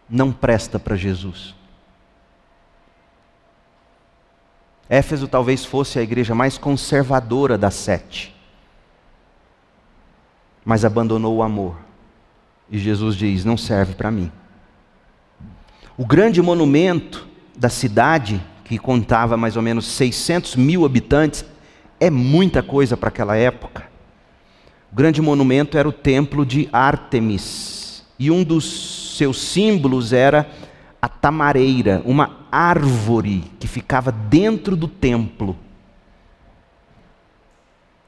não 0.09 0.33
presta 0.33 0.77
para 0.77 0.97
Jesus. 0.97 1.55
Éfeso 4.89 5.29
talvez 5.29 5.63
fosse 5.63 5.97
a 5.97 6.01
igreja 6.01 6.35
mais 6.35 6.57
conservadora 6.57 7.57
das 7.57 7.73
sete, 7.73 8.35
mas 10.65 10.83
abandonou 10.83 11.37
o 11.37 11.41
amor. 11.41 11.77
E 12.69 12.77
Jesus 12.77 13.15
diz: 13.15 13.45
não 13.45 13.55
serve 13.55 13.95
para 13.95 14.11
mim. 14.11 14.29
O 15.97 16.05
grande 16.05 16.41
monumento 16.41 17.25
da 17.57 17.69
cidade, 17.69 18.45
que 18.65 18.77
contava 18.77 19.37
mais 19.37 19.55
ou 19.55 19.61
menos 19.61 19.87
600 19.87 20.57
mil 20.57 20.85
habitantes, 20.85 21.45
é 21.97 22.09
muita 22.09 22.61
coisa 22.61 22.97
para 22.97 23.07
aquela 23.07 23.37
época. 23.37 23.86
Grande 24.97 25.21
monumento 25.21 25.77
era 25.77 25.87
o 25.87 25.91
templo 25.91 26.43
de 26.43 26.67
Ártemis, 26.73 28.03
e 28.17 28.31
um 28.31 28.43
dos 28.43 29.15
seus 29.15 29.39
símbolos 29.39 30.11
era 30.11 30.49
a 30.99 31.07
tamareira, 31.07 32.01
uma 32.03 32.47
árvore 32.51 33.43
que 33.59 33.67
ficava 33.67 34.11
dentro 34.11 34.75
do 34.75 34.87
templo. 34.87 35.55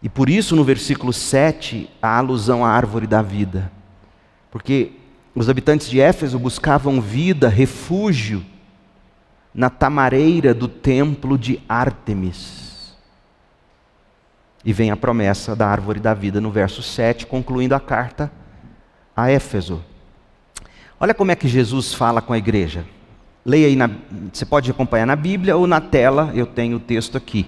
E 0.02 0.10
por 0.10 0.32
isso, 0.32 0.56
no 0.56 0.64
versículo 0.64 1.14
7, 1.14 1.88
a 2.02 2.18
alusão 2.18 2.66
à 2.66 2.72
árvore 2.72 3.06
da 3.06 3.22
vida. 3.22 3.72
Porque 4.50 4.94
os 5.36 5.48
habitantes 5.48 5.92
de 5.92 6.02
Éfeso 6.02 6.40
buscavam 6.40 7.00
vida, 7.00 7.48
refúgio, 7.50 8.44
na 9.54 9.70
tamareira 9.70 10.56
do 10.56 10.68
templo 10.68 11.38
de 11.38 11.60
Ártemis. 11.70 12.69
E 14.64 14.74
vem 14.74 14.92
a 14.92 14.98
promessa 14.98 15.56
da 15.56 15.68
árvore 15.68 16.00
da 16.00 16.14
vida 16.14 16.42
no 16.42 16.52
verso 16.52 16.82
7, 16.84 17.26
concluindo 17.26 17.76
a 17.76 17.80
carta 17.80 18.32
a 19.16 19.30
Éfeso. 19.30 19.84
Olha 21.00 21.14
como 21.14 21.32
é 21.32 21.36
que 21.36 21.48
Jesus 21.48 21.94
fala 21.94 22.22
com 22.22 22.34
a 22.34 22.38
igreja. 22.38 22.86
Leia 23.46 23.68
aí, 23.68 23.76
na, 23.76 23.90
você 24.32 24.46
pode 24.46 24.70
acompanhar 24.70 25.06
na 25.06 25.16
Bíblia 25.16 25.56
ou 25.56 25.66
na 25.66 25.80
tela, 25.82 26.32
eu 26.34 26.46
tenho 26.46 26.78
o 26.78 26.80
texto 26.80 27.18
aqui. 27.18 27.48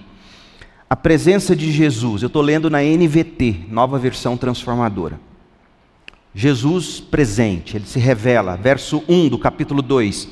A 0.88 0.96
presença 0.96 1.56
de 1.56 1.72
Jesus, 1.72 2.22
eu 2.22 2.26
estou 2.26 2.42
lendo 2.42 2.68
na 2.68 2.82
NVT, 2.82 3.66
nova 3.70 3.98
versão 3.98 4.36
transformadora. 4.36 5.18
Jesus 6.34 7.00
presente, 7.00 7.76
ele 7.76 7.86
se 7.86 7.98
revela, 7.98 8.56
verso 8.56 9.02
1 9.08 9.28
do 9.28 9.38
capítulo 9.38 9.80
2. 9.80 10.28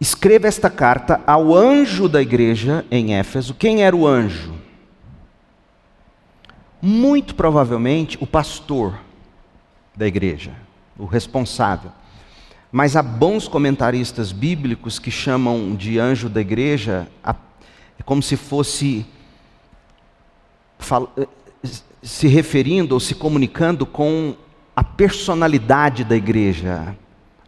Escreva 0.00 0.46
esta 0.46 0.70
carta 0.70 1.20
ao 1.26 1.54
anjo 1.54 2.08
da 2.08 2.22
igreja 2.22 2.84
em 2.90 3.14
Éfeso. 3.14 3.54
Quem 3.54 3.82
era 3.82 3.94
o 3.94 4.06
anjo? 4.06 4.53
Muito 6.86 7.34
provavelmente 7.34 8.18
o 8.20 8.26
pastor 8.26 9.00
da 9.96 10.06
igreja, 10.06 10.52
o 10.98 11.06
responsável. 11.06 11.90
Mas 12.70 12.94
há 12.94 13.02
bons 13.02 13.48
comentaristas 13.48 14.32
bíblicos 14.32 14.98
que 14.98 15.10
chamam 15.10 15.74
de 15.74 15.98
anjo 15.98 16.28
da 16.28 16.42
igreja 16.42 17.08
é 17.26 18.02
como 18.04 18.22
se 18.22 18.36
fosse 18.36 19.06
eh, 21.16 21.26
se 22.02 22.28
referindo 22.28 22.92
ou 22.92 23.00
se 23.00 23.14
comunicando 23.14 23.86
com 23.86 24.36
a 24.76 24.84
personalidade 24.84 26.04
da 26.04 26.14
igreja, 26.14 26.94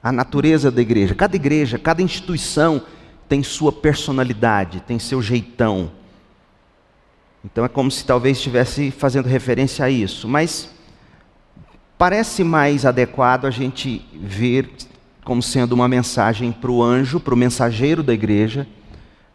a 0.03 0.11
natureza 0.11 0.71
da 0.71 0.81
igreja. 0.81 1.15
Cada 1.15 1.37
igreja, 1.37 1.79
cada 1.79 2.01
instituição 2.01 2.81
tem 3.29 3.43
sua 3.43 3.71
personalidade, 3.71 4.81
tem 4.81 4.99
seu 4.99 5.21
jeitão. 5.21 5.91
Então 7.47 7.65
é 7.65 7.69
como 7.69 7.93
se 7.93 8.05
talvez 8.05 8.39
estivesse 8.39 8.91
fazendo 8.91 9.29
referência 9.29 9.85
a 9.85 9.91
isso. 9.91 10.27
Mas 10.27 10.69
parece 11.97 12.43
mais 12.43 12.85
adequado 12.85 13.47
a 13.47 13.51
gente 13.53 14.05
ver 14.13 14.69
como 15.25 15.41
sendo 15.41 15.73
uma 15.73 15.87
mensagem 15.87 16.51
para 16.51 16.71
o 16.71 16.83
anjo, 16.83 17.21
para 17.21 17.35
o 17.35 17.37
mensageiro 17.37 18.03
da 18.03 18.13
igreja, 18.13 18.67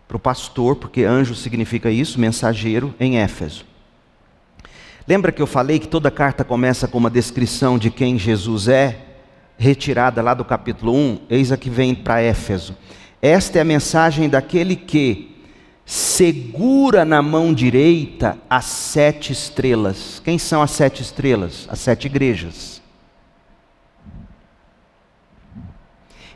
para 0.09 0.17
o 0.17 0.19
pastor, 0.19 0.75
porque 0.75 1.05
anjo 1.05 1.33
significa 1.33 1.89
isso, 1.89 2.19
mensageiro, 2.19 2.93
em 2.99 3.17
Éfeso. 3.17 3.65
Lembra 5.07 5.31
que 5.31 5.41
eu 5.41 5.47
falei 5.47 5.79
que 5.79 5.87
toda 5.87 6.11
carta 6.11 6.43
começa 6.43 6.87
com 6.89 6.97
uma 6.97 7.09
descrição 7.09 7.77
de 7.77 7.89
quem 7.89 8.19
Jesus 8.19 8.67
é, 8.67 8.99
retirada 9.57 10.21
lá 10.21 10.33
do 10.33 10.43
capítulo 10.43 10.93
1? 10.93 11.19
Eis 11.29 11.51
a 11.51 11.57
que 11.57 11.69
vem 11.69 11.95
para 11.95 12.21
Éfeso. 12.21 12.75
Esta 13.21 13.57
é 13.57 13.61
a 13.61 13.65
mensagem 13.65 14.27
daquele 14.27 14.75
que 14.75 15.30
segura 15.91 17.03
na 17.03 17.21
mão 17.21 17.53
direita 17.53 18.37
as 18.49 18.63
sete 18.63 19.33
estrelas. 19.33 20.21
Quem 20.23 20.39
são 20.39 20.61
as 20.61 20.71
sete 20.71 21.01
estrelas? 21.01 21.67
As 21.69 21.79
sete 21.79 22.05
igrejas. 22.05 22.81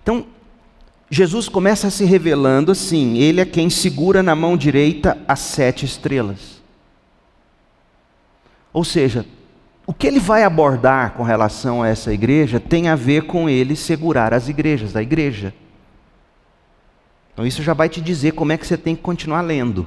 Então, 0.04 0.26
Jesus 1.10 1.48
começa 1.48 1.90
se 1.90 2.04
revelando 2.04 2.70
assim: 2.70 3.18
Ele 3.18 3.40
é 3.40 3.46
quem 3.46 3.70
segura 3.70 4.22
na 4.22 4.36
mão 4.36 4.58
direita 4.58 5.18
as 5.26 5.40
sete 5.40 5.86
estrelas. 5.86 6.62
Ou 8.74 8.84
seja, 8.84 9.26
o 9.88 9.94
que 9.94 10.06
ele 10.06 10.20
vai 10.20 10.44
abordar 10.44 11.14
com 11.14 11.24
relação 11.24 11.82
a 11.82 11.88
essa 11.88 12.14
igreja 12.14 12.60
tem 12.60 12.90
a 12.90 12.96
ver 12.98 13.24
com 13.24 13.50
ele 13.50 13.78
segurar 13.78 14.34
as 14.34 14.50
igrejas, 14.50 14.92
da 14.92 15.02
igreja. 15.02 15.54
Então 17.36 17.46
isso 17.46 17.62
já 17.62 17.74
vai 17.74 17.90
te 17.90 18.00
dizer 18.00 18.32
como 18.32 18.54
é 18.54 18.58
que 18.58 18.66
você 18.66 18.78
tem 18.78 18.96
que 18.96 19.02
continuar 19.02 19.42
lendo. 19.42 19.86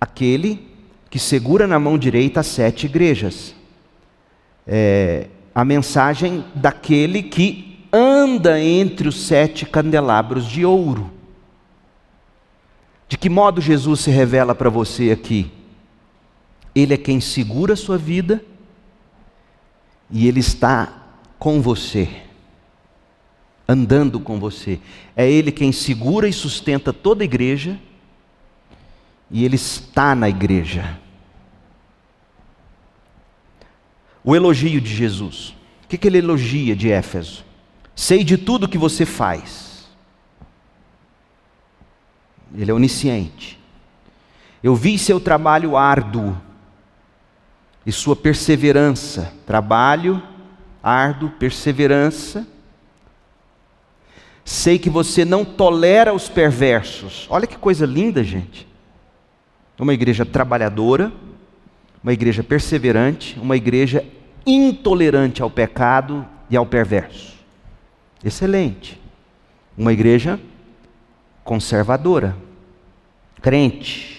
Aquele 0.00 0.66
que 1.10 1.18
segura 1.18 1.66
na 1.66 1.78
mão 1.78 1.98
direita 1.98 2.40
as 2.40 2.46
sete 2.46 2.86
igrejas. 2.86 3.54
É, 4.66 5.28
a 5.54 5.66
mensagem 5.66 6.42
daquele 6.54 7.22
que 7.22 7.86
anda 7.92 8.58
entre 8.58 9.08
os 9.08 9.26
sete 9.26 9.66
candelabros 9.66 10.46
de 10.46 10.64
ouro. 10.64 11.10
De 13.06 13.18
que 13.18 13.28
modo 13.28 13.60
Jesus 13.60 14.00
se 14.00 14.10
revela 14.10 14.54
para 14.54 14.70
você 14.70 15.10
aqui? 15.10 15.52
Ele 16.74 16.94
é 16.94 16.96
quem 16.96 17.20
segura 17.20 17.74
a 17.74 17.76
sua 17.76 17.98
vida 17.98 18.42
e 20.10 20.26
Ele 20.26 20.40
está 20.40 20.92
com 21.38 21.60
você, 21.60 22.08
andando 23.68 24.18
com 24.18 24.40
você. 24.40 24.80
É 25.14 25.30
Ele 25.30 25.52
quem 25.52 25.70
segura 25.70 26.28
e 26.28 26.32
sustenta 26.32 26.92
toda 26.92 27.22
a 27.22 27.26
igreja 27.26 27.78
e 29.30 29.44
Ele 29.44 29.56
está 29.56 30.14
na 30.14 30.28
igreja. 30.28 30.98
O 34.24 34.34
elogio 34.34 34.80
de 34.80 34.94
Jesus. 34.94 35.54
O 35.84 35.88
que, 35.88 35.96
que 35.96 36.06
ele 36.06 36.18
elogia 36.18 36.76
de 36.76 36.90
Éfeso? 36.90 37.42
Sei 37.96 38.22
de 38.22 38.36
tudo 38.36 38.68
que 38.68 38.76
você 38.76 39.06
faz. 39.06 39.88
Ele 42.54 42.70
é 42.70 42.74
onisciente. 42.74 43.58
Eu 44.62 44.74
vi 44.74 44.98
seu 44.98 45.18
trabalho 45.18 45.78
árduo 45.78 46.36
e 47.86 47.92
sua 47.92 48.14
perseverança. 48.14 49.32
Trabalho 49.46 50.22
árduo, 50.82 51.30
perseverança. 51.30 52.46
Sei 54.48 54.78
que 54.78 54.88
você 54.88 55.26
não 55.26 55.44
tolera 55.44 56.14
os 56.14 56.26
perversos. 56.26 57.26
Olha 57.28 57.46
que 57.46 57.58
coisa 57.58 57.84
linda, 57.84 58.24
gente. 58.24 58.66
Uma 59.78 59.92
igreja 59.92 60.24
trabalhadora, 60.24 61.12
uma 62.02 62.14
igreja 62.14 62.42
perseverante, 62.42 63.38
uma 63.38 63.58
igreja 63.58 64.02
intolerante 64.46 65.42
ao 65.42 65.50
pecado 65.50 66.26
e 66.48 66.56
ao 66.56 66.64
perverso. 66.64 67.36
Excelente. 68.24 68.98
Uma 69.76 69.92
igreja 69.92 70.40
conservadora, 71.44 72.34
crente. 73.42 74.17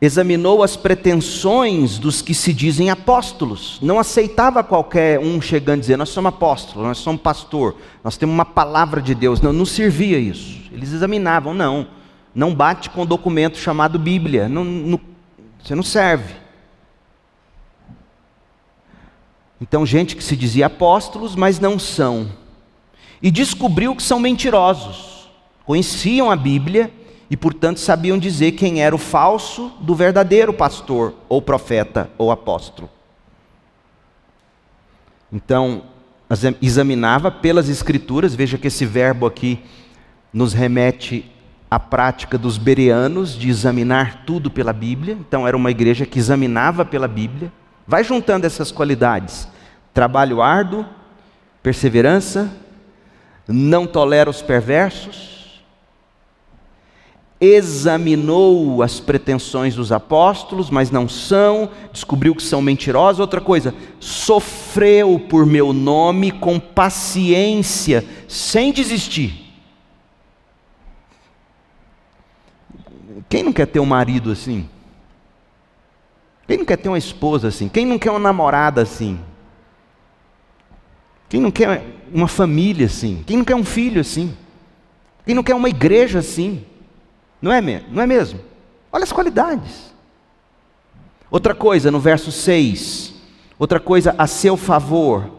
Examinou 0.00 0.62
as 0.62 0.76
pretensões 0.76 1.98
dos 1.98 2.20
que 2.20 2.34
se 2.34 2.52
dizem 2.52 2.90
apóstolos. 2.90 3.78
Não 3.80 3.98
aceitava 3.98 4.62
qualquer 4.62 5.18
um 5.18 5.40
chegando 5.40 5.78
e 5.78 5.80
dizer: 5.80 5.96
Nós 5.96 6.10
somos 6.10 6.28
apóstolos, 6.28 6.86
nós 6.86 6.98
somos 6.98 7.22
pastor, 7.22 7.76
nós 8.02 8.16
temos 8.16 8.34
uma 8.34 8.44
palavra 8.44 9.00
de 9.00 9.14
Deus. 9.14 9.40
Não, 9.40 9.52
não 9.52 9.64
servia 9.64 10.18
isso. 10.18 10.60
Eles 10.72 10.92
examinavam, 10.92 11.54
não. 11.54 11.86
Não 12.34 12.54
bate 12.54 12.90
com 12.90 13.02
o 13.02 13.06
documento 13.06 13.56
chamado 13.56 13.98
Bíblia. 13.98 14.48
Não, 14.48 14.64
não, 14.64 15.00
você 15.62 15.74
não 15.74 15.82
serve. 15.82 16.34
Então, 19.60 19.86
gente 19.86 20.16
que 20.16 20.22
se 20.22 20.36
dizia 20.36 20.66
apóstolos, 20.66 21.34
mas 21.34 21.58
não 21.58 21.78
são. 21.78 22.30
E 23.22 23.30
descobriu 23.30 23.94
que 23.96 24.02
são 24.02 24.18
mentirosos. 24.18 25.30
Conheciam 25.64 26.30
a 26.30 26.36
Bíblia 26.36 26.92
e, 27.30 27.36
portanto, 27.36 27.80
sabiam 27.80 28.18
dizer 28.18 28.52
quem 28.52 28.82
era 28.82 28.94
o 28.94 28.98
falso 28.98 29.72
do 29.80 29.94
verdadeiro 29.94 30.52
pastor, 30.52 31.14
ou 31.28 31.40
profeta, 31.40 32.10
ou 32.18 32.30
apóstolo. 32.30 32.88
Então, 35.32 35.84
examinava 36.60 37.30
pelas 37.30 37.68
Escrituras, 37.68 38.34
veja 38.34 38.58
que 38.58 38.68
esse 38.68 38.84
verbo 38.84 39.26
aqui 39.26 39.60
nos 40.32 40.52
remete 40.52 41.30
à 41.70 41.78
prática 41.78 42.36
dos 42.36 42.58
bereanos 42.58 43.36
de 43.36 43.48
examinar 43.48 44.24
tudo 44.24 44.50
pela 44.50 44.72
Bíblia. 44.72 45.16
Então, 45.20 45.46
era 45.46 45.56
uma 45.56 45.70
igreja 45.70 46.06
que 46.06 46.18
examinava 46.18 46.84
pela 46.84 47.08
Bíblia. 47.08 47.52
Vai 47.86 48.04
juntando 48.04 48.46
essas 48.46 48.70
qualidades 48.70 49.48
trabalho 49.94 50.42
árduo, 50.42 50.84
perseverança, 51.62 52.52
não 53.46 53.86
tolera 53.86 54.28
os 54.28 54.42
perversos, 54.42 55.43
examinou 57.44 58.82
as 58.82 59.00
pretensões 59.00 59.74
dos 59.74 59.92
apóstolos, 59.92 60.70
mas 60.70 60.90
não 60.90 61.08
são, 61.08 61.68
descobriu 61.92 62.34
que 62.34 62.42
são 62.42 62.62
mentirosos. 62.62 63.20
Outra 63.20 63.40
coisa, 63.40 63.74
sofreu 64.00 65.18
por 65.18 65.44
meu 65.44 65.72
nome 65.72 66.30
com 66.30 66.58
paciência, 66.58 68.04
sem 68.26 68.72
desistir. 68.72 69.44
Quem 73.28 73.42
não 73.42 73.52
quer 73.52 73.66
ter 73.66 73.80
um 73.80 73.86
marido 73.86 74.30
assim? 74.30 74.68
Quem 76.46 76.58
não 76.58 76.64
quer 76.64 76.76
ter 76.76 76.88
uma 76.88 76.98
esposa 76.98 77.48
assim? 77.48 77.68
Quem 77.68 77.86
não 77.86 77.98
quer 77.98 78.10
uma 78.10 78.20
namorada 78.20 78.82
assim? 78.82 79.18
Quem 81.28 81.40
não 81.40 81.50
quer 81.50 81.84
uma 82.12 82.28
família 82.28 82.86
assim? 82.86 83.22
Quem 83.26 83.36
não 83.36 83.44
quer 83.44 83.56
um 83.56 83.64
filho 83.64 84.00
assim? 84.00 84.36
Quem 85.24 85.34
não 85.34 85.42
quer 85.42 85.54
uma 85.54 85.68
igreja 85.68 86.18
assim? 86.18 86.64
Não 87.44 87.52
é, 87.52 87.60
não 87.60 88.02
é 88.02 88.06
mesmo? 88.06 88.40
Olha 88.90 89.04
as 89.04 89.12
qualidades. 89.12 89.92
Outra 91.30 91.54
coisa, 91.54 91.90
no 91.90 92.00
verso 92.00 92.32
6, 92.32 93.12
Outra 93.58 93.78
coisa 93.78 94.14
a 94.16 94.26
seu 94.26 94.56
favor. 94.56 95.30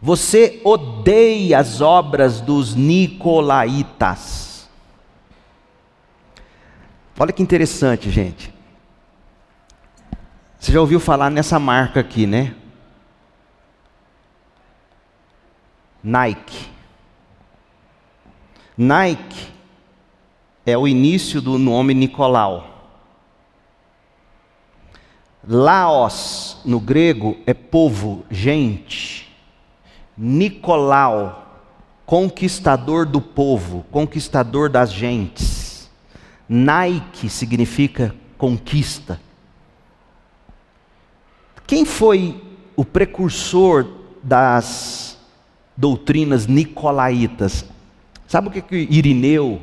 Você 0.00 0.60
odeia 0.62 1.58
as 1.58 1.80
obras 1.80 2.40
dos 2.40 2.76
nicolaítas. 2.76 4.70
Olha 7.18 7.32
que 7.32 7.42
interessante, 7.42 8.08
gente. 8.08 8.54
Você 10.56 10.70
já 10.70 10.80
ouviu 10.80 11.00
falar 11.00 11.30
nessa 11.30 11.58
marca 11.58 11.98
aqui, 11.98 12.28
né? 12.28 12.54
Nike. 16.00 16.70
Nike 18.78 19.59
é 20.70 20.78
o 20.78 20.86
início 20.86 21.40
do 21.40 21.58
nome 21.58 21.92
Nicolau. 21.94 22.66
Laos, 25.46 26.58
no 26.64 26.78
grego, 26.78 27.36
é 27.46 27.54
povo, 27.54 28.24
gente. 28.30 29.28
Nicolau, 30.16 31.64
conquistador 32.06 33.06
do 33.06 33.20
povo, 33.20 33.84
conquistador 33.90 34.68
das 34.68 34.92
gentes. 34.92 35.90
Nike 36.48 37.28
significa 37.28 38.14
conquista. 38.36 39.20
Quem 41.66 41.84
foi 41.84 42.42
o 42.76 42.84
precursor 42.84 43.86
das 44.22 45.16
doutrinas 45.76 46.46
nicolaítas? 46.46 47.64
Sabe 48.26 48.48
o 48.48 48.50
que, 48.50 48.60
que 48.60 48.76
Irineu, 48.90 49.62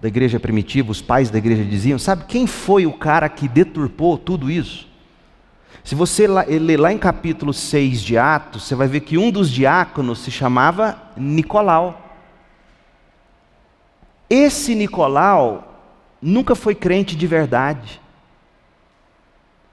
da 0.00 0.08
igreja 0.08 0.38
primitiva, 0.38 0.90
os 0.90 1.02
pais 1.02 1.30
da 1.30 1.38
igreja 1.38 1.64
diziam? 1.64 1.98
Sabe 1.98 2.24
quem 2.26 2.46
foi 2.46 2.86
o 2.86 2.92
cara 2.92 3.28
que 3.28 3.48
deturpou 3.48 4.16
tudo 4.16 4.50
isso? 4.50 4.88
Se 5.82 5.94
você 5.94 6.26
ler 6.26 6.78
lá 6.78 6.92
em 6.92 6.98
capítulo 6.98 7.52
6 7.52 8.02
de 8.02 8.18
Atos, 8.18 8.64
você 8.64 8.74
vai 8.74 8.86
ver 8.86 9.00
que 9.00 9.16
um 9.16 9.30
dos 9.30 9.50
diáconos 9.50 10.18
se 10.18 10.30
chamava 10.30 11.00
Nicolau. 11.16 12.04
Esse 14.28 14.74
Nicolau 14.74 15.80
nunca 16.20 16.54
foi 16.54 16.74
crente 16.74 17.16
de 17.16 17.26
verdade. 17.26 18.00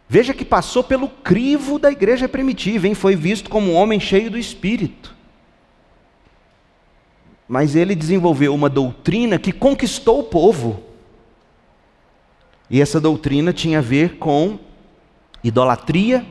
Veja 0.08 0.34
que 0.34 0.46
passou 0.46 0.84
pelo 0.84 1.10
crivo 1.10 1.80
da 1.80 1.92
igreja 1.92 2.30
primitiva, 2.30 2.88
hein? 2.88 2.94
foi 2.94 3.16
visto 3.16 3.50
como 3.50 3.72
um 3.72 3.76
homem 3.76 4.00
cheio 4.00 4.30
do 4.30 4.38
espírito. 4.38 5.14
Mas 7.48 7.76
ele 7.76 7.96
desenvolveu 7.96 8.54
uma 8.54 8.70
doutrina 8.70 9.38
que 9.38 9.52
conquistou 9.52 10.20
o 10.20 10.24
povo. 10.24 10.84
E 12.70 12.82
essa 12.82 13.00
doutrina 13.00 13.54
tinha 13.54 13.80
a 13.80 13.82
ver 13.82 14.18
com 14.18 14.58
idolatria 15.43 16.26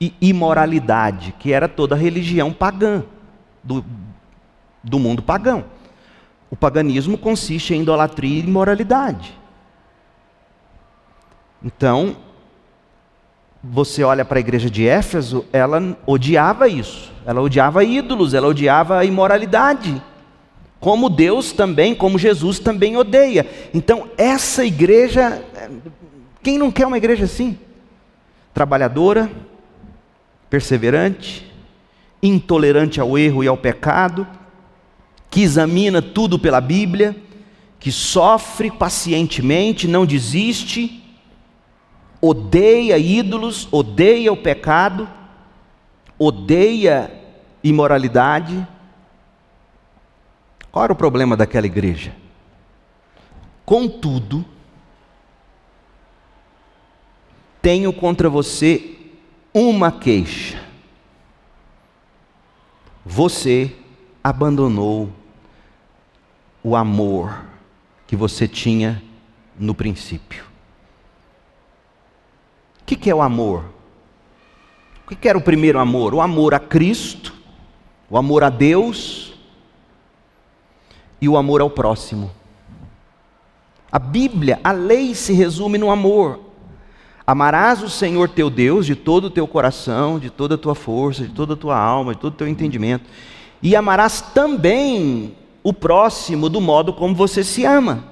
e 0.00 0.12
imoralidade, 0.20 1.34
que 1.38 1.52
era 1.52 1.68
toda 1.68 1.94
a 1.94 1.98
religião 1.98 2.52
pagã 2.52 3.04
do, 3.62 3.84
do 4.82 4.98
mundo 4.98 5.22
pagão. 5.22 5.64
O 6.50 6.56
paganismo 6.56 7.16
consiste 7.16 7.74
em 7.74 7.82
idolatria 7.82 8.40
e 8.40 8.46
imoralidade. 8.46 9.36
Então, 11.62 12.16
você 13.62 14.04
olha 14.04 14.24
para 14.24 14.38
a 14.38 14.40
igreja 14.40 14.70
de 14.70 14.86
Éfeso, 14.86 15.44
ela 15.52 15.96
odiava 16.06 16.68
isso. 16.68 17.12
Ela 17.24 17.40
odiava 17.40 17.82
ídolos, 17.82 18.34
ela 18.34 18.46
odiava 18.46 18.98
a 18.98 19.04
imoralidade. 19.04 20.00
Como 20.78 21.08
Deus 21.08 21.52
também, 21.52 21.94
como 21.94 22.18
Jesus 22.18 22.58
também 22.58 22.96
odeia. 22.96 23.46
Então, 23.72 24.08
essa 24.16 24.64
igreja, 24.64 25.42
quem 26.42 26.58
não 26.58 26.70
quer 26.70 26.86
uma 26.86 26.98
igreja 26.98 27.24
assim? 27.24 27.58
trabalhadora, 28.56 29.30
perseverante, 30.48 31.46
intolerante 32.22 32.98
ao 32.98 33.18
erro 33.18 33.44
e 33.44 33.46
ao 33.46 33.56
pecado, 33.58 34.26
que 35.28 35.42
examina 35.42 36.00
tudo 36.00 36.38
pela 36.38 36.58
Bíblia, 36.58 37.14
que 37.78 37.92
sofre 37.92 38.70
pacientemente, 38.70 39.86
não 39.86 40.06
desiste, 40.06 41.04
odeia 42.18 42.96
ídolos, 42.96 43.68
odeia 43.70 44.32
o 44.32 44.36
pecado, 44.38 45.06
odeia 46.18 47.12
imoralidade. 47.62 48.66
Qual 50.76 50.84
era 50.84 50.92
o 50.92 50.96
problema 50.96 51.38
daquela 51.38 51.64
igreja? 51.64 52.14
Contudo, 53.64 54.44
tenho 57.62 57.90
contra 57.94 58.28
você 58.28 58.94
uma 59.54 59.90
queixa. 59.90 60.62
Você 63.06 63.74
abandonou 64.22 65.08
o 66.62 66.76
amor 66.76 67.42
que 68.06 68.14
você 68.14 68.46
tinha 68.46 69.02
no 69.58 69.74
princípio. 69.74 70.44
O 72.82 72.84
que, 72.84 73.08
é 73.08 73.14
o 73.14 73.22
amor? 73.22 73.64
O 75.10 75.16
que 75.16 75.26
era 75.26 75.38
o 75.38 75.42
primeiro 75.42 75.78
amor? 75.78 76.12
O 76.12 76.20
amor 76.20 76.52
a 76.52 76.60
Cristo, 76.60 77.32
o 78.10 78.18
amor 78.18 78.44
a 78.44 78.50
Deus 78.50 79.25
e 81.20 81.28
o 81.28 81.36
amor 81.36 81.60
ao 81.60 81.70
próximo. 81.70 82.30
A 83.90 83.98
Bíblia, 83.98 84.60
a 84.62 84.72
lei 84.72 85.14
se 85.14 85.32
resume 85.32 85.78
no 85.78 85.90
amor. 85.90 86.40
Amarás 87.26 87.82
o 87.82 87.88
Senhor 87.88 88.28
teu 88.28 88.48
Deus 88.48 88.86
de 88.86 88.94
todo 88.94 89.24
o 89.24 89.30
teu 89.30 89.46
coração, 89.48 90.18
de 90.18 90.30
toda 90.30 90.54
a 90.54 90.58
tua 90.58 90.74
força, 90.74 91.24
de 91.24 91.32
toda 91.32 91.54
a 91.54 91.56
tua 91.56 91.78
alma, 91.78 92.14
de 92.14 92.20
todo 92.20 92.34
o 92.34 92.36
teu 92.36 92.46
entendimento. 92.46 93.04
E 93.62 93.74
amarás 93.74 94.20
também 94.20 95.34
o 95.62 95.72
próximo 95.72 96.48
do 96.48 96.60
modo 96.60 96.92
como 96.92 97.14
você 97.14 97.42
se 97.42 97.64
ama. 97.64 98.04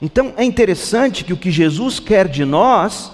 Então 0.00 0.32
é 0.36 0.44
interessante 0.44 1.24
que 1.24 1.32
o 1.32 1.36
que 1.36 1.50
Jesus 1.50 2.00
quer 2.00 2.26
de 2.26 2.44
nós 2.44 3.12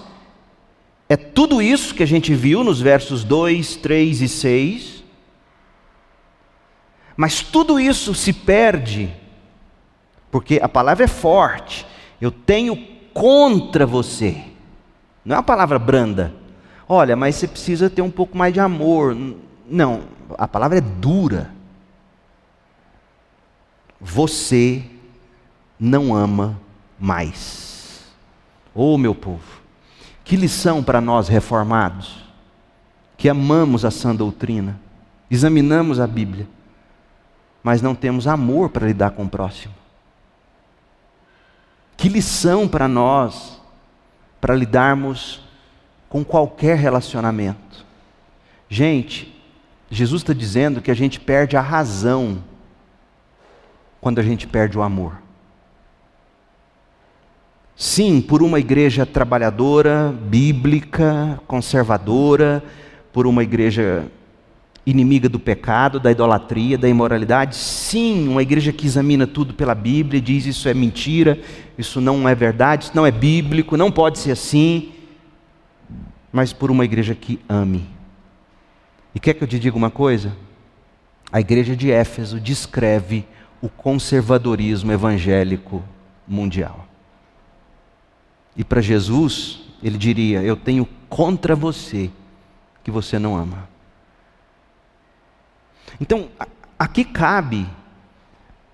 é 1.09 1.17
tudo 1.17 1.63
isso 1.63 1.95
que 1.95 2.03
a 2.03 2.07
gente 2.07 2.35
viu 2.35 2.63
nos 2.63 2.81
versos 2.81 3.25
2, 3.25 3.77
3 3.77 4.21
e 4.21 4.29
6. 4.29 4.98
Mas 7.19 7.43
tudo 7.43 7.81
isso 7.81 8.15
se 8.15 8.33
perde, 8.33 9.13
porque 10.31 10.61
a 10.63 10.69
palavra 10.69 11.03
é 11.03 11.09
forte. 11.09 11.85
Eu 12.21 12.31
tenho 12.31 12.77
contra 13.13 13.85
você. 13.85 14.45
Não 15.25 15.35
é 15.35 15.39
uma 15.39 15.43
palavra 15.43 15.81
branda. 15.81 16.33
Olha, 16.89 17.17
mas 17.17 17.35
você 17.35 17.49
precisa 17.49 17.91
ter 17.91 18.03
um 18.03 18.11
pouco 18.11 18.39
mais 18.39 18.55
de 18.55 18.61
amor. 18.61 19.17
Não, 19.69 20.03
a 20.39 20.47
palavra 20.47 20.79
é 20.79 20.81
dura. 20.81 21.51
Você 24.01 24.85
não 25.77 26.15
ama 26.15 26.61
mais. 27.01 28.07
Oh, 28.73 28.97
meu 28.97 29.13
povo, 29.13 29.61
que 30.23 30.37
lição 30.37 30.85
para 30.85 31.01
nós 31.01 31.27
reformados, 31.27 32.25
que 33.17 33.29
amamos 33.29 33.85
a 33.85 33.91
sã 33.91 34.15
doutrina, 34.15 34.79
examinamos 35.29 35.99
a 35.99 36.07
Bíblia, 36.07 36.47
mas 37.69 37.83
não 37.83 37.95
temos 37.95 38.27
amor 38.27 38.71
para 38.71 38.87
lidar 38.87 39.11
com 39.11 39.25
o 39.25 39.29
próximo. 39.29 39.75
Que 41.99 42.09
lição 42.09 42.67
para 42.67 42.89
nós, 42.89 43.61
para 44.41 44.55
lidarmos 44.55 45.43
com 46.09 46.25
qualquer 46.25 46.79
relacionamento. 46.79 47.85
Gente, 48.71 49.39
Jesus 49.91 50.23
está 50.23 50.33
dizendo 50.33 50.81
que 50.81 50.91
a 50.91 50.95
gente 50.95 51.21
perde 51.21 51.59
a 51.59 51.61
razão 51.61 52.43
quando 54.01 54.19
a 54.19 54.23
gente 54.23 54.47
perde 54.47 54.79
o 54.79 54.83
amor. 54.83 55.21
Sim, 57.77 58.23
por 58.23 58.43
uma 58.43 58.59
igreja 58.59 59.05
trabalhadora, 59.05 60.11
bíblica, 60.23 61.39
conservadora, 61.47 62.65
por 63.13 63.27
uma 63.27 63.43
igreja 63.43 64.11
inimiga 64.91 65.29
do 65.29 65.39
pecado, 65.39 66.01
da 66.01 66.11
idolatria, 66.11 66.79
da 66.79 66.89
imoralidade. 66.89 67.57
Sim, 67.57 68.27
uma 68.27 68.41
igreja 68.41 68.73
que 68.73 68.87
examina 68.87 69.27
tudo 69.27 69.53
pela 69.53 69.75
Bíblia, 69.75 70.19
diz 70.19 70.47
isso 70.47 70.67
é 70.67 70.73
mentira, 70.73 71.39
isso 71.77 72.01
não 72.01 72.27
é 72.27 72.35
verdade, 72.35 72.85
isso 72.85 72.93
não 72.95 73.05
é 73.05 73.11
bíblico, 73.11 73.77
não 73.77 73.93
pode 73.93 74.19
ser 74.19 74.31
assim. 74.31 74.93
Mas 76.33 76.55
por 76.55 76.71
uma 76.71 76.87
igreja 76.87 77.15
que 77.15 77.39
ame. 77.47 77.87
E 79.15 79.21
quer 79.21 79.35
que 79.35 79.45
eu 79.45 79.49
te 79.49 79.59
diga 79.59 79.77
uma 79.77 79.91
coisa? 79.91 80.35
A 81.31 81.39
igreja 81.39 81.77
de 81.77 81.91
Éfeso 81.91 82.41
descreve 82.41 83.27
o 83.61 83.69
conservadorismo 83.69 84.91
evangélico 84.91 85.85
mundial. 86.27 86.87
E 88.57 88.65
para 88.65 88.81
Jesus, 88.81 89.61
ele 89.83 89.99
diria: 89.99 90.43
Eu 90.43 90.57
tenho 90.57 90.89
contra 91.11 91.55
você 91.55 92.11
que 92.83 92.91
você 92.91 93.19
não 93.19 93.37
ama. 93.37 93.68
Então, 96.01 96.29
aqui 96.79 97.05
cabe 97.05 97.67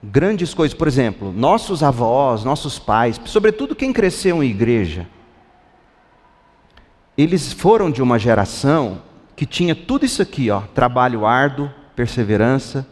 grandes 0.03 0.53
coisas. 0.53 0.77
Por 0.77 0.87
exemplo, 0.87 1.33
nossos 1.33 1.83
avós, 1.83 2.45
nossos 2.45 2.79
pais, 2.79 3.21
sobretudo 3.25 3.75
quem 3.75 3.93
cresceu 3.93 4.43
em 4.43 4.51
igreja, 4.51 5.07
eles 7.17 7.53
foram 7.53 7.91
de 7.91 8.03
uma 8.03 8.19
geração 8.19 9.03
que 9.37 9.47
tinha 9.47 9.75
tudo 9.75 10.05
isso 10.05 10.21
aqui, 10.21 10.51
ó, 10.51 10.61
trabalho 10.75 11.25
árduo, 11.25 11.71
perseverança, 11.97 12.87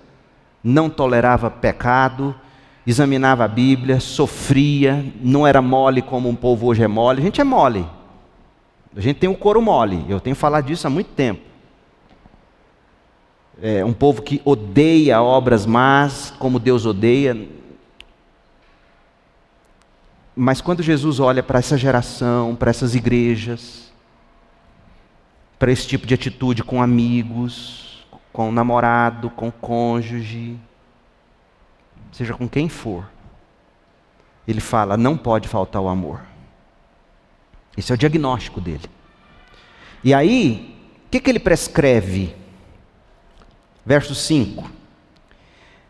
não 0.62 0.88
tolerava 0.88 1.50
pecado, 1.50 2.34
examinava 2.86 3.44
a 3.44 3.48
Bíblia, 3.48 4.00
sofria, 4.00 5.04
não 5.20 5.46
era 5.46 5.60
mole 5.60 6.02
como 6.02 6.28
um 6.28 6.34
povo 6.34 6.66
hoje 6.66 6.82
é 6.82 6.88
mole. 6.88 7.20
A 7.20 7.24
gente 7.24 7.40
é 7.40 7.44
mole. 7.44 7.86
A 8.96 9.00
gente 9.00 9.18
tem 9.18 9.30
o 9.30 9.36
couro 9.36 9.62
mole. 9.62 10.04
Eu 10.08 10.20
tenho 10.20 10.36
falado 10.36 10.66
disso 10.66 10.86
há 10.86 10.90
muito 10.90 11.08
tempo. 11.08 11.51
É 13.64 13.84
um 13.84 13.92
povo 13.92 14.22
que 14.22 14.42
odeia 14.44 15.22
obras 15.22 15.64
más, 15.64 16.34
como 16.36 16.58
Deus 16.58 16.84
odeia. 16.84 17.48
Mas 20.34 20.60
quando 20.60 20.82
Jesus 20.82 21.20
olha 21.20 21.44
para 21.44 21.60
essa 21.60 21.78
geração, 21.78 22.56
para 22.56 22.70
essas 22.70 22.96
igrejas, 22.96 23.92
para 25.60 25.70
esse 25.70 25.86
tipo 25.86 26.08
de 26.08 26.14
atitude 26.14 26.64
com 26.64 26.82
amigos, 26.82 28.04
com 28.32 28.48
o 28.48 28.52
namorado, 28.52 29.30
com 29.30 29.46
o 29.46 29.52
cônjuge, 29.52 30.58
seja 32.10 32.34
com 32.34 32.48
quem 32.48 32.68
for, 32.68 33.08
ele 34.48 34.60
fala: 34.60 34.96
não 34.96 35.16
pode 35.16 35.46
faltar 35.46 35.80
o 35.80 35.88
amor. 35.88 36.20
Esse 37.76 37.92
é 37.92 37.94
o 37.94 37.98
diagnóstico 37.98 38.60
dele. 38.60 38.90
E 40.02 40.12
aí, 40.12 40.76
o 41.06 41.10
que, 41.10 41.20
que 41.20 41.30
ele 41.30 41.38
prescreve? 41.38 42.41
Verso 43.84 44.14
5: 44.14 44.70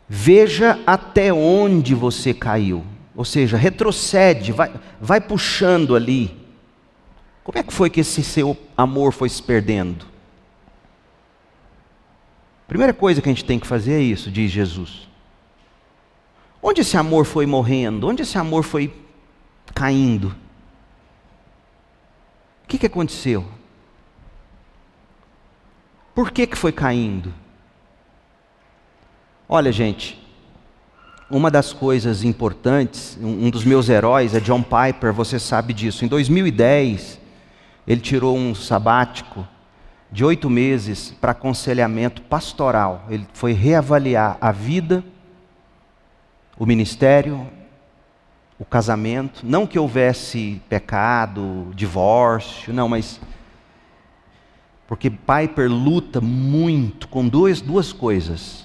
Veja 0.08 0.80
até 0.86 1.32
onde 1.32 1.94
você 1.94 2.32
caiu. 2.32 2.84
Ou 3.14 3.24
seja, 3.24 3.56
retrocede, 3.56 4.52
vai, 4.52 4.72
vai 5.00 5.20
puxando 5.20 5.94
ali. 5.94 6.36
Como 7.44 7.58
é 7.58 7.62
que 7.62 7.72
foi 7.72 7.90
que 7.90 8.00
esse 8.00 8.22
seu 8.22 8.56
amor 8.76 9.12
foi 9.12 9.28
se 9.28 9.42
perdendo? 9.42 10.06
Primeira 12.66 12.94
coisa 12.94 13.20
que 13.20 13.28
a 13.28 13.32
gente 13.32 13.44
tem 13.44 13.58
que 13.58 13.66
fazer 13.66 13.94
é 13.94 14.00
isso, 14.00 14.30
diz 14.30 14.50
Jesus. 14.50 15.08
Onde 16.62 16.80
esse 16.80 16.96
amor 16.96 17.26
foi 17.26 17.44
morrendo? 17.44 18.08
Onde 18.08 18.22
esse 18.22 18.38
amor 18.38 18.62
foi 18.62 18.94
caindo? 19.74 20.28
O 22.64 22.68
que, 22.68 22.78
que 22.78 22.86
aconteceu? 22.86 23.44
Por 26.14 26.30
que, 26.30 26.46
que 26.46 26.56
foi 26.56 26.72
caindo? 26.72 27.34
Olha, 29.54 29.70
gente, 29.70 30.18
uma 31.30 31.50
das 31.50 31.74
coisas 31.74 32.24
importantes, 32.24 33.18
um 33.20 33.50
dos 33.50 33.66
meus 33.66 33.90
heróis 33.90 34.34
é 34.34 34.40
John 34.40 34.62
Piper, 34.62 35.12
você 35.12 35.38
sabe 35.38 35.74
disso. 35.74 36.06
Em 36.06 36.08
2010, 36.08 37.20
ele 37.86 38.00
tirou 38.00 38.34
um 38.34 38.54
sabático 38.54 39.46
de 40.10 40.24
oito 40.24 40.48
meses 40.48 41.14
para 41.20 41.32
aconselhamento 41.32 42.22
pastoral. 42.22 43.04
Ele 43.10 43.28
foi 43.34 43.52
reavaliar 43.52 44.38
a 44.40 44.50
vida 44.52 45.04
o 46.56 46.64
ministério, 46.64 47.46
o 48.58 48.64
casamento, 48.64 49.42
não 49.44 49.66
que 49.66 49.78
houvesse 49.78 50.62
pecado, 50.66 51.70
divórcio, 51.74 52.72
não, 52.72 52.88
mas 52.88 53.20
porque 54.88 55.10
Piper 55.10 55.70
luta 55.70 56.22
muito 56.22 57.06
com 57.06 57.28
duas, 57.28 57.60
duas 57.60 57.92
coisas. 57.92 58.61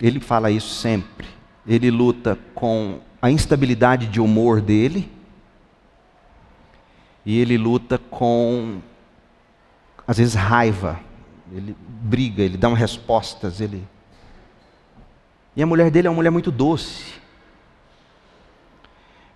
Ele 0.00 0.20
fala 0.20 0.50
isso 0.50 0.74
sempre. 0.74 1.26
Ele 1.66 1.90
luta 1.90 2.38
com 2.54 3.00
a 3.20 3.30
instabilidade 3.30 4.06
de 4.06 4.20
humor 4.20 4.60
dele 4.60 5.10
e 7.26 7.38
ele 7.38 7.58
luta 7.58 7.98
com 7.98 8.80
às 10.06 10.18
vezes 10.18 10.34
raiva. 10.34 11.00
Ele 11.52 11.76
briga, 11.88 12.42
ele 12.42 12.56
dá 12.56 12.68
respostas, 12.74 13.60
ele 13.60 13.86
e 15.58 15.62
a 15.62 15.66
mulher 15.66 15.90
dele 15.90 16.06
é 16.06 16.10
uma 16.10 16.14
mulher 16.14 16.30
muito 16.30 16.52
doce. 16.52 17.14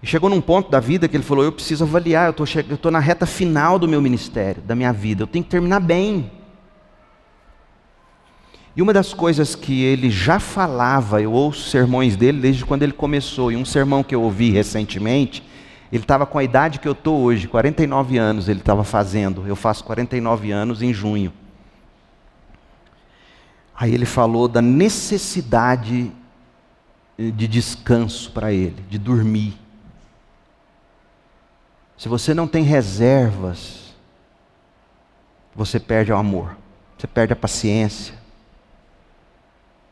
E 0.01 0.07
chegou 0.07 0.31
num 0.31 0.41
ponto 0.41 0.71
da 0.71 0.79
vida 0.79 1.09
que 1.09 1.17
ele 1.17 1.25
falou: 1.25 1.43
Eu 1.43 1.51
preciso 1.51 1.83
avaliar, 1.83 2.33
eu 2.33 2.45
estou 2.75 2.93
na 2.93 3.01
reta 3.01 3.27
final 3.27 3.77
do 3.77 3.89
meu 3.89 4.01
ministério, 4.01 4.63
da 4.63 4.77
minha 4.77 4.93
vida, 4.93 5.25
eu 5.25 5.27
tenho 5.27 5.45
que 5.45 5.51
terminar 5.51 5.81
bem. 5.81 6.31
E 8.75 8.81
uma 8.81 8.93
das 8.93 9.12
coisas 9.12 9.55
que 9.55 9.83
ele 9.83 10.11
já 10.11 10.39
falava, 10.39 11.20
eu 11.20 11.33
ouço 11.33 11.68
sermões 11.68 12.16
dele 12.16 12.41
desde 12.41 12.64
quando 12.64 12.83
ele 12.83 12.93
começou, 12.93 13.53
e 13.53 13.57
um 13.57 13.64
sermão 13.64 14.03
que 14.03 14.14
eu 14.14 14.23
ouvi 14.23 14.51
recentemente, 14.51 15.43
ele 15.93 16.05
estava 16.05 16.25
com 16.25 16.39
a 16.39 16.45
idade 16.45 16.79
que 16.79 16.89
eu 16.89 16.93
estou 16.93 17.20
hoje, 17.20 17.47
49 17.47 18.16
anos 18.16 18.49
ele 18.49 18.61
estava 18.61 18.83
fazendo, 18.83 19.47
eu 19.47 19.55
faço 19.55 19.85
49 19.85 20.51
anos 20.51 20.81
em 20.81 20.93
junho. 20.93 21.31
Aí 23.77 23.93
ele 23.93 24.07
falou 24.07 24.49
da 24.49 24.62
necessidade 24.62 26.11
de 27.18 27.47
descanso 27.47 28.31
para 28.33 28.53
ele, 28.53 28.83
de 28.89 28.99
dormir. 28.99 29.59
Se 31.99 32.09
você 32.09 32.33
não 32.33 32.49
tem 32.49 32.64
reservas, 32.64 33.95
você 35.55 35.79
perde 35.79 36.11
o 36.11 36.16
amor, 36.16 36.57
você 36.97 37.07
perde 37.07 37.35
a 37.35 37.37
paciência. 37.37 38.22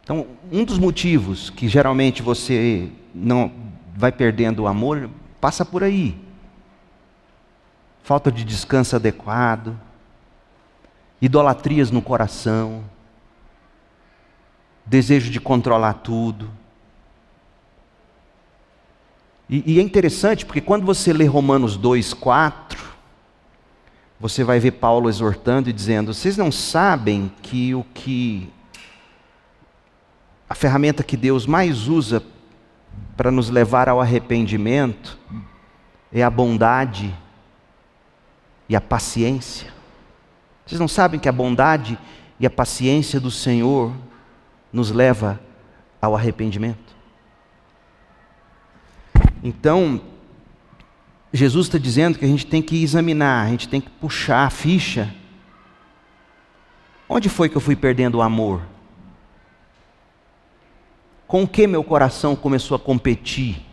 Então, 0.02 0.26
um 0.50 0.64
dos 0.64 0.78
motivos 0.78 1.50
que 1.50 1.68
geralmente 1.68 2.22
você 2.22 2.90
não 3.14 3.52
vai 3.94 4.10
perdendo 4.10 4.62
o 4.62 4.66
amor 4.66 5.10
passa 5.40 5.64
por 5.64 5.82
aí. 5.84 6.16
Falta 8.02 8.32
de 8.32 8.44
descanso 8.44 8.96
adequado, 8.96 9.78
idolatrias 11.20 11.90
no 11.90 12.02
coração, 12.02 12.82
desejo 14.84 15.30
de 15.30 15.40
controlar 15.40 15.94
tudo. 15.94 16.50
E, 19.48 19.74
e, 19.74 19.78
é 19.80 19.82
interessante 19.82 20.46
porque 20.46 20.60
quando 20.60 20.86
você 20.86 21.12
lê 21.12 21.26
Romanos 21.26 21.76
2, 21.76 22.14
4, 22.14 22.90
você 24.18 24.44
vai 24.44 24.60
ver 24.60 24.72
Paulo 24.72 25.08
exortando 25.08 25.68
e 25.68 25.72
dizendo: 25.72 26.14
vocês 26.14 26.36
não 26.36 26.52
sabem 26.52 27.32
que 27.42 27.74
o 27.74 27.84
que. 27.94 28.48
A 30.50 30.54
ferramenta 30.56 31.04
que 31.04 31.16
Deus 31.16 31.46
mais 31.46 31.86
usa 31.86 32.20
para 33.16 33.30
nos 33.30 33.48
levar 33.50 33.88
ao 33.88 34.00
arrependimento 34.00 35.16
é 36.12 36.24
a 36.24 36.28
bondade 36.28 37.16
e 38.68 38.74
a 38.74 38.80
paciência. 38.80 39.72
Vocês 40.66 40.80
não 40.80 40.88
sabem 40.88 41.20
que 41.20 41.28
a 41.28 41.32
bondade 41.32 41.96
e 42.40 42.46
a 42.46 42.50
paciência 42.50 43.20
do 43.20 43.30
Senhor 43.30 43.94
nos 44.72 44.90
leva 44.90 45.40
ao 46.02 46.16
arrependimento. 46.16 46.96
Então, 49.44 50.00
Jesus 51.32 51.68
está 51.68 51.78
dizendo 51.78 52.18
que 52.18 52.24
a 52.24 52.28
gente 52.28 52.44
tem 52.44 52.60
que 52.60 52.82
examinar, 52.82 53.46
a 53.46 53.50
gente 53.50 53.68
tem 53.68 53.80
que 53.80 53.88
puxar 53.88 54.46
a 54.46 54.50
ficha. 54.50 55.14
Onde 57.08 57.28
foi 57.28 57.48
que 57.48 57.56
eu 57.56 57.60
fui 57.60 57.76
perdendo 57.76 58.16
o 58.18 58.22
amor? 58.22 58.62
Com 61.30 61.44
o 61.44 61.48
que 61.48 61.64
meu 61.64 61.84
coração 61.84 62.34
começou 62.34 62.74
a 62.74 62.78
competir? 62.80 63.64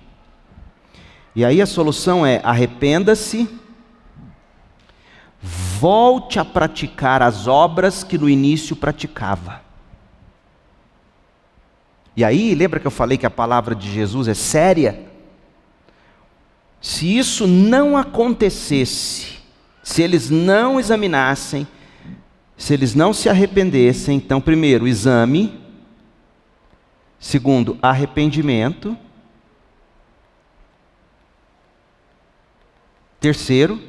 E 1.35 1.43
aí 1.43 1.59
a 1.59 1.65
solução 1.65 2.23
é: 2.23 2.39
arrependa-se, 2.43 3.49
volte 5.41 6.37
a 6.37 6.45
praticar 6.45 7.23
as 7.23 7.47
obras 7.47 8.03
que 8.03 8.15
no 8.15 8.29
início 8.29 8.75
praticava. 8.75 9.59
E 12.15 12.23
aí, 12.23 12.53
lembra 12.53 12.79
que 12.79 12.85
eu 12.85 12.91
falei 12.91 13.17
que 13.17 13.25
a 13.25 13.31
palavra 13.31 13.73
de 13.73 13.91
Jesus 13.91 14.27
é 14.27 14.35
séria? 14.35 15.07
Se 16.79 17.17
isso 17.17 17.47
não 17.47 17.97
acontecesse, 17.97 19.39
se 19.81 20.03
eles 20.03 20.29
não 20.29 20.79
examinassem, 20.79 21.67
se 22.55 22.71
eles 22.75 22.93
não 22.93 23.13
se 23.13 23.27
arrependessem, 23.27 24.15
então, 24.15 24.39
primeiro, 24.39 24.87
exame. 24.87 25.65
Segundo, 27.19 27.77
arrependimento. 27.81 28.97
Terceiro, 33.19 33.81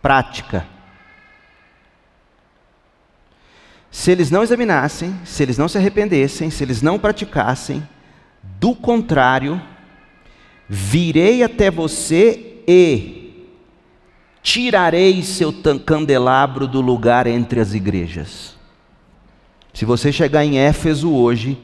prática. 0.00 0.66
Se 3.90 4.10
eles 4.10 4.30
não 4.30 4.42
examinassem, 4.42 5.14
se 5.24 5.42
eles 5.42 5.58
não 5.58 5.68
se 5.68 5.76
arrependessem, 5.76 6.48
se 6.48 6.62
eles 6.62 6.80
não 6.80 6.98
praticassem, 6.98 7.86
do 8.42 8.74
contrário, 8.74 9.60
virei 10.68 11.42
até 11.42 11.70
você 11.70 12.62
e 12.66 13.48
tirarei 14.42 15.22
seu 15.22 15.52
candelabro 15.84 16.68
do 16.68 16.80
lugar 16.80 17.26
entre 17.26 17.60
as 17.60 17.74
igrejas. 17.74 18.56
Se 19.74 19.84
você 19.84 20.12
chegar 20.12 20.44
em 20.44 20.58
Éfeso 20.58 21.12
hoje, 21.12 21.58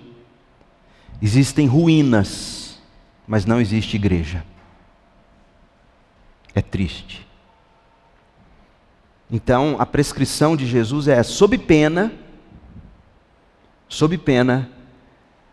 existem 1.20 1.66
ruínas, 1.66 2.78
mas 3.26 3.44
não 3.44 3.60
existe 3.60 3.96
igreja. 3.96 4.44
É 6.54 6.62
triste. 6.62 7.26
Então, 9.30 9.76
a 9.78 9.86
prescrição 9.86 10.56
de 10.56 10.66
Jesus 10.66 11.08
é 11.08 11.22
sob 11.22 11.58
pena, 11.58 12.12
sob 13.88 14.16
pena 14.16 14.70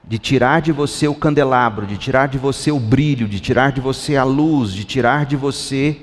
de 0.04 0.20
tirar 0.20 0.62
de 0.62 0.72
você 0.72 1.08
o 1.08 1.16
candelabro, 1.16 1.88
de 1.88 1.98
tirar 1.98 2.28
de 2.28 2.38
você 2.38 2.72
o 2.72 2.80
brilho, 2.80 3.28
de 3.28 3.40
tirar 3.40 3.72
de 3.72 3.82
você 3.82 4.16
a 4.16 4.24
luz, 4.24 4.74
de 4.74 4.84
tirar 4.84 5.26
de 5.26 5.36
você 5.36 6.02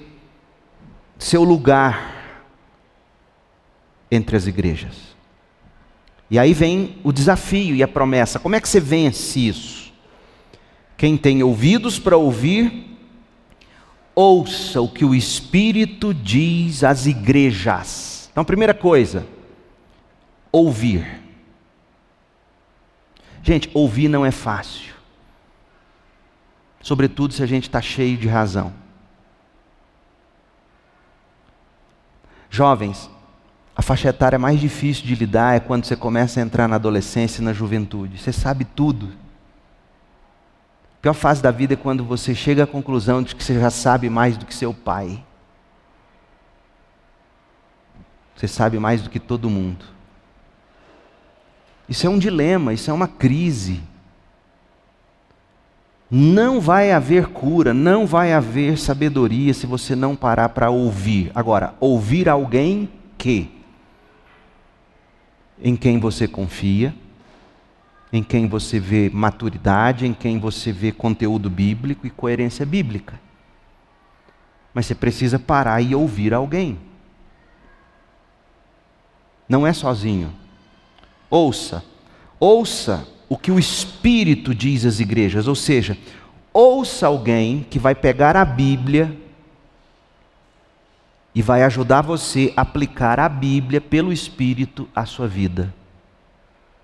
seu 1.18 1.44
lugar 1.44 2.44
entre 4.10 4.36
as 4.36 4.46
igrejas. 4.46 5.09
E 6.30 6.38
aí 6.38 6.54
vem 6.54 6.96
o 7.02 7.12
desafio 7.12 7.74
e 7.74 7.82
a 7.82 7.88
promessa. 7.88 8.38
Como 8.38 8.54
é 8.54 8.60
que 8.60 8.68
você 8.68 8.78
vence 8.78 9.48
isso? 9.48 9.92
Quem 10.96 11.16
tem 11.16 11.42
ouvidos 11.42 11.98
para 11.98 12.16
ouvir, 12.16 12.96
ouça 14.14 14.80
o 14.80 14.88
que 14.88 15.04
o 15.04 15.14
Espírito 15.14 16.14
diz 16.14 16.84
às 16.84 17.06
igrejas. 17.06 18.28
Então, 18.30 18.44
primeira 18.44 18.74
coisa, 18.74 19.26
ouvir. 20.52 21.20
Gente, 23.42 23.70
ouvir 23.74 24.08
não 24.08 24.24
é 24.24 24.30
fácil. 24.30 24.94
Sobretudo 26.80 27.34
se 27.34 27.42
a 27.42 27.46
gente 27.46 27.64
está 27.64 27.80
cheio 27.80 28.16
de 28.16 28.28
razão. 28.28 28.72
Jovens, 32.48 33.10
a 33.76 33.82
faixa 33.82 34.08
etária 34.08 34.38
mais 34.38 34.60
difícil 34.60 35.04
de 35.04 35.14
lidar 35.14 35.56
é 35.56 35.60
quando 35.60 35.84
você 35.84 35.96
começa 35.96 36.40
a 36.40 36.42
entrar 36.42 36.68
na 36.68 36.76
adolescência 36.76 37.40
e 37.40 37.44
na 37.44 37.52
juventude. 37.52 38.18
Você 38.18 38.32
sabe 38.32 38.64
tudo. 38.64 39.08
A 40.98 41.02
pior 41.02 41.14
fase 41.14 41.40
da 41.42 41.50
vida 41.50 41.74
é 41.74 41.76
quando 41.76 42.04
você 42.04 42.34
chega 42.34 42.64
à 42.64 42.66
conclusão 42.66 43.22
de 43.22 43.34
que 43.34 43.42
você 43.42 43.58
já 43.58 43.70
sabe 43.70 44.10
mais 44.10 44.36
do 44.36 44.44
que 44.44 44.54
seu 44.54 44.74
pai. 44.74 45.24
Você 48.36 48.48
sabe 48.48 48.78
mais 48.78 49.02
do 49.02 49.08
que 49.08 49.18
todo 49.18 49.48
mundo. 49.48 49.84
Isso 51.88 52.06
é 52.06 52.10
um 52.10 52.18
dilema, 52.18 52.72
isso 52.72 52.90
é 52.90 52.94
uma 52.94 53.08
crise. 53.08 53.82
Não 56.10 56.60
vai 56.60 56.90
haver 56.90 57.28
cura, 57.28 57.72
não 57.72 58.06
vai 58.06 58.32
haver 58.32 58.76
sabedoria 58.76 59.54
se 59.54 59.66
você 59.66 59.94
não 59.94 60.16
parar 60.16 60.48
para 60.50 60.70
ouvir. 60.70 61.30
Agora, 61.34 61.74
ouvir 61.78 62.28
alguém 62.28 62.90
que 63.16 63.59
em 65.62 65.76
quem 65.76 65.98
você 65.98 66.26
confia, 66.26 66.94
em 68.12 68.22
quem 68.22 68.48
você 68.48 68.80
vê 68.80 69.10
maturidade, 69.12 70.06
em 70.06 70.12
quem 70.12 70.38
você 70.38 70.72
vê 70.72 70.90
conteúdo 70.90 71.48
bíblico 71.48 72.06
e 72.06 72.10
coerência 72.10 72.66
bíblica. 72.66 73.20
Mas 74.74 74.86
você 74.86 74.94
precisa 74.94 75.38
parar 75.38 75.80
e 75.80 75.94
ouvir 75.94 76.32
alguém. 76.32 76.78
Não 79.48 79.66
é 79.66 79.72
sozinho. 79.72 80.32
Ouça. 81.28 81.84
Ouça 82.38 83.06
o 83.28 83.36
que 83.36 83.52
o 83.52 83.58
Espírito 83.58 84.54
diz 84.54 84.84
às 84.84 84.98
igrejas, 84.98 85.46
ou 85.46 85.54
seja, 85.54 85.96
ouça 86.52 87.06
alguém 87.06 87.64
que 87.68 87.78
vai 87.78 87.94
pegar 87.94 88.36
a 88.36 88.44
Bíblia 88.44 89.16
e 91.34 91.42
vai 91.42 91.62
ajudar 91.62 92.02
você 92.02 92.52
a 92.56 92.62
aplicar 92.62 93.20
a 93.20 93.28
Bíblia 93.28 93.80
pelo 93.80 94.12
Espírito 94.12 94.88
à 94.94 95.06
sua 95.06 95.28
vida. 95.28 95.72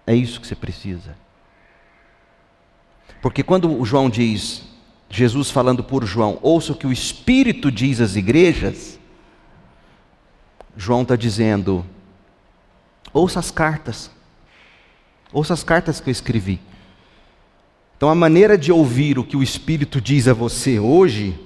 É 0.07 0.15
isso 0.15 0.41
que 0.41 0.47
você 0.47 0.55
precisa. 0.55 1.17
Porque 3.21 3.43
quando 3.43 3.81
o 3.81 3.85
João 3.85 4.09
diz, 4.09 4.63
Jesus 5.11 5.51
falando 5.51 5.83
por 5.83 6.05
João, 6.05 6.39
ouça 6.43 6.73
o 6.73 6.77
que 6.77 6.87
o 6.87 6.93
Espírito 6.93 7.73
diz 7.73 8.01
às 8.01 8.15
igrejas, 8.15 9.01
João 10.77 11.03
está 11.03 11.17
dizendo, 11.17 11.85
ouça 13.13 13.41
as 13.41 13.51
cartas. 13.51 14.11
Ouça 15.33 15.55
as 15.55 15.65
cartas 15.65 16.01
que 16.01 16.09
eu 16.09 16.13
escrevi. 16.13 16.61
Então, 17.97 18.09
a 18.09 18.15
maneira 18.15 18.57
de 18.59 18.71
ouvir 18.71 19.19
o 19.19 19.25
que 19.25 19.37
o 19.37 19.43
Espírito 19.43 20.01
diz 20.01 20.29
a 20.29 20.35
você 20.35 20.79
hoje, 20.79 21.39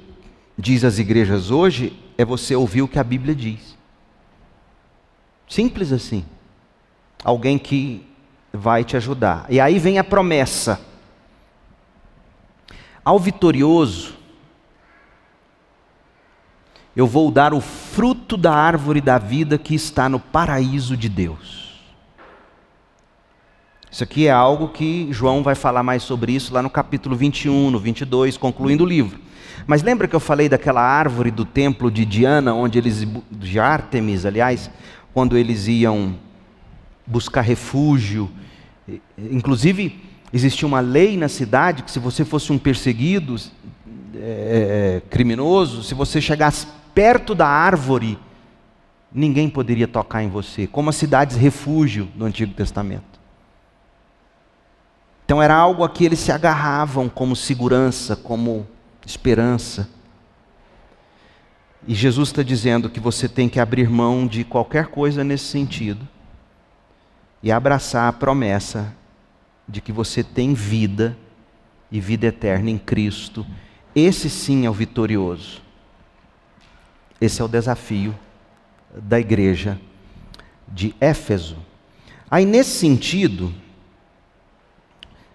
diz 0.59 0.85
às 0.85 0.99
igrejas 0.99 1.51
hoje, 1.51 1.93
é 2.21 2.25
você 2.25 2.55
ouvir 2.55 2.83
o 2.83 2.89
que 2.89 2.99
a 2.99 3.05
Bíblia 3.05 3.35
diz. 3.35 3.77
Simples 5.49 5.91
assim. 5.91 6.25
Alguém 7.25 7.59
que 7.59 8.07
vai 8.53 8.85
te 8.85 8.97
ajudar. 8.97 9.47
E 9.49 9.61
aí 9.61 9.79
vem 9.79 9.99
a 9.99 10.05
promessa. 10.05 10.81
Ao 13.05 13.19
vitorioso, 13.19 14.15
eu 16.95 17.07
vou 17.07 17.31
dar 17.31 17.55
o 17.55 17.61
fruto 17.61 18.37
da 18.37 18.53
árvore 18.53 19.01
da 19.01 19.17
vida 19.17 19.57
que 19.57 19.75
está 19.75 20.09
no 20.09 20.21
paraíso 20.21 20.97
de 20.97 21.09
Deus. 21.09 21.71
Isso 23.91 24.05
aqui 24.05 24.27
é 24.27 24.31
algo 24.31 24.69
que 24.69 25.09
João 25.11 25.43
vai 25.43 25.55
falar 25.55 25.83
mais 25.83 26.03
sobre 26.03 26.33
isso 26.33 26.53
lá 26.53 26.63
no 26.63 26.71
capítulo 26.71 27.17
21, 27.17 27.71
no 27.71 27.79
22, 27.79 28.37
concluindo 28.37 28.85
o 28.85 28.87
livro. 28.87 29.30
Mas 29.67 29.83
lembra 29.83 30.09
que 30.09 30.17
eu 30.17 30.21
falei 30.21 30.49
daquela 30.49 30.83
árvore 30.83 31.31
do 31.31 31.45
templo 31.45 31.91
de 31.91 32.05
Diana, 32.05 32.55
onde 32.55 32.79
eles 32.79 33.07
de 33.31 33.59
Ártemis, 33.59 34.25
aliás, 34.25 34.71
quando 35.13 35.37
eles 35.37 35.67
iam 35.67 36.17
buscar 37.07 37.41
refúgio, 37.41 38.31
inclusive 39.19 40.03
existia 40.33 40.67
uma 40.67 40.81
lei 40.81 41.17
na 41.17 41.29
cidade 41.29 41.83
que 41.83 41.91
se 41.91 41.99
você 41.99 42.25
fosse 42.25 42.53
um 42.53 42.59
perseguido, 42.59 43.37
é, 44.15 45.03
criminoso, 45.11 45.83
se 45.83 45.95
você 45.95 46.21
chegasse 46.21 46.67
perto 46.95 47.35
da 47.35 47.47
árvore, 47.47 48.19
ninguém 49.13 49.49
poderia 49.49 49.89
tocar 49.89 50.23
em 50.23 50.29
você, 50.29 50.67
como 50.67 50.91
as 50.91 50.97
cidades 50.97 51.37
refúgio 51.37 52.07
do 52.15 52.25
Antigo 52.25 52.55
Testamento. 52.55 53.21
Então 55.25 55.41
era 55.43 55.55
algo 55.55 55.85
a 55.85 55.89
que 55.89 56.05
eles 56.05 56.19
se 56.19 56.33
agarravam 56.33 57.09
como 57.09 57.37
segurança, 57.37 58.17
como 58.17 58.67
esperança. 59.05 59.89
E 61.87 61.95
Jesus 61.95 62.29
está 62.29 62.43
dizendo 62.43 62.91
que 62.91 63.01
você 63.01 63.29
tem 63.29 63.49
que 63.49 63.59
abrir 63.59 63.89
mão 63.89 64.27
de 64.27 64.45
qualquer 64.45 64.87
coisa 64.89 65.25
nesse 65.25 65.45
sentido 65.45 66.07
e 67.43 67.51
abraçar 67.51 68.09
a 68.09 68.13
promessa 68.13 68.95
de 69.67 69.81
que 69.81 69.93
você 69.93 70.23
tem 70.23 70.53
vida 70.53 71.17
e 71.91 72.01
vida 72.01 72.27
eterna 72.27 72.71
em 72.71 72.79
Cristo. 72.79 73.47
Esse 73.95 74.29
sim 74.29 74.67
é 74.67 74.71
o 74.71 74.75
vitorioso. 74.75 75.63
Esse 77.21 77.41
é 77.41 77.45
o 77.45 77.49
desafio 77.49 78.19
da 78.95 79.19
igreja 79.19 79.81
de 80.69 80.95
Éfeso. 81.01 81.57
Aí, 82.31 82.45
nesse 82.45 82.79
sentido, 82.79 83.53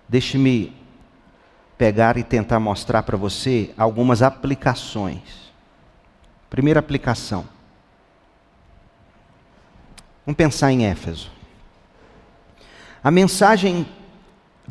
Deixe-me 0.07 0.71
pegar 1.77 2.17
e 2.17 2.23
tentar 2.23 2.59
mostrar 2.59 3.03
para 3.03 3.17
você 3.17 3.71
algumas 3.77 4.21
aplicações. 4.21 5.51
Primeira 6.49 6.79
aplicação. 6.79 7.45
Vamos 10.25 10.37
pensar 10.37 10.71
em 10.71 10.85
Éfeso. 10.85 11.31
A 13.03 13.11
mensagem 13.11 13.85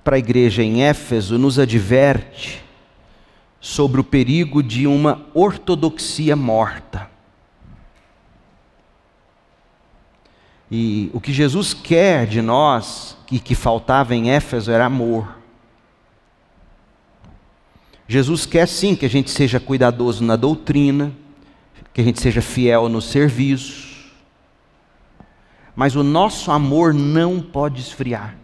para 0.03 0.17
a 0.17 0.19
igreja 0.19 0.63
em 0.63 0.83
Éfeso 0.83 1.39
nos 1.39 1.59
adverte 1.59 2.65
sobre 3.61 4.01
o 4.01 4.05
perigo 4.05 4.63
de 4.63 4.87
uma 4.87 5.27
ortodoxia 5.33 6.35
morta. 6.35 7.09
E 10.71 11.11
o 11.15 11.21
que 11.21 11.33
Jesus 11.33 11.73
quer 11.73 12.27
de 12.27 12.43
nós, 12.43 13.17
e 13.31 13.39
que 13.39 13.55
faltava 13.55 14.15
em 14.15 14.31
Éfeso, 14.31 14.71
era 14.71 14.87
amor. 14.87 15.44
Jesus 18.07 18.45
quer 18.45 18.69
sim 18.69 18.95
que 18.95 19.07
a 19.07 19.11
gente 19.11 19.31
seja 19.31 19.59
cuidadoso 19.59 20.23
na 20.23 20.37
doutrina, 20.37 21.13
que 21.93 22.01
a 22.01 22.05
gente 22.05 22.21
seja 22.21 22.43
fiel 22.43 22.89
no 22.89 23.01
serviço, 23.01 24.13
mas 25.75 25.97
o 25.97 26.03
nosso 26.03 26.51
amor 26.51 26.93
não 26.93 27.41
pode 27.41 27.81
esfriar. 27.81 28.37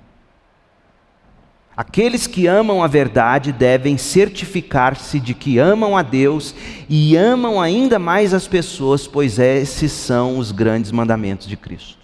Aqueles 1.76 2.26
que 2.26 2.46
amam 2.46 2.82
a 2.82 2.86
verdade 2.86 3.52
devem 3.52 3.96
certificar-se 3.96 5.18
de 5.18 5.32
que 5.34 5.58
amam 5.58 5.96
a 5.96 6.02
Deus 6.02 6.54
e 6.88 7.16
amam 7.16 7.60
ainda 7.60 7.98
mais 7.98 8.34
as 8.34 8.46
pessoas, 8.46 9.06
pois 9.06 9.38
esses 9.38 9.90
são 9.92 10.38
os 10.38 10.52
grandes 10.52 10.92
mandamentos 10.92 11.46
de 11.46 11.56
Cristo. 11.56 11.98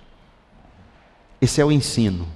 Esse 1.40 1.60
é 1.60 1.64
o 1.64 1.72
ensino. 1.72 2.26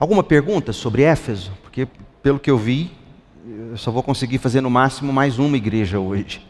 Alguma 0.00 0.24
pergunta 0.24 0.72
sobre 0.72 1.02
Éfeso? 1.02 1.52
Porque, 1.62 1.86
pelo 2.22 2.40
que 2.40 2.50
eu 2.50 2.58
vi, 2.58 2.90
eu 3.46 3.76
só 3.76 3.92
vou 3.92 4.02
conseguir 4.02 4.38
fazer 4.38 4.60
no 4.60 4.70
máximo 4.70 5.12
mais 5.12 5.38
uma 5.38 5.56
igreja 5.56 6.00
hoje. 6.00 6.44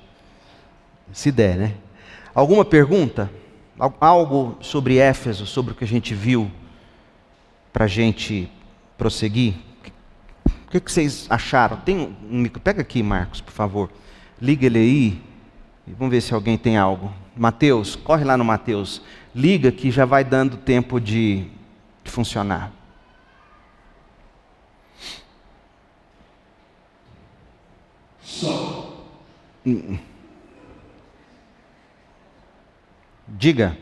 Se 1.13 1.31
der, 1.31 1.57
né? 1.57 1.75
Alguma 2.35 2.65
pergunta? 2.65 3.31
Algo 4.01 4.57
sobre 4.61 4.97
Éfeso, 4.97 5.47
sobre 5.47 5.73
o 5.73 5.75
que 5.75 5.85
a 5.85 5.89
gente 5.89 6.15
viu, 6.15 6.51
para 7.73 7.87
a 7.87 7.89
gente 7.89 8.51
prosseguir? 8.97 9.55
O 10.47 10.71
que, 10.71 10.81
que 10.81 10.93
vocês 10.93 11.27
acharam? 11.29 11.77
Tem 11.79 12.17
um, 12.31 12.45
pega 12.45 12.81
aqui, 12.81 13.03
Marcos, 13.03 13.41
por 13.41 13.53
favor. 13.53 13.91
Liga 14.41 14.65
ele 14.65 14.79
aí 14.79 15.31
Vamos 15.99 16.13
ver 16.13 16.21
se 16.21 16.33
alguém 16.33 16.57
tem 16.57 16.77
algo. 16.77 17.13
Mateus, 17.37 17.97
corre 17.97 18.25
lá 18.25 18.37
no 18.37 18.45
Mateus. 18.45 19.03
Liga 19.35 19.73
que 19.73 19.91
já 19.91 20.05
vai 20.05 20.23
dando 20.23 20.57
tempo 20.57 21.01
de, 21.01 21.47
de 22.05 22.11
funcionar. 22.11 22.73
Só. 28.31 28.95
Diga. 33.27 33.77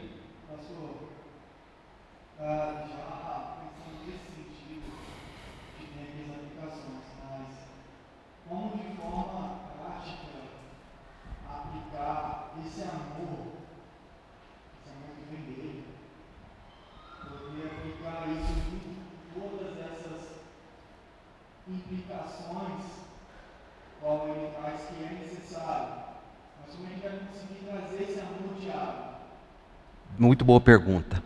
Muito 30.19 30.45
boa 30.45 30.61
pergunta. 30.61 31.23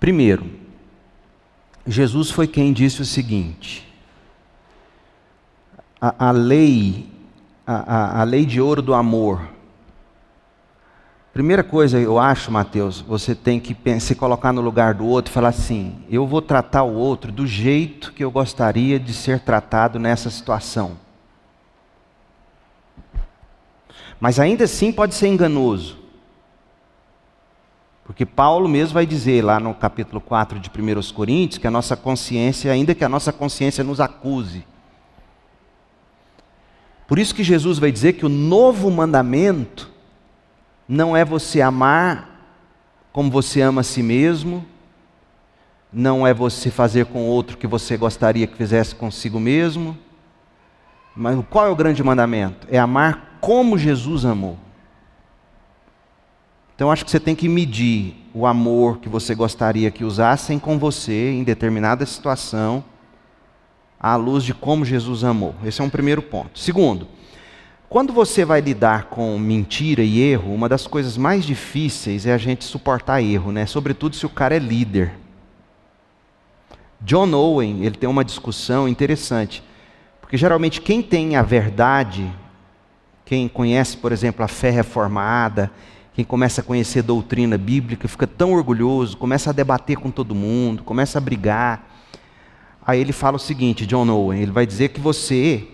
Primeiro, 0.00 0.50
Jesus 1.86 2.30
foi 2.30 2.46
quem 2.46 2.72
disse 2.72 3.02
o 3.02 3.04
seguinte: 3.04 3.86
a, 6.00 6.28
a 6.28 6.30
lei, 6.30 7.06
a, 7.66 8.20
a 8.20 8.24
lei 8.24 8.46
de 8.46 8.60
ouro 8.60 8.80
do 8.80 8.94
amor. 8.94 9.48
Primeira 11.34 11.62
coisa, 11.62 11.98
eu 11.98 12.18
acho, 12.18 12.50
Mateus, 12.50 13.00
você 13.00 13.34
tem 13.34 13.60
que 13.60 13.76
se 14.00 14.14
colocar 14.14 14.52
no 14.52 14.60
lugar 14.62 14.94
do 14.94 15.04
outro 15.04 15.30
e 15.30 15.34
falar 15.34 15.48
assim: 15.48 16.02
eu 16.08 16.26
vou 16.26 16.40
tratar 16.40 16.82
o 16.84 16.94
outro 16.94 17.30
do 17.30 17.46
jeito 17.46 18.12
que 18.12 18.24
eu 18.24 18.30
gostaria 18.30 18.98
de 18.98 19.12
ser 19.12 19.40
tratado 19.40 19.98
nessa 19.98 20.30
situação. 20.30 21.03
Mas 24.20 24.38
ainda 24.38 24.64
assim 24.64 24.92
pode 24.92 25.14
ser 25.14 25.28
enganoso. 25.28 25.98
Porque 28.04 28.26
Paulo 28.26 28.68
mesmo 28.68 28.94
vai 28.94 29.06
dizer 29.06 29.42
lá 29.42 29.58
no 29.58 29.74
capítulo 29.74 30.20
4 30.20 30.58
de 30.58 30.68
1 30.68 31.14
Coríntios 31.14 31.58
que 31.58 31.66
a 31.66 31.70
nossa 31.70 31.96
consciência, 31.96 32.70
ainda 32.70 32.94
que 32.94 33.04
a 33.04 33.08
nossa 33.08 33.32
consciência 33.32 33.82
nos 33.82 34.00
acuse. 34.00 34.66
Por 37.06 37.18
isso 37.18 37.34
que 37.34 37.42
Jesus 37.42 37.78
vai 37.78 37.90
dizer 37.90 38.14
que 38.14 38.26
o 38.26 38.28
novo 38.28 38.90
mandamento 38.90 39.90
não 40.88 41.16
é 41.16 41.24
você 41.24 41.60
amar 41.60 42.30
como 43.12 43.30
você 43.30 43.60
ama 43.60 43.80
a 43.80 43.84
si 43.84 44.02
mesmo, 44.02 44.66
não 45.92 46.26
é 46.26 46.34
você 46.34 46.70
fazer 46.70 47.06
com 47.06 47.24
outro 47.26 47.56
que 47.56 47.66
você 47.66 47.96
gostaria 47.96 48.46
que 48.46 48.56
fizesse 48.56 48.94
consigo 48.94 49.38
mesmo. 49.38 49.96
Mas 51.14 51.38
qual 51.48 51.66
é 51.66 51.70
o 51.70 51.76
grande 51.76 52.02
mandamento? 52.02 52.66
É 52.70 52.78
amar 52.78 53.33
como 53.44 53.76
Jesus 53.76 54.24
amou. 54.24 54.56
Então 56.74 56.90
acho 56.90 57.04
que 57.04 57.10
você 57.10 57.20
tem 57.20 57.34
que 57.34 57.46
medir 57.46 58.16
o 58.32 58.46
amor 58.46 59.00
que 59.00 59.08
você 59.08 59.34
gostaria 59.34 59.90
que 59.90 60.02
usassem 60.02 60.58
com 60.58 60.78
você 60.78 61.30
em 61.30 61.44
determinada 61.44 62.06
situação, 62.06 62.82
à 64.00 64.16
luz 64.16 64.44
de 64.44 64.54
como 64.54 64.82
Jesus 64.82 65.22
amou. 65.24 65.54
Esse 65.62 65.82
é 65.82 65.84
um 65.84 65.90
primeiro 65.90 66.22
ponto. 66.22 66.58
Segundo, 66.58 67.06
quando 67.86 68.14
você 68.14 68.46
vai 68.46 68.62
lidar 68.62 69.04
com 69.10 69.38
mentira 69.38 70.02
e 70.02 70.22
erro, 70.22 70.54
uma 70.54 70.66
das 70.66 70.86
coisas 70.86 71.18
mais 71.18 71.44
difíceis 71.44 72.24
é 72.24 72.32
a 72.32 72.38
gente 72.38 72.64
suportar 72.64 73.22
erro, 73.22 73.52
né? 73.52 73.66
Sobretudo 73.66 74.16
se 74.16 74.24
o 74.24 74.30
cara 74.30 74.56
é 74.56 74.58
líder. 74.58 75.12
John 76.98 77.30
Owen, 77.34 77.84
ele 77.84 77.96
tem 77.96 78.08
uma 78.08 78.24
discussão 78.24 78.88
interessante, 78.88 79.62
porque 80.18 80.38
geralmente 80.38 80.80
quem 80.80 81.02
tem 81.02 81.36
a 81.36 81.42
verdade, 81.42 82.32
quem 83.34 83.48
conhece, 83.48 83.96
por 83.96 84.12
exemplo, 84.12 84.44
a 84.44 84.48
fé 84.48 84.70
reformada, 84.70 85.68
quem 86.14 86.24
começa 86.24 86.60
a 86.60 86.64
conhecer 86.64 87.02
doutrina 87.02 87.58
bíblica 87.58 88.06
fica 88.06 88.28
tão 88.28 88.52
orgulhoso, 88.52 89.16
começa 89.16 89.50
a 89.50 89.52
debater 89.52 89.96
com 89.96 90.08
todo 90.08 90.36
mundo, 90.36 90.84
começa 90.84 91.18
a 91.18 91.20
brigar. 91.20 91.84
Aí 92.86 93.00
ele 93.00 93.12
fala 93.12 93.34
o 93.34 93.40
seguinte, 93.40 93.86
John 93.86 94.08
Owen, 94.08 94.40
ele 94.40 94.52
vai 94.52 94.64
dizer 94.64 94.90
que 94.90 95.00
você 95.00 95.66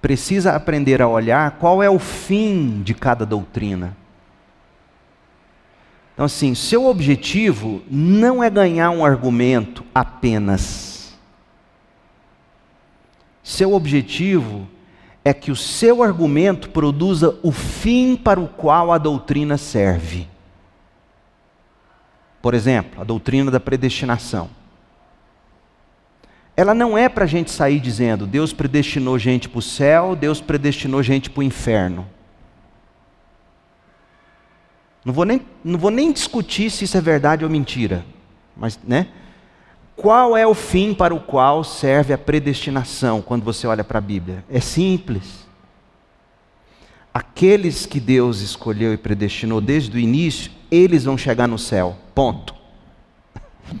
precisa 0.00 0.56
aprender 0.56 1.02
a 1.02 1.06
olhar 1.06 1.58
qual 1.58 1.82
é 1.82 1.90
o 1.90 1.98
fim 1.98 2.80
de 2.82 2.94
cada 2.94 3.26
doutrina. 3.26 3.94
Então, 6.14 6.24
assim, 6.24 6.54
seu 6.54 6.86
objetivo 6.86 7.82
não 7.90 8.42
é 8.42 8.48
ganhar 8.48 8.90
um 8.90 9.04
argumento 9.04 9.84
apenas. 9.94 11.14
Seu 13.42 13.74
objetivo 13.74 14.66
é 15.24 15.34
que 15.34 15.50
o 15.50 15.56
seu 15.56 16.02
argumento 16.02 16.70
produza 16.70 17.38
o 17.42 17.52
fim 17.52 18.16
para 18.16 18.40
o 18.40 18.48
qual 18.48 18.90
a 18.90 18.98
doutrina 18.98 19.58
serve. 19.58 20.26
Por 22.40 22.54
exemplo, 22.54 23.00
a 23.00 23.04
doutrina 23.04 23.50
da 23.50 23.60
predestinação. 23.60 24.48
Ela 26.56 26.74
não 26.74 26.96
é 26.96 27.08
para 27.08 27.24
a 27.24 27.28
gente 27.28 27.50
sair 27.50 27.80
dizendo 27.80 28.26
Deus 28.26 28.52
predestinou 28.52 29.18
gente 29.18 29.48
para 29.48 29.58
o 29.58 29.62
céu, 29.62 30.16
Deus 30.16 30.40
predestinou 30.40 31.02
gente 31.02 31.30
para 31.30 31.40
o 31.40 31.42
inferno. 31.42 32.06
Não 35.04 35.12
vou, 35.12 35.24
nem, 35.24 35.40
não 35.64 35.78
vou 35.78 35.90
nem 35.90 36.12
discutir 36.12 36.70
se 36.70 36.84
isso 36.84 36.96
é 36.96 37.00
verdade 37.00 37.44
ou 37.44 37.50
mentira. 37.50 38.04
Mas, 38.54 38.78
né? 38.84 39.08
Qual 40.00 40.34
é 40.34 40.46
o 40.46 40.54
fim 40.54 40.94
para 40.94 41.14
o 41.14 41.20
qual 41.20 41.62
serve 41.62 42.14
a 42.14 42.16
predestinação 42.16 43.20
quando 43.20 43.44
você 43.44 43.66
olha 43.66 43.84
para 43.84 43.98
a 43.98 44.00
Bíblia? 44.00 44.42
É 44.48 44.58
simples. 44.58 45.46
Aqueles 47.12 47.84
que 47.84 48.00
Deus 48.00 48.40
escolheu 48.40 48.94
e 48.94 48.96
predestinou 48.96 49.60
desde 49.60 49.94
o 49.94 50.00
início, 50.00 50.50
eles 50.70 51.04
vão 51.04 51.18
chegar 51.18 51.46
no 51.46 51.58
céu. 51.58 51.98
Ponto. 52.14 52.54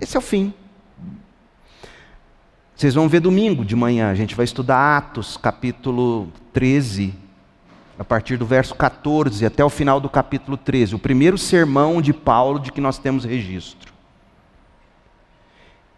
Esse 0.00 0.16
é 0.16 0.18
o 0.18 0.20
fim. 0.20 0.52
Vocês 2.74 2.94
vão 2.94 3.08
ver 3.08 3.20
domingo 3.20 3.64
de 3.64 3.76
manhã, 3.76 4.10
a 4.10 4.16
gente 4.16 4.34
vai 4.34 4.42
estudar 4.42 4.96
Atos, 4.96 5.36
capítulo 5.36 6.32
13, 6.52 7.14
a 7.96 8.02
partir 8.02 8.36
do 8.36 8.44
verso 8.44 8.74
14 8.74 9.46
até 9.46 9.64
o 9.64 9.70
final 9.70 10.00
do 10.00 10.10
capítulo 10.10 10.56
13, 10.56 10.96
o 10.96 10.98
primeiro 10.98 11.38
sermão 11.38 12.02
de 12.02 12.12
Paulo 12.12 12.58
de 12.58 12.72
que 12.72 12.80
nós 12.80 12.98
temos 12.98 13.24
registro. 13.24 13.91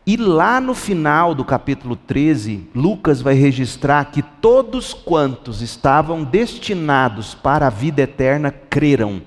E 0.06 0.18
lá 0.18 0.60
no 0.60 0.74
final 0.74 1.34
do 1.34 1.44
capítulo 1.44 1.96
13, 1.96 2.68
Lucas 2.74 3.22
vai 3.22 3.34
registrar 3.34 4.04
que 4.06 4.20
todos 4.22 4.92
quantos 4.92 5.62
estavam 5.62 6.22
destinados 6.22 7.34
para 7.34 7.68
a 7.68 7.70
vida 7.70 8.02
eterna 8.02 8.50
creram. 8.50 9.22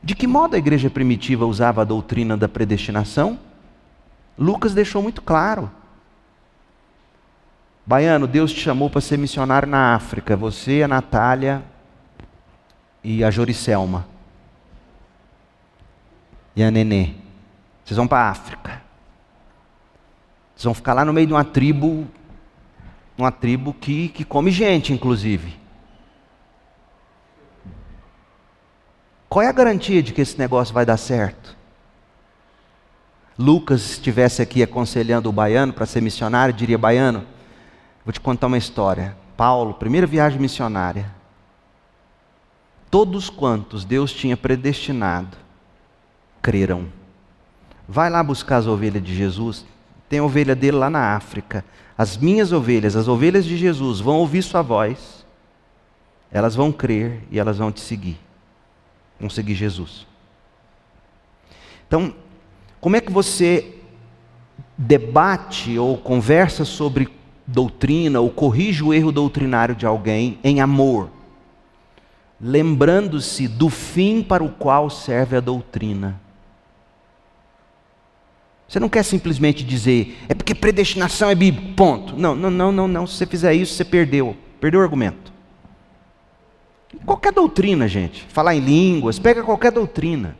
De 0.00 0.14
que 0.14 0.28
modo 0.28 0.54
a 0.54 0.58
igreja 0.58 0.88
primitiva 0.88 1.44
usava 1.44 1.80
a 1.82 1.84
doutrina 1.84 2.36
da 2.36 2.48
predestinação? 2.48 3.38
Lucas 4.38 4.74
deixou 4.74 5.02
muito 5.02 5.22
claro. 5.22 5.68
Baiano, 7.84 8.28
Deus 8.28 8.52
te 8.52 8.60
chamou 8.60 8.88
para 8.88 9.00
ser 9.00 9.18
missionário 9.18 9.68
na 9.68 9.96
África, 9.96 10.36
você, 10.36 10.84
a 10.84 10.88
Natália 10.88 11.64
e 13.02 13.24
a 13.24 13.30
Joricelma. 13.30 14.06
E 16.54 16.62
a 16.62 16.70
Nenê. 16.70 17.21
Vocês 17.92 17.98
vão 17.98 18.08
para 18.08 18.20
a 18.20 18.30
África. 18.30 18.82
Vocês 20.54 20.64
vão 20.64 20.72
ficar 20.72 20.94
lá 20.94 21.04
no 21.04 21.12
meio 21.12 21.26
de 21.26 21.32
uma 21.34 21.44
tribo, 21.44 22.08
uma 23.18 23.30
tribo 23.30 23.74
que, 23.74 24.08
que 24.08 24.24
come 24.24 24.50
gente, 24.50 24.94
inclusive. 24.94 25.60
Qual 29.28 29.42
é 29.42 29.46
a 29.46 29.52
garantia 29.52 30.02
de 30.02 30.14
que 30.14 30.22
esse 30.22 30.38
negócio 30.38 30.72
vai 30.72 30.86
dar 30.86 30.96
certo? 30.96 31.54
Lucas 33.38 33.90
estivesse 33.90 34.40
aqui 34.40 34.62
aconselhando 34.62 35.28
o 35.28 35.32
baiano 35.32 35.74
para 35.74 35.84
ser 35.84 36.00
missionário, 36.00 36.54
diria: 36.54 36.78
Baiano, 36.78 37.26
vou 38.06 38.12
te 38.12 38.20
contar 38.20 38.46
uma 38.46 38.56
história. 38.56 39.14
Paulo, 39.36 39.74
primeira 39.74 40.06
viagem 40.06 40.40
missionária. 40.40 41.14
Todos 42.90 43.28
quantos 43.28 43.84
Deus 43.84 44.14
tinha 44.14 44.36
predestinado 44.36 45.36
creram. 46.40 47.01
Vai 47.88 48.10
lá 48.10 48.22
buscar 48.22 48.56
as 48.58 48.66
ovelhas 48.66 49.02
de 49.02 49.14
Jesus. 49.14 49.64
Tem 50.08 50.18
a 50.18 50.24
ovelha 50.24 50.54
dele 50.54 50.76
lá 50.76 50.88
na 50.88 51.14
África. 51.14 51.64
As 51.96 52.16
minhas 52.16 52.52
ovelhas, 52.52 52.96
as 52.96 53.08
ovelhas 53.08 53.44
de 53.44 53.56
Jesus, 53.56 54.00
vão 54.00 54.16
ouvir 54.16 54.42
sua 54.42 54.62
voz. 54.62 55.24
Elas 56.30 56.54
vão 56.54 56.72
crer 56.72 57.22
e 57.30 57.38
elas 57.38 57.58
vão 57.58 57.70
te 57.70 57.80
seguir. 57.80 58.18
Vão 59.20 59.28
seguir 59.28 59.54
Jesus. 59.54 60.06
Então, 61.86 62.14
como 62.80 62.96
é 62.96 63.00
que 63.00 63.12
você 63.12 63.76
debate 64.76 65.78
ou 65.78 65.98
conversa 65.98 66.64
sobre 66.64 67.08
doutrina 67.46 68.20
ou 68.20 68.30
corrige 68.30 68.82
o 68.82 68.94
erro 68.94 69.12
doutrinário 69.12 69.74
de 69.74 69.86
alguém 69.86 70.38
em 70.42 70.60
amor, 70.60 71.10
lembrando-se 72.40 73.46
do 73.46 73.68
fim 73.68 74.22
para 74.22 74.42
o 74.42 74.50
qual 74.50 74.90
serve 74.90 75.36
a 75.36 75.40
doutrina. 75.40 76.20
Você 78.72 78.80
não 78.80 78.88
quer 78.88 79.02
simplesmente 79.02 79.62
dizer, 79.62 80.18
é 80.30 80.34
porque 80.34 80.54
predestinação 80.54 81.28
é 81.28 81.34
bíblico, 81.34 81.74
ponto. 81.74 82.16
Não, 82.16 82.34
não, 82.34 82.50
não, 82.50 82.72
não, 82.72 82.88
não. 82.88 83.06
Se 83.06 83.16
você 83.16 83.26
fizer 83.26 83.52
isso, 83.52 83.74
você 83.74 83.84
perdeu. 83.84 84.34
Perdeu 84.58 84.80
o 84.80 84.82
argumento. 84.82 85.30
Qualquer 87.04 87.34
doutrina, 87.34 87.86
gente. 87.86 88.24
Falar 88.30 88.54
em 88.54 88.60
línguas, 88.60 89.18
pega 89.18 89.42
qualquer 89.42 89.72
doutrina. 89.72 90.38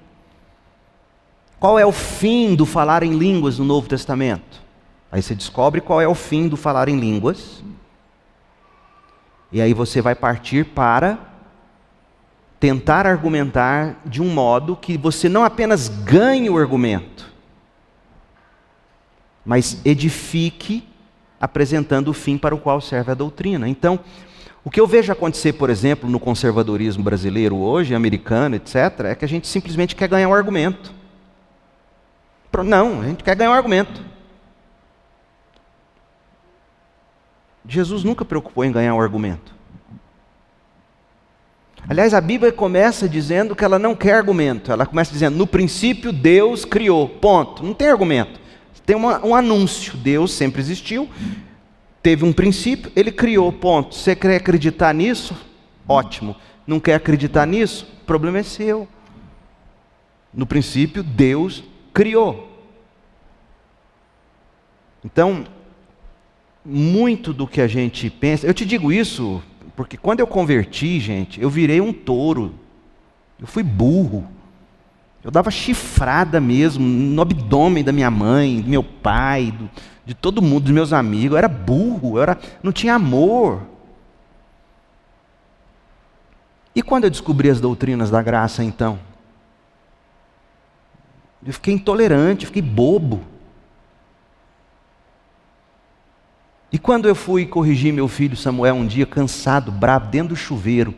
Qual 1.60 1.78
é 1.78 1.84
o 1.84 1.92
fim 1.92 2.54
do 2.54 2.64
falar 2.64 3.02
em 3.02 3.12
línguas 3.12 3.58
no 3.58 3.66
Novo 3.66 3.86
Testamento? 3.86 4.62
Aí 5.10 5.20
você 5.20 5.34
descobre 5.34 5.82
qual 5.82 6.00
é 6.00 6.08
o 6.08 6.14
fim 6.14 6.48
do 6.48 6.56
falar 6.56 6.88
em 6.88 6.98
línguas. 6.98 7.62
E 9.52 9.60
aí 9.60 9.74
você 9.74 10.00
vai 10.00 10.14
partir 10.14 10.64
para 10.64 11.18
tentar 12.58 13.06
argumentar 13.06 14.00
de 14.06 14.22
um 14.22 14.32
modo 14.32 14.74
que 14.74 14.96
você 14.96 15.28
não 15.28 15.44
apenas 15.44 15.88
ganhe 15.88 16.48
o 16.48 16.56
argumento, 16.56 17.30
mas 19.44 19.80
edifique 19.84 20.86
apresentando 21.40 22.08
o 22.08 22.12
fim 22.14 22.38
para 22.38 22.54
o 22.54 22.58
qual 22.58 22.80
serve 22.80 23.10
a 23.10 23.14
doutrina. 23.14 23.68
Então, 23.68 23.98
o 24.64 24.70
que 24.70 24.80
eu 24.80 24.86
vejo 24.86 25.12
acontecer, 25.12 25.54
por 25.54 25.70
exemplo, 25.70 26.08
no 26.08 26.20
conservadorismo 26.20 27.02
brasileiro 27.02 27.56
hoje, 27.56 27.94
americano, 27.94 28.54
etc., 28.54 28.76
é 29.06 29.14
que 29.14 29.24
a 29.24 29.28
gente 29.28 29.48
simplesmente 29.48 29.96
quer 29.96 30.08
ganhar 30.08 30.28
um 30.28 30.34
argumento. 30.34 30.94
Não, 32.64 33.00
a 33.00 33.04
gente 33.06 33.24
quer 33.24 33.34
ganhar 33.34 33.50
um 33.50 33.54
argumento. 33.54 34.00
Jesus 37.66 38.04
nunca 38.04 38.24
preocupou 38.24 38.64
em 38.64 38.70
ganhar 38.70 38.94
um 38.94 39.00
argumento. 39.00 39.52
Aliás, 41.88 42.14
a 42.14 42.20
Bíblia 42.20 42.52
começa 42.52 43.08
dizendo 43.08 43.56
que 43.56 43.64
ela 43.64 43.78
não 43.78 43.94
quer 43.94 44.14
argumento. 44.14 44.70
Ela 44.70 44.86
começa 44.86 45.12
dizendo: 45.12 45.36
no 45.36 45.46
princípio 45.46 46.12
Deus 46.12 46.64
criou. 46.64 47.08
Ponto. 47.08 47.64
Não 47.64 47.74
tem 47.74 47.88
argumento. 47.88 48.40
Tem 48.84 48.96
uma, 48.96 49.24
um 49.24 49.34
anúncio: 49.34 49.96
Deus 49.96 50.32
sempre 50.32 50.60
existiu, 50.60 51.08
teve 52.02 52.24
um 52.24 52.32
princípio, 52.32 52.90
ele 52.94 53.12
criou, 53.12 53.52
ponto. 53.52 53.94
Você 53.94 54.14
quer 54.14 54.36
acreditar 54.36 54.94
nisso? 54.94 55.36
Ótimo. 55.88 56.36
Não 56.66 56.78
quer 56.78 56.94
acreditar 56.94 57.46
nisso? 57.46 57.86
O 58.02 58.04
problema 58.04 58.38
é 58.38 58.42
seu. 58.42 58.88
No 60.32 60.46
princípio, 60.46 61.02
Deus 61.02 61.62
criou. 61.92 62.48
Então, 65.04 65.44
muito 66.64 67.32
do 67.32 67.46
que 67.46 67.60
a 67.60 67.66
gente 67.66 68.08
pensa, 68.08 68.46
eu 68.46 68.54
te 68.54 68.64
digo 68.64 68.92
isso 68.92 69.42
porque 69.74 69.96
quando 69.96 70.20
eu 70.20 70.26
converti, 70.26 71.00
gente, 71.00 71.40
eu 71.40 71.48
virei 71.48 71.80
um 71.80 71.92
touro. 71.92 72.54
Eu 73.40 73.46
fui 73.46 73.62
burro. 73.62 74.28
Eu 75.24 75.30
dava 75.30 75.50
chifrada 75.50 76.40
mesmo 76.40 76.84
no 76.84 77.22
abdômen 77.22 77.84
da 77.84 77.92
minha 77.92 78.10
mãe, 78.10 78.60
do 78.60 78.68
meu 78.68 78.82
pai, 78.82 79.52
do, 79.52 79.70
de 80.04 80.14
todo 80.14 80.42
mundo, 80.42 80.64
dos 80.64 80.72
meus 80.72 80.92
amigos. 80.92 81.32
Eu 81.32 81.38
era 81.38 81.48
burro, 81.48 82.16
eu 82.16 82.22
era, 82.22 82.38
não 82.62 82.72
tinha 82.72 82.94
amor. 82.94 83.62
E 86.74 86.82
quando 86.82 87.04
eu 87.04 87.10
descobri 87.10 87.50
as 87.50 87.60
doutrinas 87.60 88.10
da 88.10 88.20
graça, 88.20 88.64
então? 88.64 88.98
Eu 91.44 91.52
fiquei 91.52 91.74
intolerante, 91.74 92.46
fiquei 92.46 92.62
bobo. 92.62 93.22
E 96.72 96.78
quando 96.78 97.06
eu 97.06 97.14
fui 97.14 97.46
corrigir 97.46 97.92
meu 97.92 98.08
filho 98.08 98.36
Samuel 98.36 98.74
um 98.74 98.86
dia, 98.86 99.04
cansado, 99.04 99.70
bravo, 99.70 100.06
dentro 100.08 100.30
do 100.30 100.36
chuveiro, 100.36 100.94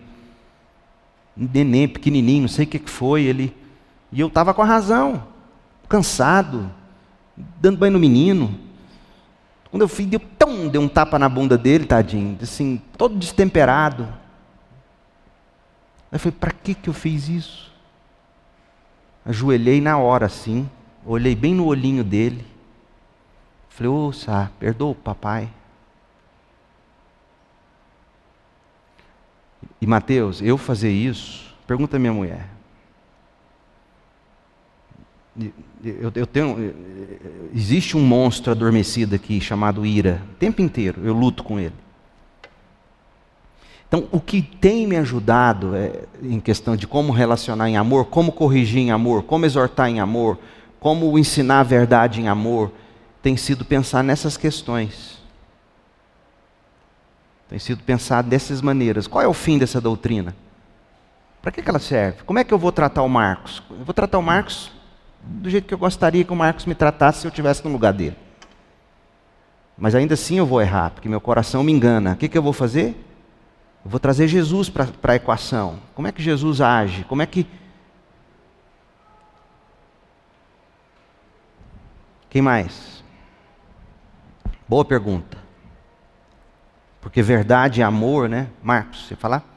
neném 1.36 1.88
pequenininho, 1.88 2.42
não 2.42 2.48
sei 2.48 2.64
o 2.64 2.68
que 2.68 2.78
foi, 2.78 3.22
ele 3.24 3.63
e 4.14 4.20
eu 4.20 4.28
estava 4.28 4.54
com 4.54 4.62
a 4.62 4.64
razão, 4.64 5.26
cansado, 5.88 6.72
dando 7.36 7.78
banho 7.78 7.94
no 7.94 7.98
menino. 7.98 8.56
Quando 9.68 9.82
eu 9.82 9.88
fui, 9.88 10.06
deu, 10.06 10.20
tão, 10.38 10.68
deu 10.68 10.80
um 10.80 10.88
tapa 10.88 11.18
na 11.18 11.28
bunda 11.28 11.58
dele, 11.58 11.84
tadinho, 11.84 12.38
assim, 12.40 12.80
todo 12.96 13.16
destemperado. 13.16 14.06
Eu 16.12 16.20
falei, 16.20 16.36
para 16.38 16.52
que, 16.52 16.76
que 16.76 16.88
eu 16.88 16.94
fiz 16.94 17.28
isso? 17.28 17.72
Ajoelhei 19.26 19.80
na 19.80 19.98
hora 19.98 20.26
assim, 20.26 20.70
olhei 21.04 21.34
bem 21.34 21.52
no 21.52 21.66
olhinho 21.66 22.04
dele. 22.04 22.46
Falei, 23.68 23.90
ô, 23.90 24.12
Sá, 24.12 24.48
perdoa 24.60 24.92
o 24.92 24.94
papai. 24.94 25.50
E 29.80 29.86
Mateus, 29.88 30.40
eu 30.40 30.56
fazer 30.56 30.92
isso, 30.92 31.52
pergunta 31.66 31.96
a 31.96 31.98
minha 31.98 32.12
mulher. 32.12 32.53
Eu, 35.85 36.12
eu 36.14 36.26
tenho, 36.26 36.74
existe 37.53 37.97
um 37.97 38.01
monstro 38.01 38.53
adormecido 38.53 39.14
aqui 39.14 39.41
chamado 39.41 39.85
ira. 39.85 40.22
O 40.32 40.35
tempo 40.37 40.62
inteiro 40.62 41.01
eu 41.05 41.12
luto 41.12 41.43
com 41.43 41.59
ele. 41.59 41.74
Então, 43.87 44.09
o 44.11 44.20
que 44.20 44.43
tem 44.43 44.87
me 44.87 44.97
ajudado 44.97 45.76
é, 45.76 46.05
em 46.22 46.41
questão 46.41 46.74
de 46.74 46.87
como 46.87 47.12
relacionar 47.12 47.68
em 47.68 47.76
amor, 47.76 48.07
como 48.07 48.32
corrigir 48.32 48.80
em 48.80 48.91
amor, 48.91 49.22
como 49.22 49.47
exortar 49.47 49.89
em 49.89 50.01
amor, 50.01 50.39
como 50.80 51.16
ensinar 51.18 51.61
a 51.61 51.64
verdade 51.64 52.20
em 52.20 52.28
amor, 52.28 52.72
tem 53.22 53.37
sido 53.37 53.64
pensar 53.64 54.03
nessas 54.03 54.37
questões. 54.37 55.22
Tem 57.49 57.59
sido 57.59 57.82
pensar 57.85 58.22
dessas 58.22 58.61
maneiras. 58.61 59.07
Qual 59.07 59.22
é 59.22 59.28
o 59.28 59.35
fim 59.35 59.59
dessa 59.59 59.80
doutrina? 59.80 60.35
Para 61.41 61.53
que, 61.53 61.62
que 61.62 61.68
ela 61.68 61.78
serve? 61.78 62.22
Como 62.24 62.39
é 62.39 62.45
que 62.45 62.53
eu 62.53 62.59
vou 62.59 62.72
tratar 62.72 63.03
o 63.03 63.09
Marcos? 63.09 63.62
Eu 63.70 63.85
vou 63.85 63.95
tratar 63.95 64.18
o 64.18 64.22
Marcos 64.22 64.72
do 65.26 65.48
jeito 65.48 65.66
que 65.66 65.74
eu 65.74 65.78
gostaria 65.78 66.24
que 66.24 66.32
o 66.32 66.36
Marcos 66.36 66.66
me 66.66 66.74
tratasse 66.74 67.20
se 67.20 67.26
eu 67.26 67.30
estivesse 67.30 67.64
no 67.64 67.72
lugar 67.72 67.92
dele. 67.92 68.16
Mas 69.76 69.94
ainda 69.94 70.14
assim 70.14 70.36
eu 70.36 70.46
vou 70.46 70.60
errar, 70.60 70.90
porque 70.90 71.08
meu 71.08 71.20
coração 71.20 71.64
me 71.64 71.72
engana. 71.72 72.12
O 72.12 72.16
que, 72.16 72.28
que 72.28 72.38
eu 72.38 72.42
vou 72.42 72.52
fazer? 72.52 72.90
Eu 73.84 73.90
vou 73.90 73.98
trazer 73.98 74.28
Jesus 74.28 74.68
para 74.70 74.88
a 75.02 75.16
equação. 75.16 75.78
Como 75.94 76.06
é 76.06 76.12
que 76.12 76.22
Jesus 76.22 76.60
age? 76.60 77.05
Como 77.05 77.22
é 77.22 77.26
que. 77.26 77.46
Quem 82.30 82.42
mais? 82.42 83.02
Boa 84.68 84.84
pergunta. 84.84 85.38
Porque 87.01 87.22
verdade 87.22 87.80
e 87.80 87.82
amor, 87.82 88.28
né? 88.28 88.48
Marcos, 88.62 89.06
você 89.06 89.14
falar? 89.14 89.53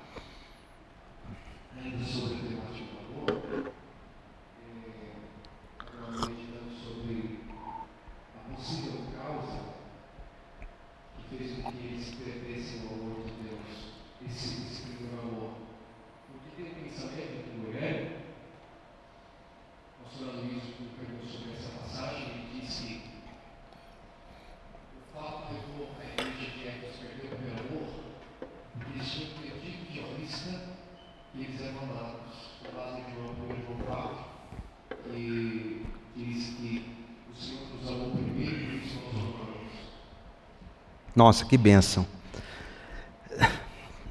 Nossa, 41.17 41.45
que 41.45 41.57
bênção. 41.57 42.05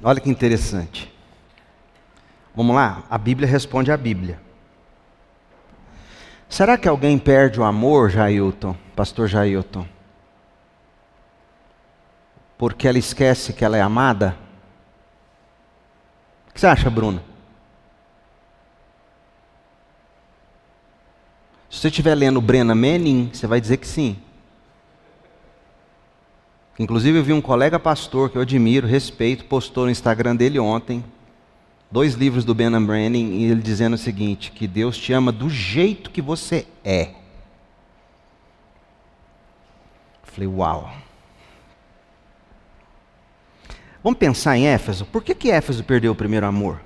Olha 0.03 0.19
que 0.19 0.29
interessante. 0.29 1.09
Vamos 2.53 2.75
lá? 2.75 3.05
A 3.09 3.17
Bíblia 3.17 3.47
responde 3.47 3.93
à 3.93 3.95
Bíblia. 3.95 4.41
Será 6.49 6.77
que 6.77 6.85
alguém 6.85 7.17
perde 7.17 7.61
o 7.61 7.63
amor, 7.63 8.09
Jailton, 8.09 8.75
pastor 8.93 9.29
Jailton? 9.29 9.87
Porque 12.57 12.85
ela 12.85 12.97
esquece 12.97 13.53
que 13.53 13.63
ela 13.63 13.77
é 13.77 13.81
amada? 13.81 14.37
O 16.49 16.53
que 16.53 16.59
você 16.59 16.67
acha, 16.67 16.89
Bruno? 16.89 17.23
Se 21.69 21.79
você 21.79 21.87
estiver 21.87 22.15
lendo 22.15 22.41
Brenna 22.41 22.75
Manning, 22.75 23.29
você 23.31 23.47
vai 23.47 23.61
dizer 23.61 23.77
que 23.77 23.87
sim. 23.87 24.21
Inclusive, 26.79 27.17
eu 27.17 27.23
vi 27.23 27.33
um 27.33 27.41
colega 27.41 27.79
pastor 27.79 28.29
que 28.29 28.37
eu 28.37 28.41
admiro, 28.41 28.85
respeito, 28.85 29.45
postou 29.45 29.85
no 29.85 29.91
Instagram 29.91 30.35
dele 30.35 30.59
ontem, 30.59 31.03
dois 31.89 32.13
livros 32.13 32.45
do 32.45 32.53
Ben 32.53 32.69
Branning, 32.85 33.39
e 33.39 33.45
ele 33.45 33.61
dizendo 33.61 33.95
o 33.95 33.97
seguinte: 33.97 34.51
que 34.51 34.67
Deus 34.67 34.97
te 34.97 35.11
ama 35.11 35.31
do 35.31 35.49
jeito 35.49 36.11
que 36.11 36.21
você 36.21 36.67
é. 36.83 37.11
Falei, 40.23 40.47
uau. 40.47 40.91
Vamos 44.03 44.19
pensar 44.19 44.55
em 44.55 44.67
Éfeso. 44.67 45.05
Por 45.05 45.23
que, 45.23 45.33
que 45.33 45.49
Éfeso 45.49 45.83
perdeu 45.83 46.11
o 46.11 46.15
primeiro 46.15 46.45
amor? 46.45 46.79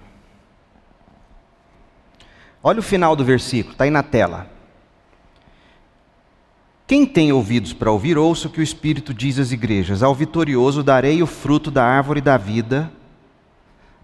Olha 2.64 2.80
o 2.80 2.84
final 2.84 3.16
do 3.16 3.26
versículo, 3.26 3.74
está 3.74 3.84
aí 3.84 3.90
na 3.90 4.04
tela. 4.04 4.50
Quem 6.92 7.06
tem 7.06 7.32
ouvidos 7.32 7.72
para 7.72 7.90
ouvir, 7.90 8.18
ouça 8.18 8.50
o 8.50 8.52
que 8.52 8.60
o 8.60 8.62
Espírito 8.62 9.14
diz 9.14 9.40
às 9.40 9.54
igrejas. 9.54 10.04
Ao 10.04 10.14
vitorioso 10.14 10.84
darei 10.84 11.24
o 11.24 11.26
fruto 11.26 11.72
da 11.72 11.86
árvore 11.86 12.20
da 12.20 12.36
vida, 12.36 12.92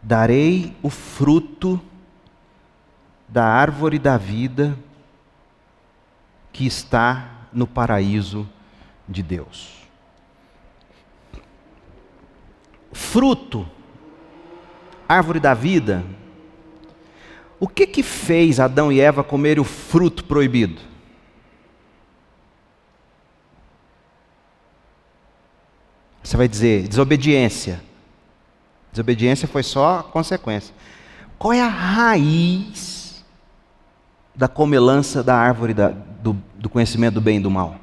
darei 0.01 0.73
o 0.81 0.89
fruto 0.89 1.81
da 3.27 3.43
árvore 3.43 3.99
da 3.99 4.15
vida 4.15 4.80
que 6.53 6.65
está 6.65 7.49
no 7.51 7.68
paraíso 7.68 8.47
de 9.05 9.22
Deus. 9.22 9.68
Fruto, 12.93 13.68
árvore 15.09 15.41
da 15.41 15.53
vida. 15.53 16.05
O 17.59 17.68
que 17.68 17.85
que 17.85 18.01
fez 18.01 18.61
Adão 18.61 18.89
e 18.93 19.01
Eva 19.01 19.26
comer 19.26 19.59
o 19.59 19.65
fruto 19.65 20.23
proibido? 20.23 20.88
Você 26.28 26.36
vai 26.36 26.49
dizer 26.49 26.90
desobediência. 26.90 27.82
Desobediência 28.91 29.48
foi 29.48 29.64
só 29.64 30.04
consequência. 30.04 30.76
Qual 31.40 31.54
é 31.54 31.62
a 31.62 31.70
raiz 31.70 33.24
da 34.36 34.45
comelança 34.49 35.24
da 35.24 35.38
árvore 35.38 35.74
da, 35.74 35.88
do, 35.88 36.34
do 36.56 36.68
conhecimento 36.68 37.14
do 37.14 37.22
bem 37.22 37.38
e 37.38 37.40
do 37.40 37.49
mal? 37.49 37.78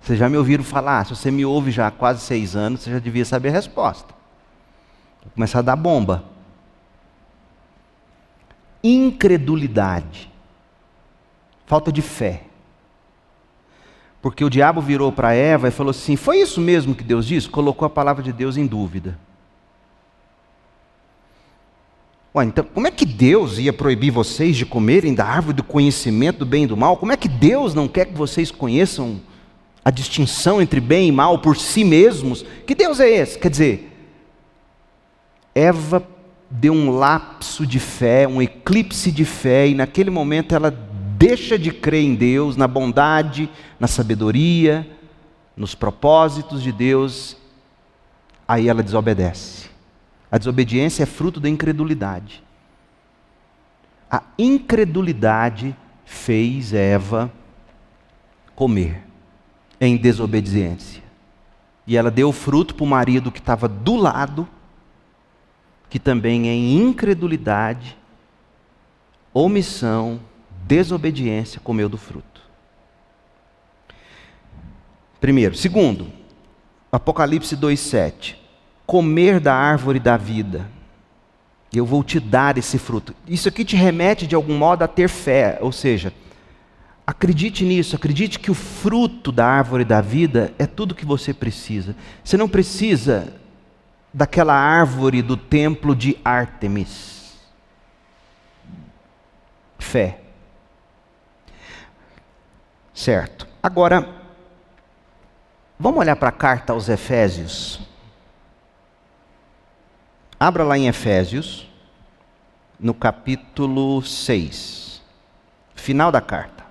Vocês 0.00 0.18
já 0.18 0.28
me 0.28 0.36
ouviram 0.36 0.64
falar? 0.64 1.06
Se 1.06 1.14
você 1.14 1.30
me 1.30 1.44
ouve 1.44 1.70
já 1.70 1.86
há 1.86 1.90
quase 1.92 2.22
seis 2.22 2.56
anos, 2.56 2.80
você 2.80 2.90
já 2.90 2.98
devia 2.98 3.24
saber 3.24 3.50
a 3.50 3.52
resposta. 3.52 4.12
Vou 5.22 5.30
começar 5.34 5.60
a 5.60 5.62
dar 5.62 5.76
bomba. 5.76 6.24
Incredulidade. 8.82 10.28
Falta 11.64 11.92
de 11.92 12.02
fé. 12.02 12.42
Porque 14.24 14.42
o 14.42 14.48
diabo 14.48 14.80
virou 14.80 15.12
para 15.12 15.34
Eva 15.34 15.68
e 15.68 15.70
falou 15.70 15.90
assim: 15.90 16.16
Foi 16.16 16.38
isso 16.38 16.58
mesmo 16.58 16.94
que 16.94 17.04
Deus 17.04 17.26
disse? 17.26 17.46
Colocou 17.46 17.84
a 17.84 17.90
palavra 17.90 18.22
de 18.22 18.32
Deus 18.32 18.56
em 18.56 18.66
dúvida. 18.66 19.18
Ué, 22.34 22.46
então, 22.46 22.64
como 22.72 22.86
é 22.86 22.90
que 22.90 23.04
Deus 23.04 23.58
ia 23.58 23.70
proibir 23.70 24.10
vocês 24.10 24.56
de 24.56 24.64
comerem 24.64 25.12
da 25.12 25.26
árvore 25.26 25.56
do 25.56 25.62
conhecimento 25.62 26.38
do 26.38 26.46
bem 26.46 26.64
e 26.64 26.66
do 26.66 26.74
mal? 26.74 26.96
Como 26.96 27.12
é 27.12 27.18
que 27.18 27.28
Deus 27.28 27.74
não 27.74 27.86
quer 27.86 28.06
que 28.06 28.14
vocês 28.14 28.50
conheçam 28.50 29.20
a 29.84 29.90
distinção 29.90 30.62
entre 30.62 30.80
bem 30.80 31.08
e 31.08 31.12
mal 31.12 31.40
por 31.40 31.58
si 31.58 31.84
mesmos? 31.84 32.46
Que 32.66 32.74
Deus 32.74 33.00
é 33.00 33.10
esse? 33.10 33.38
Quer 33.38 33.50
dizer, 33.50 33.92
Eva 35.54 36.02
deu 36.48 36.72
um 36.72 36.92
lapso 36.92 37.66
de 37.66 37.78
fé, 37.78 38.26
um 38.26 38.40
eclipse 38.40 39.12
de 39.12 39.26
fé, 39.26 39.68
e 39.68 39.74
naquele 39.74 40.08
momento 40.08 40.54
ela 40.54 40.70
deixa 41.16 41.58
de 41.58 41.70
crer 41.70 42.02
em 42.02 42.14
Deus, 42.14 42.56
na 42.56 42.66
bondade, 42.66 43.48
na 43.78 43.86
sabedoria, 43.86 44.88
nos 45.56 45.74
propósitos 45.74 46.62
de 46.62 46.72
Deus, 46.72 47.36
aí 48.46 48.68
ela 48.68 48.82
desobedece. 48.82 49.68
A 50.30 50.38
desobediência 50.38 51.04
é 51.04 51.06
fruto 51.06 51.38
da 51.38 51.48
incredulidade. 51.48 52.42
A 54.10 54.22
incredulidade 54.38 55.76
fez 56.04 56.72
Eva 56.72 57.32
comer 58.54 59.02
em 59.80 59.96
desobediência. 59.96 61.02
E 61.86 61.96
ela 61.96 62.10
deu 62.10 62.32
fruto 62.32 62.74
para 62.74 62.84
o 62.84 62.88
marido 62.88 63.30
que 63.30 63.38
estava 63.38 63.68
do 63.68 63.96
lado, 63.96 64.48
que 65.88 65.98
também 65.98 66.48
em 66.48 66.76
incredulidade, 66.76 67.96
omissão, 69.32 70.20
desobediência, 70.66 71.60
comeu 71.60 71.88
do 71.88 71.96
fruto. 71.96 72.42
Primeiro. 75.20 75.54
Segundo, 75.54 76.08
Apocalipse 76.92 77.56
2,7. 77.56 78.36
Comer 78.86 79.40
da 79.40 79.54
árvore 79.54 79.98
da 79.98 80.16
vida. 80.16 80.68
Eu 81.72 81.86
vou 81.86 82.04
te 82.04 82.20
dar 82.20 82.58
esse 82.58 82.78
fruto. 82.78 83.14
Isso 83.26 83.48
aqui 83.48 83.64
te 83.64 83.74
remete 83.74 84.26
de 84.26 84.34
algum 84.34 84.56
modo 84.56 84.82
a 84.82 84.88
ter 84.88 85.08
fé, 85.08 85.58
ou 85.60 85.72
seja, 85.72 86.12
acredite 87.06 87.64
nisso, 87.64 87.96
acredite 87.96 88.38
que 88.38 88.50
o 88.50 88.54
fruto 88.54 89.32
da 89.32 89.46
árvore 89.46 89.84
da 89.84 90.00
vida 90.00 90.54
é 90.58 90.66
tudo 90.66 90.94
que 90.94 91.04
você 91.04 91.34
precisa. 91.34 91.96
Você 92.22 92.36
não 92.36 92.48
precisa 92.48 93.32
daquela 94.12 94.54
árvore 94.54 95.20
do 95.20 95.36
templo 95.36 95.96
de 95.96 96.16
Ártemis. 96.24 97.34
Fé. 99.78 100.23
Certo. 102.94 103.48
Agora, 103.60 104.08
vamos 105.76 105.98
olhar 105.98 106.14
para 106.14 106.28
a 106.28 106.32
carta 106.32 106.72
aos 106.72 106.88
Efésios. 106.88 107.80
Abra 110.38 110.62
lá 110.62 110.78
em 110.78 110.86
Efésios, 110.86 111.68
no 112.78 112.94
capítulo 112.94 114.00
6, 114.00 115.02
final 115.74 116.12
da 116.12 116.20
carta. 116.20 116.64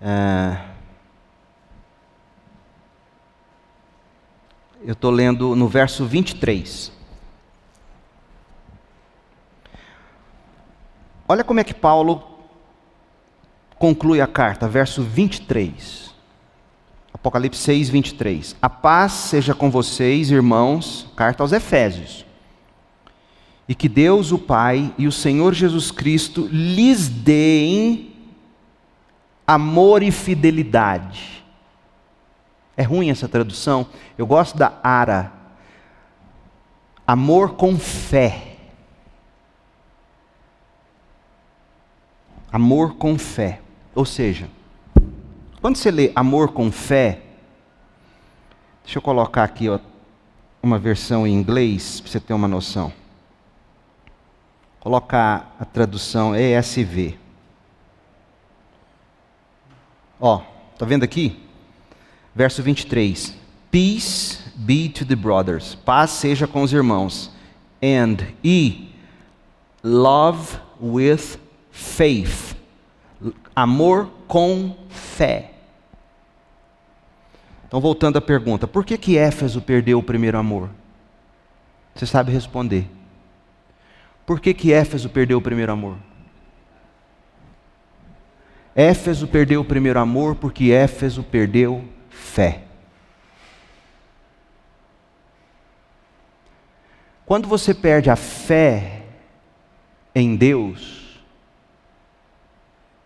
Ah, 0.00 0.64
eu 4.82 4.92
estou 4.92 5.10
lendo 5.10 5.54
no 5.54 5.68
verso 5.68 6.06
23. 6.06 6.92
Olha 11.28 11.42
como 11.42 11.58
é 11.58 11.64
que 11.64 11.74
Paulo 11.74 12.35
conclui 13.78 14.20
a 14.20 14.26
carta, 14.26 14.68
verso 14.68 15.02
23. 15.02 16.14
Apocalipse 17.12 17.60
6, 17.60 17.88
23. 17.88 18.56
A 18.60 18.68
paz 18.68 19.12
seja 19.12 19.54
com 19.54 19.70
vocês, 19.70 20.30
irmãos, 20.30 21.10
carta 21.16 21.42
aos 21.42 21.52
Efésios. 21.52 22.24
E 23.68 23.74
que 23.74 23.88
Deus, 23.88 24.30
o 24.32 24.38
Pai 24.38 24.94
e 24.96 25.06
o 25.06 25.12
Senhor 25.12 25.52
Jesus 25.52 25.90
Cristo 25.90 26.46
lhes 26.46 27.08
deem 27.08 28.14
amor 29.46 30.02
e 30.02 30.10
fidelidade. 30.10 31.44
É 32.76 32.82
ruim 32.82 33.10
essa 33.10 33.28
tradução. 33.28 33.86
Eu 34.16 34.26
gosto 34.26 34.56
da 34.56 34.78
ara. 34.82 35.32
Amor 37.06 37.54
com 37.54 37.78
fé. 37.78 38.56
Amor 42.52 42.94
com 42.96 43.18
fé. 43.18 43.60
Ou 43.96 44.04
seja, 44.04 44.50
quando 45.62 45.76
você 45.76 45.90
lê 45.90 46.12
amor 46.14 46.52
com 46.52 46.70
fé, 46.70 47.22
deixa 48.84 48.98
eu 48.98 49.02
colocar 49.02 49.42
aqui 49.42 49.70
ó, 49.70 49.80
uma 50.62 50.78
versão 50.78 51.26
em 51.26 51.32
inglês 51.32 51.98
para 51.98 52.12
você 52.12 52.20
ter 52.20 52.34
uma 52.34 52.46
noção. 52.46 52.92
Colocar 54.80 55.56
a 55.58 55.64
tradução 55.64 56.34
ESV. 56.36 57.18
Ó, 60.20 60.42
tá 60.78 60.84
vendo 60.84 61.02
aqui? 61.02 61.42
Verso 62.34 62.62
23. 62.62 63.34
Peace 63.70 64.40
be 64.56 64.90
to 64.90 65.06
the 65.06 65.16
brothers. 65.16 65.74
Paz 65.74 66.10
seja 66.10 66.46
com 66.46 66.62
os 66.62 66.72
irmãos. 66.72 67.32
And 67.82 68.18
e 68.44 68.94
love 69.82 70.58
with 70.80 71.38
faith 71.70 72.55
Amor 73.56 74.10
com 74.28 74.76
fé. 74.90 75.52
Então, 77.66 77.80
voltando 77.80 78.18
à 78.18 78.20
pergunta, 78.20 78.66
por 78.68 78.84
que, 78.84 78.98
que 78.98 79.16
Éfeso 79.16 79.62
perdeu 79.62 79.98
o 79.98 80.02
primeiro 80.02 80.36
amor? 80.38 80.68
Você 81.94 82.04
sabe 82.04 82.30
responder. 82.30 82.86
Por 84.26 84.40
que, 84.40 84.52
que 84.52 84.72
Éfeso 84.72 85.08
perdeu 85.08 85.38
o 85.38 85.42
primeiro 85.42 85.72
amor? 85.72 85.96
Éfeso 88.74 89.26
perdeu 89.26 89.62
o 89.62 89.64
primeiro 89.64 89.98
amor 89.98 90.34
porque 90.34 90.70
Éfeso 90.70 91.22
perdeu 91.22 91.82
fé. 92.10 92.64
Quando 97.24 97.48
você 97.48 97.72
perde 97.72 98.10
a 98.10 98.16
fé 98.16 99.02
em 100.14 100.36
Deus, 100.36 101.05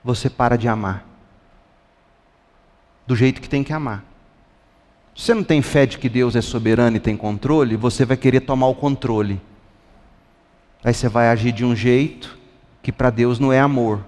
você 0.03 0.31
para 0.31 0.57
de 0.57 0.69
amar. 0.69 1.05
Do 3.07 3.15
jeito 3.15 3.41
que 3.41 3.49
tem 3.49 3.63
que 3.63 3.73
amar. 3.73 4.05
Se 5.15 5.27
você 5.27 5.35
não 5.35 5.45
tem 5.45 5.61
fé 5.61 5.85
de 5.87 5.99
que 5.99 6.09
Deus 6.09 6.37
é 6.37 6.41
soberano 6.41 6.97
e 6.97 7.01
tem 7.01 7.17
controle, 7.17 7.77
você 7.77 8.05
vai 8.05 8.17
querer 8.17 8.41
tomar 8.41 8.69
o 8.69 8.75
controle. 8.75 9.41
Aí 10.83 10.95
você 10.95 11.09
vai 11.09 11.29
agir 11.29 11.53
de 11.53 11.65
um 11.65 11.77
jeito 11.77 12.39
que 12.83 12.91
para 12.91 13.11
Deus 13.11 13.39
não 13.39 13.53
é 13.53 13.61
amor. 13.61 14.05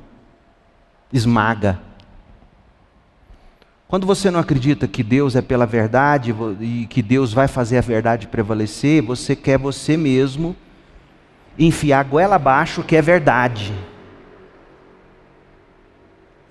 Esmaga. 1.13 1.81
Quando 3.87 4.07
você 4.07 4.31
não 4.31 4.41
acredita 4.41 4.89
que 4.89 5.03
Deus 5.03 5.37
é 5.37 5.43
pela 5.43 5.67
verdade 5.67 6.35
e 6.61 6.87
que 6.87 7.03
Deus 7.03 7.31
vai 7.31 7.47
fazer 7.47 7.77
a 7.77 7.83
verdade 7.83 8.27
prevalecer, 8.27 9.03
você 9.03 9.37
quer 9.37 9.59
você 9.59 9.99
mesmo 9.99 10.57
enfiar 11.59 12.03
goela 12.05 12.37
abaixo 12.37 12.83
que 12.83 12.97
é 12.97 13.03
verdade. 13.03 13.75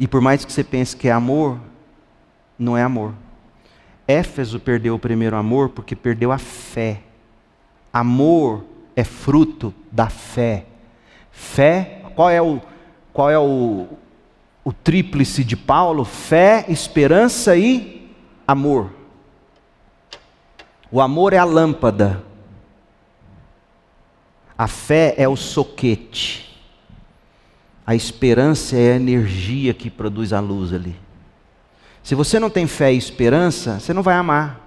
E 0.01 0.07
por 0.07 0.19
mais 0.19 0.43
que 0.43 0.51
você 0.51 0.63
pense 0.63 0.97
que 0.97 1.07
é 1.07 1.11
amor, 1.11 1.59
não 2.57 2.75
é 2.75 2.81
amor. 2.81 3.13
Éfeso 4.07 4.59
perdeu 4.59 4.95
o 4.95 4.99
primeiro 4.99 5.35
amor 5.35 5.69
porque 5.69 5.95
perdeu 5.95 6.31
a 6.31 6.39
fé. 6.39 7.03
Amor 7.93 8.65
é 8.95 9.03
fruto 9.03 9.71
da 9.91 10.09
fé. 10.09 10.65
Fé, 11.31 12.01
qual 12.15 12.31
é 12.31 12.41
o, 12.41 12.59
qual 13.13 13.29
é 13.29 13.37
o, 13.37 13.89
o 14.63 14.73
tríplice 14.73 15.43
de 15.43 15.55
Paulo? 15.55 16.03
Fé, 16.03 16.65
esperança 16.67 17.55
e 17.55 18.11
amor. 18.47 18.91
O 20.91 20.99
amor 20.99 21.31
é 21.31 21.37
a 21.37 21.43
lâmpada. 21.45 22.23
A 24.57 24.67
fé 24.67 25.13
é 25.15 25.29
o 25.29 25.35
soquete. 25.35 26.50
A 27.91 27.95
esperança 27.95 28.77
é 28.77 28.93
a 28.93 28.95
energia 28.95 29.73
que 29.73 29.89
produz 29.89 30.31
a 30.31 30.39
luz 30.39 30.71
ali. 30.71 30.95
Se 32.01 32.15
você 32.15 32.39
não 32.39 32.49
tem 32.49 32.65
fé 32.65 32.93
e 32.93 32.97
esperança, 32.97 33.81
você 33.81 33.93
não 33.93 34.01
vai 34.01 34.15
amar. 34.15 34.61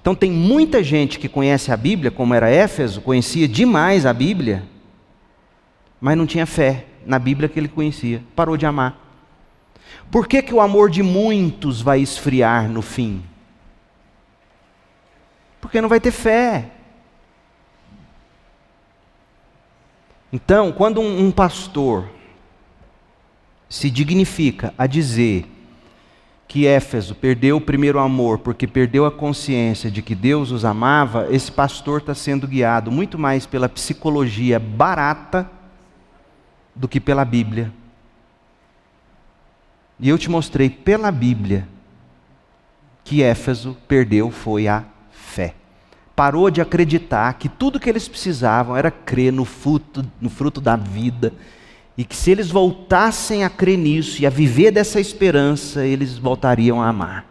Então 0.00 0.14
tem 0.14 0.30
muita 0.32 0.82
gente 0.82 1.18
que 1.18 1.28
conhece 1.28 1.70
a 1.70 1.76
Bíblia, 1.76 2.10
como 2.10 2.32
era 2.32 2.48
Éfeso, 2.48 3.02
conhecia 3.02 3.46
demais 3.46 4.06
a 4.06 4.14
Bíblia, 4.14 4.64
mas 6.00 6.16
não 6.16 6.24
tinha 6.26 6.46
fé 6.46 6.86
na 7.04 7.18
Bíblia 7.18 7.50
que 7.50 7.60
ele 7.60 7.68
conhecia, 7.68 8.22
parou 8.34 8.56
de 8.56 8.64
amar. 8.64 8.98
Por 10.10 10.26
que, 10.26 10.40
que 10.40 10.54
o 10.54 10.60
amor 10.60 10.88
de 10.88 11.02
muitos 11.02 11.82
vai 11.82 12.00
esfriar 12.00 12.66
no 12.66 12.80
fim? 12.80 13.22
Porque 15.60 15.82
não 15.82 15.88
vai 15.90 16.00
ter 16.00 16.12
fé. 16.12 16.70
Então, 20.32 20.72
quando 20.72 21.00
um, 21.00 21.26
um 21.26 21.30
pastor 21.30 22.08
se 23.68 23.90
dignifica 23.90 24.72
a 24.78 24.86
dizer 24.86 25.46
que 26.48 26.66
Éfeso 26.66 27.14
perdeu 27.14 27.56
o 27.56 27.60
primeiro 27.60 27.98
amor 27.98 28.38
porque 28.38 28.66
perdeu 28.66 29.06
a 29.06 29.10
consciência 29.10 29.90
de 29.90 30.02
que 30.02 30.14
Deus 30.14 30.50
os 30.50 30.64
amava, 30.64 31.26
esse 31.30 31.50
pastor 31.50 32.00
está 32.00 32.14
sendo 32.14 32.46
guiado 32.46 32.90
muito 32.90 33.18
mais 33.18 33.46
pela 33.46 33.68
psicologia 33.68 34.58
barata 34.58 35.50
do 36.74 36.88
que 36.88 37.00
pela 37.00 37.24
Bíblia. 37.24 37.72
E 39.98 40.08
eu 40.08 40.18
te 40.18 40.30
mostrei 40.30 40.68
pela 40.68 41.10
Bíblia 41.10 41.68
que 43.04 43.22
Éfeso 43.22 43.76
perdeu 43.86 44.30
foi 44.30 44.68
a 44.68 44.84
fé. 45.10 45.54
Parou 46.14 46.50
de 46.50 46.60
acreditar 46.60 47.34
que 47.34 47.48
tudo 47.48 47.80
que 47.80 47.88
eles 47.88 48.06
precisavam 48.06 48.76
era 48.76 48.90
crer 48.90 49.32
no 49.32 49.44
fruto, 49.44 50.04
no 50.20 50.28
fruto 50.28 50.60
da 50.60 50.76
vida 50.76 51.32
e 51.96 52.04
que 52.04 52.16
se 52.16 52.30
eles 52.30 52.50
voltassem 52.50 53.44
a 53.44 53.50
crer 53.50 53.78
nisso 53.78 54.22
e 54.22 54.26
a 54.26 54.30
viver 54.30 54.70
dessa 54.70 55.00
esperança, 55.00 55.84
eles 55.84 56.18
voltariam 56.18 56.80
a 56.80 56.88
amar. 56.88 57.26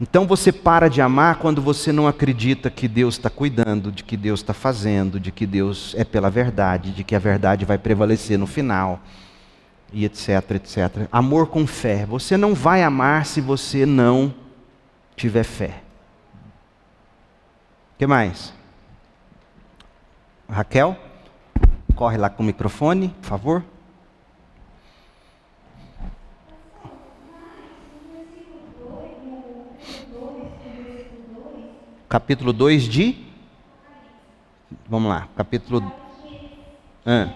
Então 0.00 0.26
você 0.26 0.50
para 0.50 0.88
de 0.88 1.00
amar 1.00 1.36
quando 1.36 1.62
você 1.62 1.92
não 1.92 2.08
acredita 2.08 2.68
que 2.68 2.88
Deus 2.88 3.14
está 3.14 3.30
cuidando, 3.30 3.92
de 3.92 4.02
que 4.02 4.16
Deus 4.16 4.40
está 4.40 4.52
fazendo, 4.52 5.20
de 5.20 5.30
que 5.30 5.46
Deus 5.46 5.94
é 5.96 6.04
pela 6.04 6.28
verdade, 6.28 6.90
de 6.90 7.04
que 7.04 7.14
a 7.14 7.18
verdade 7.18 7.64
vai 7.64 7.78
prevalecer 7.78 8.36
no 8.36 8.46
final, 8.46 9.00
e 9.92 10.04
etc, 10.04 10.50
etc. 10.56 11.08
Amor 11.12 11.46
com 11.46 11.64
fé. 11.66 12.04
Você 12.06 12.36
não 12.36 12.54
vai 12.54 12.82
amar 12.82 13.24
se 13.24 13.40
você 13.40 13.86
não 13.86 14.34
tiver 15.16 15.44
fé. 15.44 15.83
Que 18.04 18.08
mais? 18.08 18.52
Raquel? 20.46 20.94
Corre 21.94 22.18
lá 22.18 22.28
com 22.28 22.42
o 22.42 22.46
microfone, 22.46 23.08
por 23.08 23.26
favor. 23.26 23.64
Capítulo 32.06 32.52
2 32.52 32.82
de. 32.82 33.24
Vamos 34.86 35.08
lá, 35.08 35.26
capítulo. 35.34 35.90
Ah. 37.06 37.32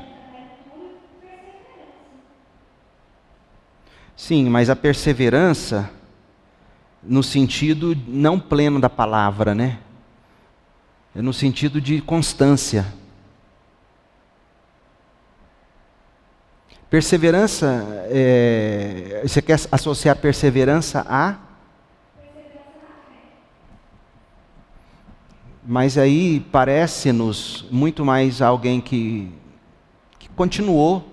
Sim, 4.15 4.51
mas 4.51 4.69
a 4.69 4.77
perseverança, 4.77 5.91
no 7.03 7.23
sentido 7.23 7.97
não 8.07 8.39
pleno 8.39 8.79
da 8.79 8.91
palavra, 8.91 9.55
né? 9.55 9.79
É 11.19 11.23
no 11.23 11.33
sentido 11.33 11.81
de 11.81 12.01
constância. 12.01 12.87
Perseverança, 16.89 17.85
é, 18.09 19.23
você 19.25 19.43
quer 19.43 19.59
associar 19.73 20.15
perseverança 20.15 21.05
a? 21.09 21.35
Mas 25.67 25.99
aí 25.99 26.39
parece-nos 26.53 27.67
muito 27.69 28.05
mais 28.05 28.41
alguém 28.41 28.81
que, 28.81 29.29
que 30.21 30.29
continuou 30.29 31.05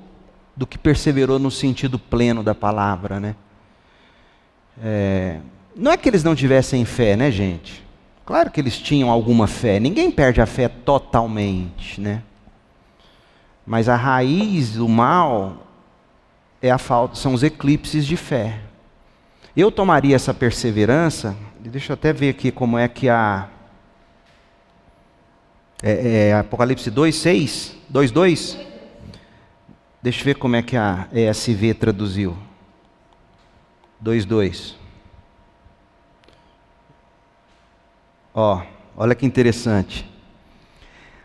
do 0.56 0.68
que 0.68 0.77
perseverou 0.77 1.40
no 1.40 1.49
sentido 1.49 1.98
pleno 1.98 2.44
da 2.44 2.53
palavra, 2.53 3.19
né? 3.19 3.36
É, 4.84 5.40
não 5.76 5.91
é 5.91 5.98
que 5.98 6.07
eles 6.07 6.23
não 6.23 6.36
tivessem 6.36 6.86
fé, 6.86 7.15
né, 7.15 7.32
gente? 7.32 7.85
Claro 8.26 8.49
que 8.49 8.60
eles 8.60 8.80
tinham 8.80 9.10
alguma 9.10 9.45
fé. 9.45 9.80
Ninguém 9.80 10.10
perde 10.10 10.41
a 10.41 10.45
fé 10.45 10.68
totalmente, 10.68 12.02
né? 12.02 12.23
Mas 13.65 13.88
a 13.88 13.95
raiz 13.95 14.73
do 14.73 14.89
mal 14.89 15.57
é 16.61 16.72
a 16.72 16.77
falta, 16.77 17.15
são 17.15 17.34
os 17.34 17.43
eclipses 17.43 18.06
de 18.06 18.18
fé. 18.18 18.60
Eu 19.56 19.72
tomaria 19.72 20.15
essa 20.15 20.34
perseverança, 20.34 21.35
deixa 21.60 21.91
eu 21.91 21.95
até 21.95 22.11
ver 22.11 22.30
aqui 22.30 22.52
como 22.52 22.77
é 22.77 22.88
que 22.88 23.07
a 23.07 23.47
é, 25.84 26.30
é, 26.30 26.34
Apocalipse 26.34 26.89
2, 26.89 27.15
6, 27.15 27.77
2, 27.89 28.11
2. 28.11 28.60
Deixa 30.02 30.22
eu 30.22 30.26
ver 30.26 30.35
como 30.35 30.56
é 30.56 30.61
que 30.61 30.76
a 30.76 31.07
ESV 31.14 31.73
traduziu. 31.76 32.38
2, 33.99 34.26
2. 34.26 34.85
Ó, 38.38 38.62
olha 38.98 39.16
que 39.16 39.26
interessante. 39.26 40.06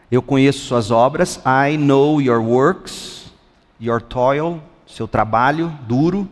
Eu 0.09 0.23
conheço 0.23 0.61
suas 0.61 0.93
obras, 0.93 1.41
I 1.45 1.77
know 1.77 2.23
your 2.23 2.41
works, 2.41 3.32
your 3.81 4.01
toil, 4.01 4.62
seu 4.87 5.09
trabalho 5.09 5.77
duro 5.89 6.28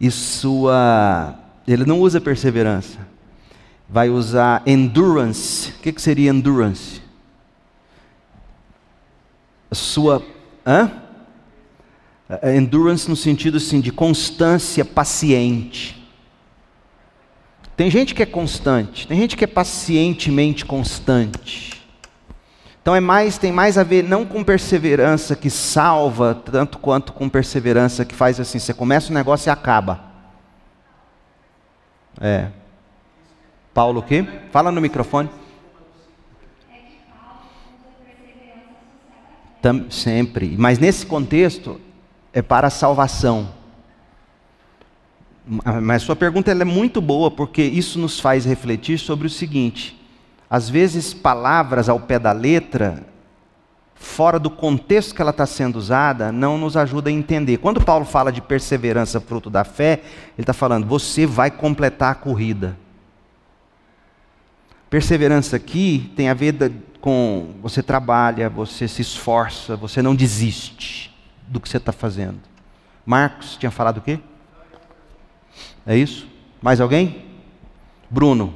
e 0.00 0.10
sua. 0.10 1.38
Ele 1.68 1.84
não 1.84 2.00
usa 2.00 2.20
perseverança, 2.20 2.98
vai 3.88 4.10
usar 4.10 4.60
endurance. 4.66 5.70
O 5.70 5.78
que, 5.78 5.92
que 5.92 6.02
seria 6.02 6.30
endurance? 6.30 7.00
Sua. 9.70 10.20
Hã? 10.66 10.90
Endurance 12.56 13.08
no 13.08 13.14
sentido 13.14 13.58
assim 13.58 13.80
de 13.80 13.92
constância 13.92 14.84
paciente. 14.84 16.05
Tem 17.76 17.90
gente 17.90 18.14
que 18.14 18.22
é 18.22 18.26
constante, 18.26 19.06
tem 19.06 19.18
gente 19.20 19.36
que 19.36 19.44
é 19.44 19.46
pacientemente 19.46 20.64
constante. 20.64 21.84
Então 22.80 22.94
é 22.94 23.00
mais, 23.00 23.36
tem 23.36 23.52
mais 23.52 23.76
a 23.76 23.82
ver 23.82 24.04
não 24.04 24.24
com 24.24 24.42
perseverança 24.42 25.36
que 25.36 25.50
salva, 25.50 26.34
tanto 26.34 26.78
quanto 26.78 27.12
com 27.12 27.28
perseverança 27.28 28.04
que 28.04 28.14
faz 28.14 28.40
assim, 28.40 28.58
você 28.58 28.72
começa 28.72 29.10
o 29.10 29.14
negócio 29.14 29.48
e 29.48 29.50
acaba. 29.50 30.00
É. 32.20 32.48
Paulo 33.74 34.00
o 34.00 34.02
quê? 34.02 34.24
Fala 34.50 34.70
no 34.70 34.80
microfone. 34.80 35.28
Sempre. 39.90 40.54
Mas 40.56 40.78
nesse 40.78 41.04
contexto 41.04 41.80
é 42.32 42.40
para 42.40 42.68
a 42.68 42.70
salvação. 42.70 43.55
Mas 45.82 46.02
sua 46.02 46.16
pergunta 46.16 46.50
é 46.50 46.64
muito 46.64 47.00
boa 47.00 47.30
porque 47.30 47.62
isso 47.62 47.98
nos 48.00 48.18
faz 48.18 48.44
refletir 48.44 48.98
sobre 48.98 49.28
o 49.28 49.30
seguinte: 49.30 49.96
às 50.50 50.68
vezes, 50.68 51.14
palavras 51.14 51.88
ao 51.88 52.00
pé 52.00 52.18
da 52.18 52.32
letra, 52.32 53.04
fora 53.94 54.38
do 54.38 54.50
contexto 54.50 55.14
que 55.14 55.22
ela 55.22 55.30
está 55.30 55.46
sendo 55.46 55.76
usada, 55.76 56.32
não 56.32 56.58
nos 56.58 56.76
ajuda 56.76 57.10
a 57.10 57.12
entender. 57.12 57.58
Quando 57.58 57.84
Paulo 57.84 58.04
fala 58.04 58.32
de 58.32 58.40
perseverança 58.40 59.20
fruto 59.20 59.48
da 59.48 59.64
fé, 59.64 60.00
ele 60.36 60.42
está 60.42 60.52
falando, 60.52 60.86
você 60.86 61.24
vai 61.26 61.50
completar 61.50 62.12
a 62.12 62.14
corrida. 62.14 62.76
Perseverança 64.90 65.56
aqui 65.56 66.12
tem 66.16 66.28
a 66.28 66.34
ver 66.34 66.72
com 67.00 67.54
você 67.62 67.82
trabalha, 67.82 68.48
você 68.48 68.88
se 68.88 69.02
esforça, 69.02 69.76
você 69.76 70.02
não 70.02 70.14
desiste 70.14 71.14
do 71.46 71.60
que 71.60 71.68
você 71.68 71.76
está 71.76 71.92
fazendo. 71.92 72.38
Marcos 73.04 73.56
tinha 73.56 73.70
falado 73.70 73.98
o 73.98 74.00
quê? 74.00 74.18
É 75.86 75.96
isso? 75.96 76.26
Mais 76.60 76.80
alguém? 76.80 77.24
Bruno. 78.10 78.52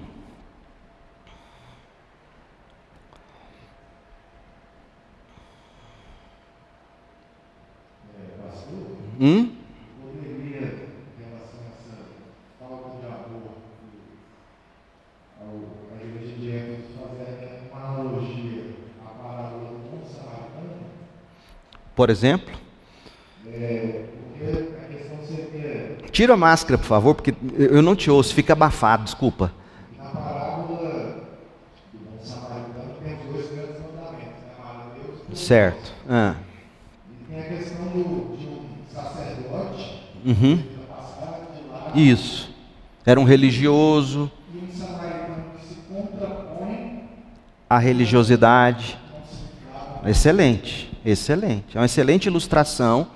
Hum? 9.20 9.52
Por 21.94 22.10
exemplo? 22.10 22.58
Tira 26.12 26.34
a 26.34 26.36
máscara, 26.36 26.76
por 26.76 26.86
favor, 26.86 27.14
porque 27.14 27.34
eu 27.56 27.82
não 27.82 27.94
te 27.94 28.10
ouço, 28.10 28.34
fica 28.34 28.52
abafado, 28.52 29.04
desculpa. 29.04 29.52
Certo. 35.32 35.92
Ah. 36.08 36.34
E 37.08 37.32
tem 37.32 37.40
a 37.40 37.42
questão 37.44 37.86
do, 37.86 38.36
de 38.36 38.46
um 38.46 38.62
sacerdote. 38.92 40.02
Uhum. 40.24 40.62
Isso. 41.94 42.54
Era 43.06 43.18
um 43.18 43.24
religioso. 43.24 44.30
E 44.52 44.58
um 44.58 44.78
samaritano 44.78 45.44
que 45.58 45.66
se 45.66 45.74
contrapõe 45.88 47.04
à 47.68 47.78
religiosidade. 47.78 48.98
Excelente, 50.04 50.92
excelente. 51.04 51.76
É 51.76 51.80
uma 51.80 51.86
excelente 51.86 52.26
ilustração 52.26 53.08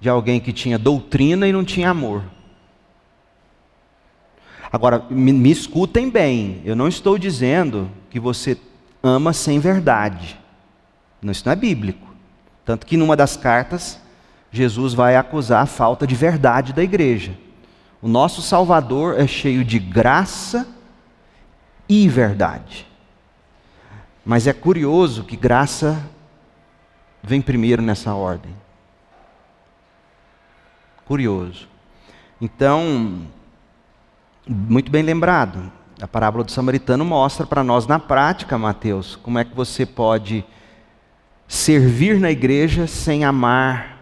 de 0.00 0.08
alguém 0.08 0.40
que 0.40 0.52
tinha 0.52 0.78
doutrina 0.78 1.48
e 1.48 1.52
não 1.52 1.64
tinha 1.64 1.90
amor. 1.90 2.22
Agora, 4.70 5.04
me, 5.08 5.32
me, 5.32 5.50
escutem 5.50 6.10
bem, 6.10 6.60
eu 6.64 6.76
não 6.76 6.88
estou 6.88 7.16
dizendo 7.16 7.90
que 8.10 8.20
você 8.20 8.58
ama 9.02 9.32
sem 9.32 9.58
verdade. 9.58 10.38
Isso 11.22 11.42
não 11.46 11.52
é 11.52 11.56
bíblico. 11.56 12.14
Tanto 12.64 12.86
que 12.86 12.96
numa 12.96 13.16
das 13.16 13.36
cartas, 13.36 14.00
Jesus 14.50 14.92
vai 14.92 15.16
acusar 15.16 15.62
a 15.62 15.66
falta 15.66 16.06
de 16.06 16.14
verdade 16.14 16.72
da 16.72 16.82
igreja. 16.82 17.36
O 18.02 18.08
nosso 18.08 18.42
Salvador 18.42 19.18
é 19.18 19.26
cheio 19.26 19.64
de 19.64 19.78
graça 19.78 20.66
e 21.88 22.08
verdade. 22.08 22.86
Mas 24.24 24.46
é 24.46 24.52
curioso 24.52 25.24
que 25.24 25.36
graça 25.36 26.02
vem 27.22 27.40
primeiro 27.40 27.80
nessa 27.80 28.14
ordem. 28.14 28.52
Curioso. 31.06 31.68
Então, 32.40 33.22
muito 34.46 34.90
bem 34.90 35.02
lembrado. 35.02 35.72
A 36.00 36.06
parábola 36.06 36.44
do 36.44 36.50
samaritano 36.50 37.04
mostra 37.04 37.46
para 37.46 37.64
nós 37.64 37.86
na 37.86 37.98
prática, 37.98 38.58
Mateus, 38.58 39.16
como 39.16 39.38
é 39.38 39.44
que 39.44 39.54
você 39.54 39.86
pode 39.86 40.44
servir 41.48 42.18
na 42.18 42.30
igreja 42.30 42.86
sem 42.86 43.24
amar. 43.24 43.98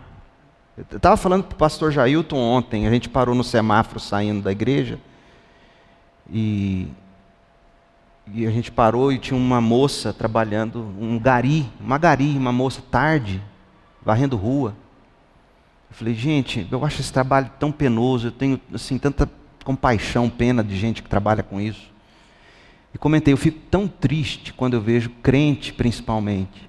Eu 0.76 0.96
estava 0.96 1.16
falando 1.16 1.44
para 1.44 1.54
o 1.54 1.58
pastor 1.58 1.92
Jailton 1.92 2.36
ontem, 2.36 2.86
a 2.86 2.90
gente 2.90 3.08
parou 3.08 3.34
no 3.34 3.44
semáforo 3.44 4.00
saindo 4.00 4.42
da 4.42 4.50
igreja 4.50 4.98
e, 6.28 6.88
e 8.32 8.46
a 8.46 8.50
gente 8.50 8.72
parou 8.72 9.12
e 9.12 9.18
tinha 9.18 9.38
uma 9.38 9.60
moça 9.60 10.12
trabalhando, 10.12 10.80
um 10.98 11.18
gari, 11.18 11.70
uma 11.78 11.98
gari, 11.98 12.36
uma 12.36 12.50
moça 12.50 12.82
tarde, 12.90 13.42
varrendo 14.02 14.36
rua. 14.36 14.74
Eu 15.94 15.98
falei, 15.98 16.14
gente, 16.14 16.66
eu 16.72 16.84
acho 16.84 17.00
esse 17.00 17.12
trabalho 17.12 17.48
tão 17.56 17.70
penoso, 17.70 18.26
eu 18.26 18.32
tenho 18.32 18.60
assim 18.74 18.98
tanta 18.98 19.30
compaixão, 19.62 20.28
pena 20.28 20.64
de 20.64 20.76
gente 20.76 21.00
que 21.00 21.08
trabalha 21.08 21.40
com 21.40 21.60
isso. 21.60 21.88
E 22.92 22.98
comentei, 22.98 23.32
eu 23.32 23.36
fico 23.36 23.60
tão 23.70 23.86
triste 23.86 24.52
quando 24.52 24.74
eu 24.74 24.80
vejo 24.80 25.08
crente, 25.22 25.72
principalmente, 25.72 26.68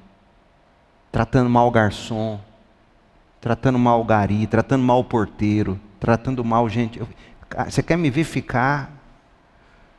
tratando 1.12 1.50
mal 1.50 1.68
o 1.68 1.72
garçom, 1.72 2.40
tratando 3.42 3.80
mal 3.80 4.00
o 4.00 4.04
gari, 4.04 4.46
tratando 4.46 4.84
mal 4.84 5.00
o 5.00 5.04
porteiro, 5.04 5.80
tratando 6.00 6.46
mal 6.46 6.70
gente. 6.70 7.00
Eu, 7.00 7.08
você 7.68 7.82
quer 7.82 7.98
me 7.98 8.12
ver 8.12 8.26
ficar 8.26 8.92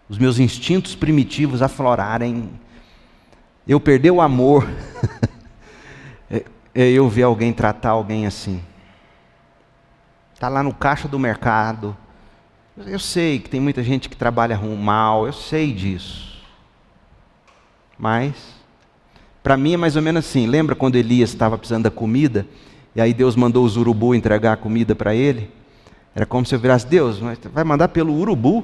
os 0.09 0.19
meus 0.19 0.39
instintos 0.39 0.95
primitivos 0.95 1.63
aflorarem, 1.63 2.49
eu 3.67 3.81
perder 3.81 4.13
o 4.13 4.21
amor, 4.21 4.71
é, 6.31 6.45
é 6.73 6.91
eu 6.91 7.09
ver 7.09 7.25
alguém 7.25 7.53
tratar 7.53 7.91
alguém 7.91 8.25
assim. 8.25 8.63
Está 10.37 10.51
lá 10.51 10.63
no 10.63 10.75
caixa 10.75 11.09
do 11.09 11.19
mercado. 11.19 11.97
Eu 12.77 12.99
sei 12.99 13.39
que 13.39 13.49
tem 13.49 13.59
muita 13.59 13.83
gente 13.83 14.07
que 14.07 14.15
trabalha 14.15 14.59
mal, 14.59 15.27
eu 15.27 15.33
sei 15.33 15.73
disso. 15.73 16.45
Mas, 17.99 18.35
para 19.43 19.57
mim 19.57 19.73
é 19.73 19.77
mais 19.79 19.97
ou 19.97 20.03
menos 20.03 20.27
assim. 20.27 20.47
Lembra 20.47 20.75
quando 20.75 20.97
Elias 20.97 21.31
estava 21.31 21.57
precisando 21.57 21.85
da 21.85 21.91
comida? 21.91 22.47
E 22.95 23.01
aí 23.01 23.15
Deus 23.15 23.35
mandou 23.35 23.65
os 23.65 23.79
urubu 23.79 24.15
entregar 24.15 24.53
a 24.53 24.57
comida 24.59 24.95
para 24.95 25.15
ele? 25.15 25.51
Era 26.15 26.27
como 26.27 26.45
se 26.45 26.55
eu 26.55 26.59
virasse, 26.59 26.87
Deus, 26.87 27.19
mas 27.19 27.39
vai 27.51 27.65
mandar 27.65 27.89
pelo 27.89 28.13
urubu? 28.13 28.63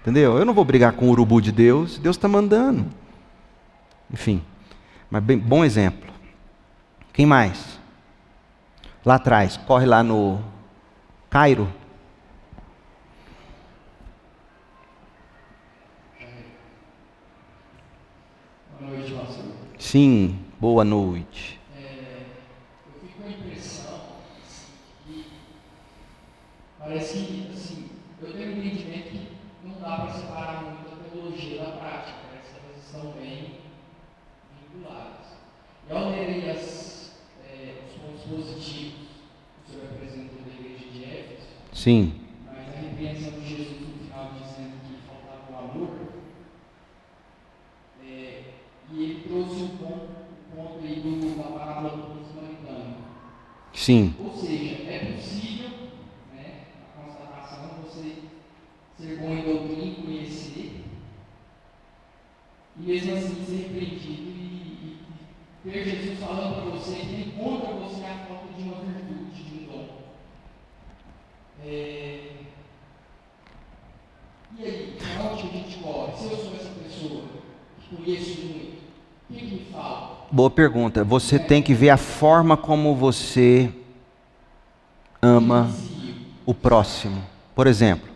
Entendeu? 0.00 0.38
Eu 0.38 0.46
não 0.46 0.54
vou 0.54 0.64
brigar 0.64 0.92
com 0.92 1.06
o 1.06 1.10
urubu 1.10 1.38
de 1.42 1.52
Deus, 1.52 1.98
Deus 1.98 2.16
está 2.16 2.28
mandando. 2.28 2.86
Enfim, 4.10 4.42
mas 5.10 5.22
bem, 5.22 5.36
bom 5.36 5.62
exemplo. 5.62 6.10
Quem 7.12 7.26
mais? 7.26 7.77
Lá 9.04 9.14
atrás, 9.16 9.56
corre 9.56 9.86
lá 9.86 10.02
no 10.02 10.40
Cairo. 11.30 11.68
Boa 18.80 18.90
noite, 18.90 19.12
pastor. 19.12 19.44
Sim, 19.78 20.38
boa 20.60 20.84
noite. 20.84 21.60
Eu 22.86 23.00
fico 23.00 23.22
com 23.22 23.28
a 23.28 23.30
impressão 23.30 24.00
que 25.04 25.26
parece 26.78 27.18
que 27.18 27.50
assim, 27.52 27.90
eu 28.22 28.32
tenho 28.32 28.48
um 28.54 28.58
entendimento 28.58 29.10
que 29.10 29.36
não 29.64 29.80
dá 29.80 29.96
para 29.96 30.12
separar 30.12 30.62
muito 30.62 30.92
a 30.92 31.10
teologia 31.10 31.62
da 31.62 31.70
prática, 31.72 32.18
que 32.30 32.66
elas 32.66 32.84
estão 32.84 33.12
bem 33.12 33.58
vinculadas. 34.72 35.26
Eu 35.88 36.08
lerei 36.10 36.50
as, 36.50 37.12
é, 37.44 37.82
os 37.86 37.94
pontos 38.00 38.22
positivos 38.22 38.87
Sim. 41.78 42.12
Mas 42.44 42.74
a 42.74 42.80
repreensão 42.80 43.38
de 43.38 43.56
Jesus 43.56 43.80
no 43.80 44.04
final 44.04 44.32
dizendo 44.32 44.80
que 44.82 44.98
faltava 45.06 45.52
o 45.52 45.70
amor, 45.70 45.90
é, 48.04 48.42
e 48.92 49.02
ele 49.04 49.28
trouxe 49.28 49.62
um 49.62 49.68
ponto, 49.76 50.08
um 50.10 50.56
ponto 50.56 50.84
aí 50.84 50.96
do, 50.96 51.36
da 51.38 51.56
parábola 51.56 51.90
do 51.90 52.26
samaritano. 52.26 52.96
Sim. 53.72 54.12
Ou 54.18 54.36
seja, 54.36 54.90
é 54.90 55.12
possível, 55.14 55.70
né, 56.34 56.64
a 56.82 57.00
constatação, 57.00 57.84
você 57.84 58.22
ser 58.98 59.18
bom 59.20 59.30
em 59.30 59.42
doutrina 59.44 60.04
conhecer, 60.04 60.84
e 62.76 62.82
mesmo 62.82 63.14
assim 63.14 63.44
ser 63.46 63.68
repreendido 63.68 64.30
e, 64.30 64.98
e 65.64 65.70
ter 65.70 65.84
Jesus 65.84 66.18
falando 66.18 66.54
para 66.56 66.70
você 66.76 66.96
que 66.96 67.14
ele 67.14 67.34
contra 67.38 67.72
você 67.74 68.04
a 68.04 68.26
falta 68.26 68.52
de 68.52 68.62
uma 68.64 68.80
virtude. 68.80 69.17
É... 71.64 72.20
E 74.58 74.64
aí, 74.64 74.98
a 75.00 75.36
gente? 75.36 75.78
Se 75.78 76.24
eu 76.24 76.36
sou 76.36 76.54
essa 76.54 76.70
pessoa 76.70 77.22
que 77.80 77.96
conheço 77.96 78.40
muito, 78.42 78.78
o 79.30 79.34
que, 79.34 79.38
que 79.38 79.54
me 79.54 79.66
fala? 79.72 80.26
Boa 80.30 80.50
pergunta. 80.50 81.04
Você 81.04 81.36
é. 81.36 81.38
tem 81.38 81.62
que 81.62 81.74
ver 81.74 81.90
a 81.90 81.96
forma 81.96 82.56
como 82.56 82.94
você 82.94 83.72
ama 85.22 85.70
o 86.44 86.54
próximo. 86.54 87.22
Por 87.54 87.66
exemplo, 87.66 88.08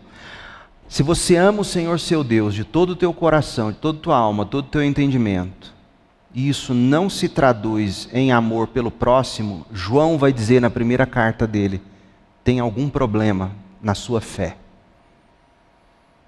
se 0.87 1.01
você 1.01 1.35
ama 1.35 1.61
o 1.61 1.65
Senhor 1.65 1.99
seu 1.99 2.23
Deus 2.23 2.53
de 2.53 2.63
todo 2.63 2.91
o 2.91 2.95
teu 2.95 3.13
coração, 3.13 3.71
de 3.71 3.77
toda 3.77 3.97
a 3.97 4.01
tua 4.01 4.17
alma, 4.17 4.45
todo 4.45 4.65
o 4.65 4.69
teu 4.69 4.83
entendimento, 4.83 5.73
e 6.33 6.49
isso 6.49 6.73
não 6.73 7.09
se 7.09 7.29
traduz 7.29 8.09
em 8.11 8.31
amor 8.31 8.67
pelo 8.67 8.91
próximo, 8.91 9.65
João 9.71 10.17
vai 10.17 10.33
dizer 10.33 10.61
na 10.61 10.69
primeira 10.69 11.05
carta 11.05 11.47
dele: 11.47 11.81
tem 12.43 12.59
algum 12.59 12.89
problema 12.89 13.51
na 13.81 13.95
sua 13.95 14.19
fé. 14.21 14.57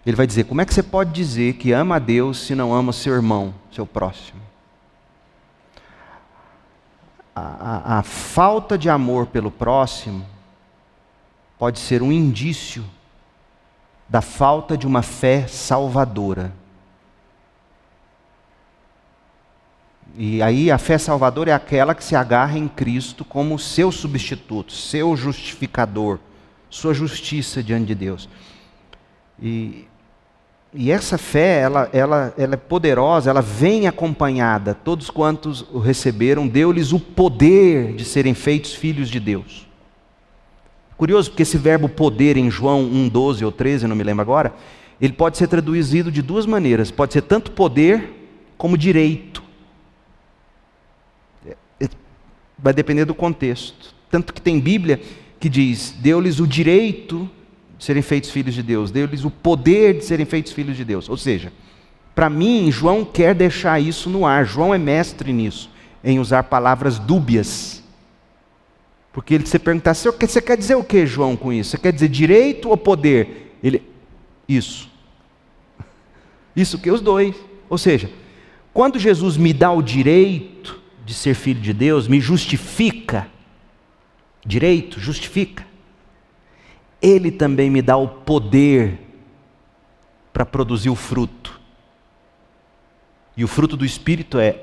Ele 0.05 0.15
vai 0.15 0.27
dizer: 0.27 0.45
como 0.45 0.61
é 0.61 0.65
que 0.65 0.73
você 0.73 0.83
pode 0.83 1.11
dizer 1.11 1.53
que 1.53 1.71
ama 1.71 1.95
a 1.95 1.99
Deus 1.99 2.39
se 2.39 2.55
não 2.55 2.73
ama 2.73 2.93
seu 2.93 3.13
irmão, 3.13 3.53
seu 3.71 3.85
próximo? 3.85 4.41
A, 7.35 7.41
a, 7.41 7.99
a 7.99 8.03
falta 8.03 8.77
de 8.77 8.89
amor 8.89 9.27
pelo 9.27 9.51
próximo 9.51 10.25
pode 11.57 11.79
ser 11.79 12.01
um 12.01 12.11
indício 12.11 12.85
da 14.07 14.21
falta 14.21 14.77
de 14.77 14.85
uma 14.85 15.01
fé 15.01 15.47
salvadora. 15.47 16.53
E 20.17 20.41
aí 20.41 20.71
a 20.71 20.77
fé 20.77 20.97
salvadora 20.97 21.51
é 21.51 21.53
aquela 21.53 21.93
que 21.93 22.03
se 22.03 22.15
agarra 22.15 22.57
em 22.57 22.67
Cristo 22.67 23.25
como 23.25 23.59
seu 23.59 23.91
substituto, 23.91 24.71
seu 24.71 25.15
justificador, 25.17 26.19
sua 26.69 26.93
justiça 26.93 27.61
diante 27.61 27.87
de 27.87 27.95
Deus. 27.95 28.29
E, 29.41 29.85
e 30.73 30.89
essa 30.89 31.17
fé, 31.17 31.59
ela, 31.59 31.89
ela, 31.91 32.33
ela 32.37 32.53
é 32.53 32.57
poderosa, 32.57 33.29
ela 33.29 33.41
vem 33.41 33.87
acompanhada. 33.87 34.73
Todos 34.73 35.09
quantos 35.09 35.65
o 35.73 35.79
receberam, 35.79 36.47
deu-lhes 36.47 36.93
o 36.93 36.99
poder 36.99 37.93
de 37.93 38.05
serem 38.05 38.33
feitos 38.33 38.73
filhos 38.73 39.09
de 39.09 39.19
Deus. 39.19 39.67
Curioso, 40.97 41.29
porque 41.29 41.43
esse 41.43 41.57
verbo 41.57 41.89
poder 41.89 42.37
em 42.37 42.49
João 42.49 42.81
1, 42.81 43.09
12 43.09 43.43
ou 43.43 43.51
13, 43.51 43.85
não 43.85 43.97
me 43.97 44.03
lembro 44.03 44.21
agora, 44.21 44.53
ele 45.01 45.11
pode 45.11 45.37
ser 45.37 45.47
traduzido 45.47 46.09
de 46.09 46.21
duas 46.21 46.45
maneiras. 46.45 46.89
Pode 46.89 47.11
ser 47.11 47.21
tanto 47.23 47.51
poder 47.51 48.13
como 48.57 48.77
direito. 48.77 49.44
Vai 52.57 52.73
depender 52.73 53.05
do 53.05 53.13
contexto. 53.13 53.93
Tanto 54.09 54.33
que 54.33 54.41
tem 54.41 54.59
Bíblia 54.59 55.01
que 55.39 55.49
diz: 55.49 55.93
deu-lhes 55.99 56.39
o 56.39 56.47
direito 56.47 57.29
de 57.77 57.85
serem 57.85 58.01
feitos 58.01 58.29
filhos 58.29 58.55
de 58.55 58.63
Deus, 58.63 58.91
deu-lhes 58.91 59.25
o 59.25 59.31
poder 59.31 59.97
de 59.97 60.05
serem 60.05 60.25
feitos 60.25 60.51
filhos 60.51 60.77
de 60.77 60.85
Deus. 60.85 61.09
Ou 61.09 61.17
seja, 61.17 61.51
para 62.13 62.29
mim, 62.29 62.71
João 62.71 63.03
quer 63.03 63.35
deixar 63.35 63.79
isso 63.79 64.09
no 64.09 64.25
ar. 64.25 64.45
João 64.45 64.73
é 64.73 64.77
mestre 64.77 65.33
nisso, 65.33 65.69
em 66.03 66.19
usar 66.19 66.43
palavras 66.43 66.97
dúbias. 66.97 67.83
Porque 69.11 69.33
ele 69.33 69.45
se 69.45 69.59
perguntar, 69.59 69.93
você 69.93 70.41
quer 70.41 70.57
dizer 70.57 70.75
o 70.75 70.83
que, 70.83 71.05
João, 71.05 71.35
com 71.35 71.51
isso? 71.51 71.71
Você 71.71 71.77
quer 71.77 71.93
dizer 71.93 72.09
direito 72.09 72.69
ou 72.69 72.77
poder? 72.77 73.57
Ele, 73.63 73.81
isso. 74.47 74.89
Isso 76.55 76.79
que 76.79 76.89
os 76.89 77.01
dois. 77.01 77.35
Ou 77.69 77.77
seja, 77.77 78.09
quando 78.73 78.99
Jesus 78.99 79.35
me 79.35 79.51
dá 79.51 79.71
o 79.71 79.81
direito 79.81 80.79
de 81.05 81.13
ser 81.13 81.35
filho 81.35 81.61
de 81.61 81.71
Deus 81.71 82.07
me 82.07 82.19
justifica, 82.19 83.27
direito, 84.43 84.99
justifica. 84.99 85.63
Ele 86.99 87.31
também 87.31 87.69
me 87.69 87.81
dá 87.81 87.95
o 87.95 88.07
poder 88.07 88.99
para 90.33 90.45
produzir 90.45 90.89
o 90.89 90.95
fruto. 90.95 91.61
E 93.37 93.43
o 93.43 93.47
fruto 93.47 93.77
do 93.77 93.85
Espírito 93.85 94.39
é 94.39 94.59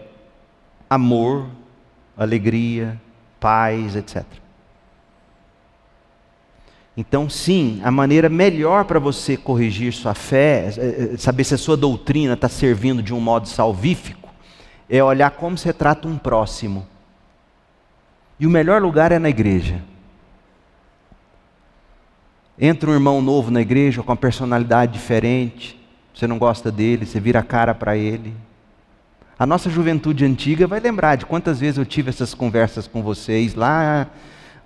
amor, 0.90 1.48
alegria, 2.16 3.00
paz, 3.38 3.94
etc. 3.94 4.24
Então, 6.96 7.30
sim, 7.30 7.80
a 7.84 7.90
maneira 7.90 8.28
melhor 8.28 8.84
para 8.84 8.98
você 8.98 9.36
corrigir 9.36 9.92
sua 9.92 10.12
fé, 10.12 10.74
é, 10.76 11.14
é, 11.14 11.16
saber 11.16 11.44
se 11.44 11.54
a 11.54 11.58
sua 11.58 11.76
doutrina 11.76 12.34
está 12.34 12.48
servindo 12.48 13.02
de 13.02 13.14
um 13.14 13.20
modo 13.20 13.48
salvífico, 13.48 14.31
é 14.88 15.02
olhar 15.02 15.30
como 15.30 15.56
você 15.56 15.72
trata 15.72 16.08
um 16.08 16.18
próximo. 16.18 16.86
E 18.38 18.46
o 18.46 18.50
melhor 18.50 18.82
lugar 18.82 19.12
é 19.12 19.18
na 19.18 19.28
igreja. 19.28 19.82
Entra 22.58 22.90
um 22.90 22.94
irmão 22.94 23.22
novo 23.22 23.50
na 23.50 23.60
igreja 23.60 24.02
com 24.02 24.10
uma 24.10 24.16
personalidade 24.16 24.92
diferente, 24.92 25.80
você 26.14 26.26
não 26.26 26.38
gosta 26.38 26.70
dele, 26.70 27.06
você 27.06 27.18
vira 27.18 27.40
a 27.40 27.42
cara 27.42 27.74
para 27.74 27.96
ele. 27.96 28.34
A 29.38 29.46
nossa 29.46 29.70
juventude 29.70 30.24
antiga 30.24 30.66
vai 30.66 30.78
lembrar 30.78 31.16
de 31.16 31.26
quantas 31.26 31.58
vezes 31.58 31.78
eu 31.78 31.86
tive 31.86 32.10
essas 32.10 32.34
conversas 32.34 32.86
com 32.86 33.02
vocês 33.02 33.54
lá 33.54 34.06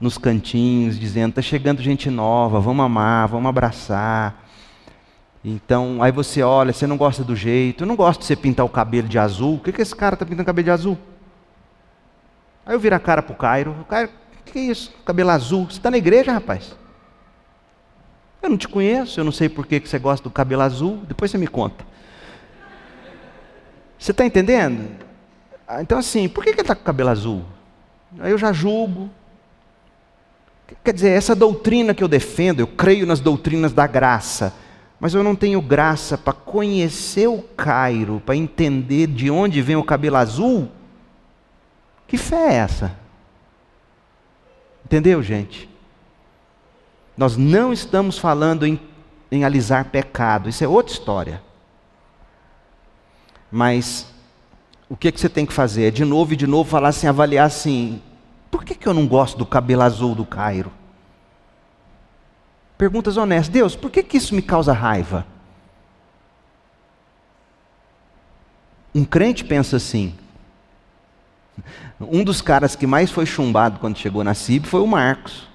nos 0.01 0.19
cantinhos, 0.19 0.99
dizendo: 0.99 1.31
está 1.31 1.43
chegando 1.43 1.81
gente 1.81 2.11
nova, 2.11 2.61
vamos 2.61 2.85
amar, 2.85 3.29
vamos 3.29 3.49
abraçar. 3.49 4.46
Então, 5.49 6.03
aí 6.03 6.11
você 6.11 6.43
olha, 6.43 6.73
você 6.73 6.89
não 6.89 6.97
gosta 6.97 7.23
do 7.23 7.37
jeito, 7.37 7.85
eu 7.85 7.87
não 7.87 7.95
gosto 7.95 8.19
de 8.19 8.27
você 8.27 8.35
pintar 8.35 8.67
o 8.67 8.69
cabelo 8.69 9.07
de 9.07 9.17
azul. 9.17 9.55
O 9.55 9.61
que, 9.61 9.71
que 9.71 9.81
esse 9.81 9.95
cara 9.95 10.17
está 10.17 10.27
pintando 10.27 10.45
cabelo 10.45 10.65
de 10.65 10.71
azul? 10.73 10.99
Aí 12.67 12.75
eu 12.75 12.81
viro 12.81 12.97
a 12.97 12.99
cara 12.99 13.23
para 13.23 13.33
o 13.33 13.37
Cairo, 13.37 13.71
o 13.81 13.85
Cairo, 13.85 14.11
o 14.41 14.43
que 14.43 14.59
é 14.59 14.63
isso? 14.63 14.93
Cabelo 15.05 15.31
azul. 15.31 15.67
Você 15.67 15.77
está 15.77 15.89
na 15.89 15.99
igreja, 15.99 16.33
rapaz? 16.33 16.77
Eu 18.43 18.51
não 18.51 18.57
te 18.57 18.67
conheço, 18.67 19.21
eu 19.21 19.25
não 19.25 19.31
sei 19.31 19.49
por 19.49 19.69
que, 19.69 19.79
que 19.79 19.89
você 19.89 20.01
gosta 20.01 20.25
do 20.25 20.33
cabelo 20.33 20.63
azul, 20.63 20.97
depois 21.07 21.31
você 21.31 21.39
me 21.39 21.47
conta. 21.47 21.87
Você 23.97 24.11
está 24.11 24.27
entendendo? 24.27 24.97
Ah, 25.69 25.81
então, 25.81 25.97
assim, 25.97 26.29
por 26.29 26.43
que, 26.43 26.51
que 26.51 26.57
ele 26.57 26.63
está 26.63 26.75
com 26.75 26.83
o 26.83 26.85
cabelo 26.85 27.11
azul? 27.11 27.45
Aí 28.19 28.33
eu 28.33 28.39
já 28.39 28.53
julgo. 28.53 29.09
Quer 30.83 30.93
dizer, 30.93 31.11
essa 31.11 31.37
doutrina 31.37 31.95
que 31.95 32.03
eu 32.03 32.09
defendo, 32.09 32.59
eu 32.59 32.67
creio 32.67 33.07
nas 33.07 33.21
doutrinas 33.21 33.73
da 33.73 33.87
graça 33.87 34.66
mas 34.99 35.15
eu 35.15 35.23
não 35.23 35.37
tenho 35.37 35.61
graça 35.61 36.17
para 36.17 36.33
conhecer 36.33 37.29
o 37.29 37.43
Cairo, 37.43 38.23
para 38.25 38.37
entender 38.37 39.07
de 39.07 39.31
onde 39.31 39.61
vem 39.61 39.77
o 39.77 39.85
cabelo 39.85 40.17
azul, 40.17 40.71
que 42.07 42.17
fé 42.17 42.53
é 42.53 42.55
essa? 42.55 42.97
Entendeu, 44.85 45.23
gente? 45.23 45.69
Nós 47.17 47.37
não 47.37 47.73
estamos 47.73 48.19
falando 48.19 48.67
em, 48.67 48.81
em 49.31 49.45
alisar 49.45 49.87
pecado, 49.87 50.49
isso 50.49 50.63
é 50.63 50.69
outra 50.69 50.93
história. 50.93 51.43
Mas 53.51 54.07
o 54.89 54.97
que, 54.97 55.11
que 55.11 55.21
você 55.21 55.29
tem 55.29 55.45
que 55.45 55.53
fazer? 55.53 55.89
É 55.89 55.91
de 55.91 56.05
novo 56.05 56.33
e 56.33 56.37
de 56.37 56.47
novo 56.47 56.69
falar 56.69 56.89
assim, 56.89 57.07
avaliar 57.07 57.47
assim: 57.47 58.01
por 58.51 58.65
que, 58.65 58.75
que 58.75 58.87
eu 58.87 58.95
não 58.95 59.07
gosto 59.07 59.37
do 59.37 59.47
cabelo 59.47 59.83
azul 59.83 60.15
do 60.15 60.25
Cairo? 60.25 60.71
Perguntas 62.77 63.17
honestas. 63.17 63.49
Deus, 63.49 63.75
por 63.75 63.91
que, 63.91 64.03
que 64.03 64.17
isso 64.17 64.35
me 64.35 64.43
causa 64.43 64.73
raiva? 64.73 65.27
Um 68.95 69.05
crente 69.05 69.45
pensa 69.45 69.77
assim. 69.77 70.15
Um 72.01 72.23
dos 72.23 72.43
caras 72.43 72.77
que 72.77 72.87
mais 72.87 73.11
foi 73.11 73.25
chumbado 73.25 73.79
quando 73.79 73.97
chegou 73.97 74.23
na 74.23 74.35
CIB 74.35 74.67
foi 74.67 74.81
o 74.81 74.87
Marcos. 74.87 75.49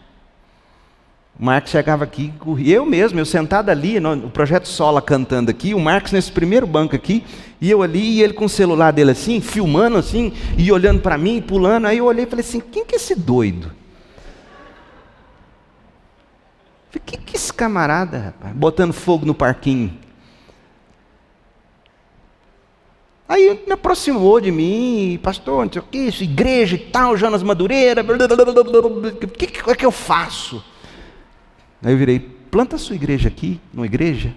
O 1.40 1.46
Marcos 1.46 1.72
chegava 1.72 2.04
aqui, 2.04 2.32
eu 2.64 2.86
mesmo, 2.86 3.20
eu 3.20 3.26
sentado 3.26 3.70
ali, 3.70 4.00
no, 4.00 4.30
projeto 4.30 4.68
Sola 4.68 5.02
cantando 5.02 5.50
aqui, 5.50 5.74
o 5.74 5.80
Marcos 5.80 6.12
nesse 6.12 6.32
primeiro 6.32 6.68
banco 6.68 6.96
aqui, 6.96 7.24
e 7.60 7.72
eu 7.72 7.82
ali, 7.82 8.18
e 8.18 8.22
ele 8.22 8.34
com 8.34 8.46
o 8.46 8.50
celular 8.50 8.92
dele 8.92 9.12
assim, 9.12 9.42
filmando 9.42 9.98
assim, 9.98 10.34
e 10.58 10.72
olhando 10.72 11.02
para 11.02 11.18
mim, 11.18 11.42
pulando. 11.42 11.88
Aí 11.88 11.98
eu 11.98 12.06
olhei 12.06 12.26
e 12.26 12.28
falei 12.28 12.46
assim: 12.46 12.60
quem 12.60 12.86
que 12.86 12.94
é 12.94 12.98
esse 12.98 13.16
doido? 13.16 13.72
O 16.94 17.00
que, 17.00 17.18
que 17.18 17.38
esse 17.38 17.54
camarada, 17.54 18.20
rapaz, 18.20 18.54
botando 18.54 18.92
fogo 18.92 19.26
no 19.26 19.34
parquinho? 19.34 19.98
Aí 23.32 23.64
me 23.66 23.72
aproximou 23.72 24.42
de 24.42 24.52
mim, 24.52 25.18
pastor, 25.24 25.64
não 25.64 25.72
sei 25.72 25.82
o 25.82 25.86
que, 25.86 25.98
isso, 25.98 26.22
igreja 26.22 26.76
e 26.76 26.80
tal, 26.80 27.16
Jonas 27.16 27.42
Madureira, 27.42 28.02
o 28.02 29.28
que, 29.30 29.48
que 29.48 29.70
é 29.70 29.76
que 29.76 29.86
eu 29.86 29.92
faço? 29.92 30.62
Aí 31.82 31.94
eu 31.94 31.98
virei, 31.98 32.20
planta 32.20 32.78
sua 32.78 32.94
igreja 32.94 33.30
aqui, 33.30 33.62
numa 33.74 33.86
igreja. 33.86 34.36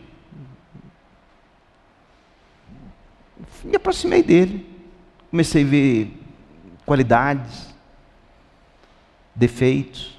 Me 3.64 3.74
aproximei 3.74 4.22
dele, 4.22 4.64
comecei 5.28 5.64
a 5.64 5.66
ver 5.66 6.16
qualidades, 6.86 7.74
defeitos. 9.34 10.13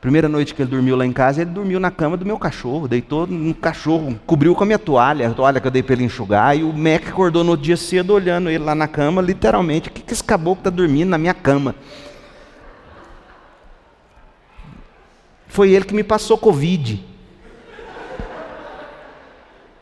Primeira 0.00 0.28
noite 0.28 0.54
que 0.54 0.62
ele 0.62 0.70
dormiu 0.70 0.94
lá 0.94 1.04
em 1.04 1.12
casa, 1.12 1.42
ele 1.42 1.50
dormiu 1.50 1.80
na 1.80 1.90
cama 1.90 2.16
do 2.16 2.24
meu 2.24 2.38
cachorro, 2.38 2.86
deitou 2.86 3.26
no 3.26 3.52
cachorro, 3.52 4.18
cobriu 4.24 4.54
com 4.54 4.62
a 4.62 4.66
minha 4.66 4.78
toalha, 4.78 5.28
a 5.28 5.34
toalha 5.34 5.60
que 5.60 5.66
eu 5.66 5.70
dei 5.72 5.82
para 5.82 5.94
ele 5.94 6.04
enxugar, 6.04 6.56
e 6.56 6.62
o 6.62 6.72
Mac 6.72 7.08
acordou 7.08 7.42
no 7.42 7.56
dia 7.56 7.76
cedo 7.76 8.12
olhando 8.12 8.48
ele 8.48 8.62
lá 8.62 8.76
na 8.76 8.86
cama, 8.86 9.20
literalmente, 9.20 9.88
o 9.88 9.92
que, 9.92 10.00
que 10.00 10.12
esse 10.12 10.22
caboclo 10.22 10.60
está 10.60 10.70
dormindo 10.70 11.08
na 11.08 11.18
minha 11.18 11.34
cama? 11.34 11.74
Foi 15.48 15.72
ele 15.72 15.84
que 15.84 15.94
me 15.94 16.04
passou 16.04 16.38
Covid. 16.38 17.04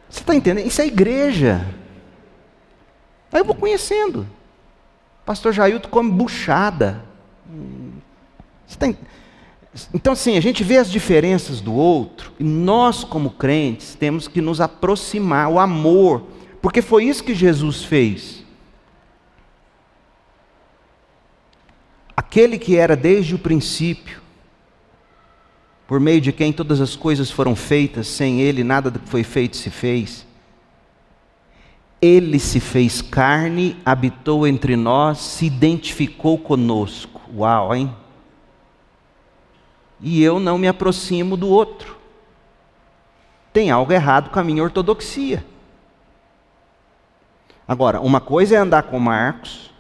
Você 0.09 0.21
está 0.21 0.35
entendendo? 0.35 0.67
Isso 0.67 0.81
é 0.81 0.87
igreja. 0.87 1.67
Aí 3.31 3.41
eu 3.41 3.45
vou 3.45 3.55
conhecendo. 3.55 4.27
Pastor 5.27 5.53
Jailton 5.53 5.91
come 5.91 6.11
buchada. 6.11 7.05
Você 8.67 8.75
está 8.75 8.87
entendendo? 8.87 9.16
Então, 9.93 10.13
assim, 10.13 10.37
a 10.37 10.41
gente 10.41 10.65
vê 10.65 10.79
as 10.79 10.91
diferenças 10.91 11.61
do 11.61 11.75
outro, 11.75 12.33
e 12.39 12.45
nós, 12.45 13.05
como 13.05 13.31
crentes, 13.31 13.95
temos 13.95 14.27
que 14.27 14.41
nos 14.41 14.61
aproximar, 14.61 15.51
o 15.51 15.59
amor, 15.59 16.27
porque 16.63 16.81
foi 16.81 17.05
isso 17.05 17.25
que 17.25 17.35
Jesus 17.35 17.85
fez. 17.85 18.45
Aquele 22.17 22.59
que 22.59 22.77
era 22.77 22.97
desde 22.97 23.35
o 23.35 23.39
princípio, 23.39 24.21
por 25.87 26.01
meio 26.01 26.21
de 26.21 26.33
quem 26.33 26.53
todas 26.53 26.81
as 26.81 26.97
coisas 26.97 27.31
foram 27.31 27.55
feitas, 27.55 28.09
sem 28.09 28.41
Ele 28.41 28.65
nada 28.65 28.91
do 28.91 28.99
que 28.99 29.09
foi 29.09 29.23
feito 29.23 29.57
se 29.57 29.71
fez. 29.71 30.27
Ele 32.01 32.39
se 32.39 32.61
fez 32.61 33.01
carne, 33.01 33.77
habitou 33.85 34.47
entre 34.47 34.77
nós, 34.77 35.19
se 35.19 35.47
identificou 35.47 36.37
conosco. 36.37 37.21
Uau, 37.35 37.75
hein? 37.75 37.95
E 40.01 40.23
eu 40.23 40.39
não 40.39 40.59
me 40.59 40.69
aproximo 40.69 41.37
do 41.37 41.49
outro. 41.49 41.97
Tem 43.53 43.71
algo 43.71 43.93
errado 43.93 44.31
com 44.31 44.39
a 44.39 44.45
minha 44.45 44.63
ortodoxia. 44.63 45.45
Agora, 47.67 48.01
uma 48.01 48.21
coisa 48.21 48.55
é 48.55 48.59
andar 48.59 48.85
com 48.85 48.99
Marcos, 49.01 49.73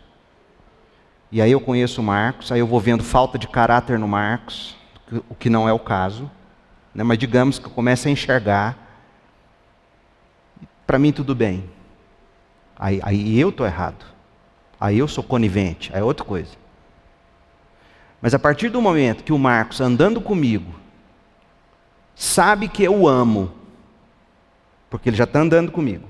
e 1.30 1.40
aí 1.40 1.52
eu 1.52 1.60
conheço 1.60 2.00
o 2.00 2.04
Marcos, 2.04 2.50
aí 2.50 2.58
eu 2.58 2.66
vou 2.66 2.80
vendo 2.80 3.04
falta 3.04 3.38
de 3.38 3.46
caráter 3.46 3.98
no 3.98 4.08
Marcos, 4.08 4.76
o 5.28 5.34
que 5.34 5.48
não 5.50 5.68
é 5.68 5.72
o 5.72 5.78
caso, 5.78 6.30
né? 6.94 7.04
mas 7.04 7.18
digamos 7.18 7.58
que 7.58 7.66
eu 7.66 7.70
comece 7.70 8.08
a 8.08 8.10
enxergar, 8.10 8.76
para 10.86 10.98
mim 10.98 11.12
tudo 11.12 11.34
bem. 11.34 11.68
Aí, 12.78 13.00
aí 13.02 13.38
eu 13.40 13.50
estou 13.50 13.66
errado. 13.66 14.04
Aí 14.80 14.98
eu 14.98 15.08
sou 15.08 15.24
conivente, 15.24 15.90
aí 15.92 16.00
é 16.00 16.04
outra 16.04 16.24
coisa. 16.24 16.50
Mas 18.20 18.34
a 18.34 18.38
partir 18.38 18.68
do 18.68 18.80
momento 18.80 19.24
que 19.24 19.32
o 19.32 19.38
Marcos, 19.38 19.80
andando 19.80 20.20
comigo, 20.20 20.74
sabe 22.14 22.68
que 22.68 22.82
eu 22.82 23.06
amo, 23.06 23.52
porque 24.88 25.08
ele 25.08 25.16
já 25.16 25.24
está 25.24 25.40
andando 25.40 25.70
comigo, 25.70 26.08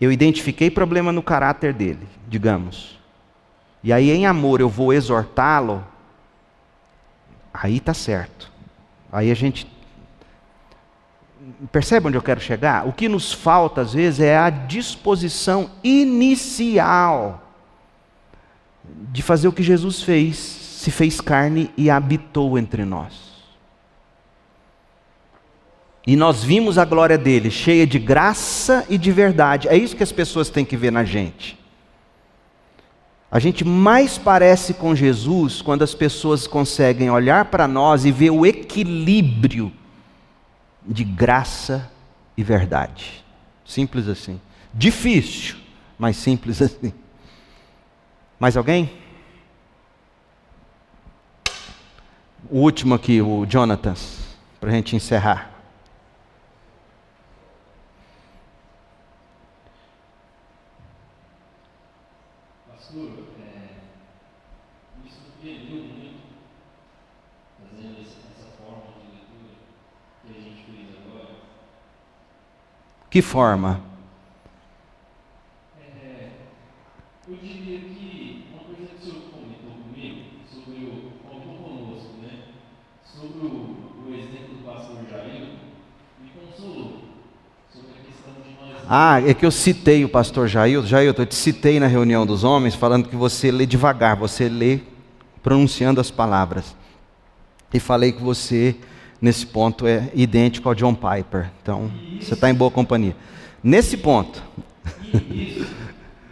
eu 0.00 0.12
identifiquei 0.12 0.70
problema 0.70 1.12
no 1.12 1.22
caráter 1.22 1.72
dele, 1.72 2.06
digamos, 2.28 2.98
e 3.84 3.92
aí 3.92 4.10
em 4.10 4.26
amor 4.26 4.62
eu 4.62 4.68
vou 4.68 4.94
exortá-lo, 4.94 5.86
aí 7.52 7.76
está 7.76 7.92
certo. 7.92 8.50
Aí 9.12 9.30
a 9.30 9.34
gente. 9.34 9.70
Percebe 11.70 12.08
onde 12.08 12.16
eu 12.16 12.22
quero 12.22 12.40
chegar? 12.40 12.86
O 12.88 12.92
que 12.94 13.06
nos 13.08 13.30
falta 13.30 13.82
às 13.82 13.92
vezes 13.92 14.20
é 14.20 14.38
a 14.38 14.48
disposição 14.48 15.70
inicial 15.84 17.42
de 19.12 19.22
fazer 19.22 19.48
o 19.48 19.52
que 19.52 19.62
Jesus 19.62 20.02
fez, 20.02 20.36
se 20.84 20.90
fez 20.90 21.18
carne 21.18 21.70
e 21.78 21.88
habitou 21.88 22.58
entre 22.58 22.84
nós. 22.84 23.32
E 26.06 26.14
nós 26.14 26.44
vimos 26.44 26.76
a 26.76 26.84
glória 26.84 27.16
dele, 27.16 27.50
cheia 27.50 27.86
de 27.86 27.98
graça 27.98 28.84
e 28.90 28.98
de 28.98 29.10
verdade. 29.10 29.66
É 29.68 29.76
isso 29.76 29.96
que 29.96 30.02
as 30.02 30.12
pessoas 30.12 30.50
têm 30.50 30.62
que 30.62 30.76
ver 30.76 30.92
na 30.92 31.02
gente. 31.02 31.58
A 33.30 33.38
gente 33.38 33.64
mais 33.64 34.18
parece 34.18 34.74
com 34.74 34.94
Jesus 34.94 35.62
quando 35.62 35.82
as 35.82 35.94
pessoas 35.94 36.46
conseguem 36.46 37.10
olhar 37.10 37.46
para 37.46 37.66
nós 37.66 38.04
e 38.04 38.12
ver 38.12 38.28
o 38.28 38.44
equilíbrio 38.44 39.72
de 40.86 41.02
graça 41.02 41.90
e 42.36 42.44
verdade. 42.44 43.24
Simples 43.64 44.06
assim. 44.06 44.38
Difícil, 44.74 45.56
mas 45.98 46.18
simples 46.18 46.60
assim. 46.60 46.92
Mais 48.38 48.54
alguém? 48.54 49.03
O 52.54 52.58
último 52.58 52.94
aqui, 52.94 53.20
o 53.20 53.44
Jonathan, 53.46 53.94
para 54.60 54.70
a 54.70 54.72
gente 54.72 54.94
encerrar. 54.94 55.50
Que 73.10 73.20
forma? 73.20 73.80
É, 75.80 76.30
eu 77.28 77.36
diria 77.36 77.80
que 77.80 78.46
uma 78.52 78.64
coisa 78.64 78.86
que 78.86 78.96
o 78.96 79.00
senhor 79.00 79.30
comentou 79.30 79.70
comigo, 79.70 80.30
sobre 80.52 80.84
o, 80.86 81.12
comentou 81.22 81.54
conosco, 81.54 82.14
né? 82.20 82.44
Sobre 83.06 83.46
o, 83.46 84.04
o 84.04 84.12
exemplo 84.12 84.56
do 84.56 84.64
pastor 84.64 85.06
Jair, 85.08 85.58
me 86.20 86.30
consolou. 86.30 87.02
Sobre 87.72 87.92
a 87.92 88.04
questão 88.04 88.34
de 88.42 88.54
nós. 88.60 88.73
Ah, 88.88 89.20
é 89.20 89.34
que 89.34 89.46
eu 89.46 89.50
citei 89.50 90.04
o 90.04 90.08
pastor 90.08 90.48
Jair. 90.48 90.82
Jair, 90.84 91.14
eu 91.16 91.26
te 91.26 91.34
citei 91.34 91.80
na 91.80 91.86
reunião 91.86 92.26
dos 92.26 92.44
homens, 92.44 92.74
falando 92.74 93.08
que 93.08 93.16
você 93.16 93.50
lê 93.50 93.66
devagar, 93.66 94.16
você 94.16 94.48
lê 94.48 94.80
pronunciando 95.42 96.00
as 96.00 96.10
palavras. 96.10 96.74
E 97.72 97.80
falei 97.80 98.12
que 98.12 98.22
você 98.22 98.76
nesse 99.20 99.46
ponto 99.46 99.86
é 99.86 100.10
idêntico 100.14 100.68
ao 100.68 100.74
John 100.74 100.94
Piper. 100.94 101.50
Então, 101.62 101.90
Isso. 102.12 102.28
você 102.28 102.34
está 102.34 102.50
em 102.50 102.54
boa 102.54 102.70
companhia. 102.70 103.16
Nesse 103.62 103.96
ponto. 103.96 104.42
Isso, 105.14 105.66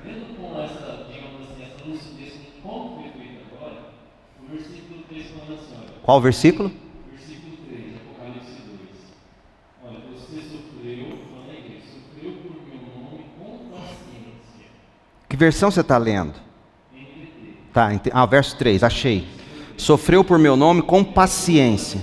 mesmo 0.05 0.35
com 0.37 0.61
essa, 0.63 1.07
digamos 1.11 1.49
assim, 1.51 1.63
essa 1.63 1.89
lucidez 1.89 2.33
como 2.63 2.97
foi 3.01 3.11
feito 3.19 3.41
agora, 3.57 3.95
o 4.43 4.53
versículo 4.55 5.03
3 5.09 5.27
fala 5.31 5.59
assim, 5.59 5.75
olha, 5.81 6.01
Qual? 6.03 6.21
Versículo 6.21 6.71
3, 6.71 7.97
Apocalipse 7.97 8.61
2. 8.69 8.81
Olha, 9.85 9.99
você 10.13 10.37
sofreu, 10.43 11.19
fala 11.33 11.51
aí, 11.51 11.83
sofreu 11.89 12.33
por 12.43 12.53
meu 12.69 12.83
nome 12.93 13.25
com 13.39 13.71
paciência. 13.71 14.69
Que 15.33 15.37
versão 15.39 15.71
você 15.71 15.81
está 15.81 15.97
lendo? 15.97 16.35
Tá, 17.73 17.89
ah, 18.13 18.27
verso 18.27 18.55
3, 18.55 18.83
achei. 18.83 19.27
Sofreu 19.79 20.23
por 20.23 20.39
meu 20.39 20.57
nome 20.57 20.83
com 20.83 21.03
paciência. 21.03 22.03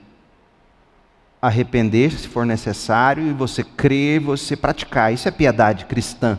arrepender 1.41 2.11
se 2.11 2.27
for 2.27 2.45
necessário, 2.45 3.27
e 3.27 3.33
você 3.33 3.63
crer, 3.63 4.19
você 4.19 4.55
praticar. 4.55 5.11
Isso 5.11 5.27
é 5.27 5.31
piedade 5.31 5.85
cristã. 5.85 6.37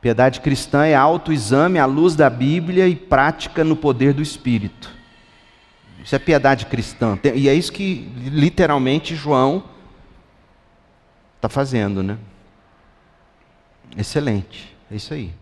Piedade 0.00 0.40
cristã 0.40 0.84
é 0.84 0.94
autoexame 0.94 1.78
à 1.78 1.86
luz 1.86 2.14
da 2.14 2.28
Bíblia 2.28 2.86
e 2.86 2.94
prática 2.94 3.64
no 3.64 3.74
poder 3.74 4.12
do 4.12 4.22
Espírito. 4.22 4.94
Isso 6.04 6.14
é 6.14 6.18
piedade 6.18 6.66
cristã. 6.66 7.18
E 7.34 7.48
é 7.48 7.54
isso 7.54 7.72
que 7.72 8.08
literalmente 8.26 9.16
João 9.16 9.64
está 11.36 11.48
fazendo, 11.48 12.02
né? 12.02 12.18
Excelente. 13.96 14.76
É 14.90 14.96
isso 14.96 15.14
aí. 15.14 15.32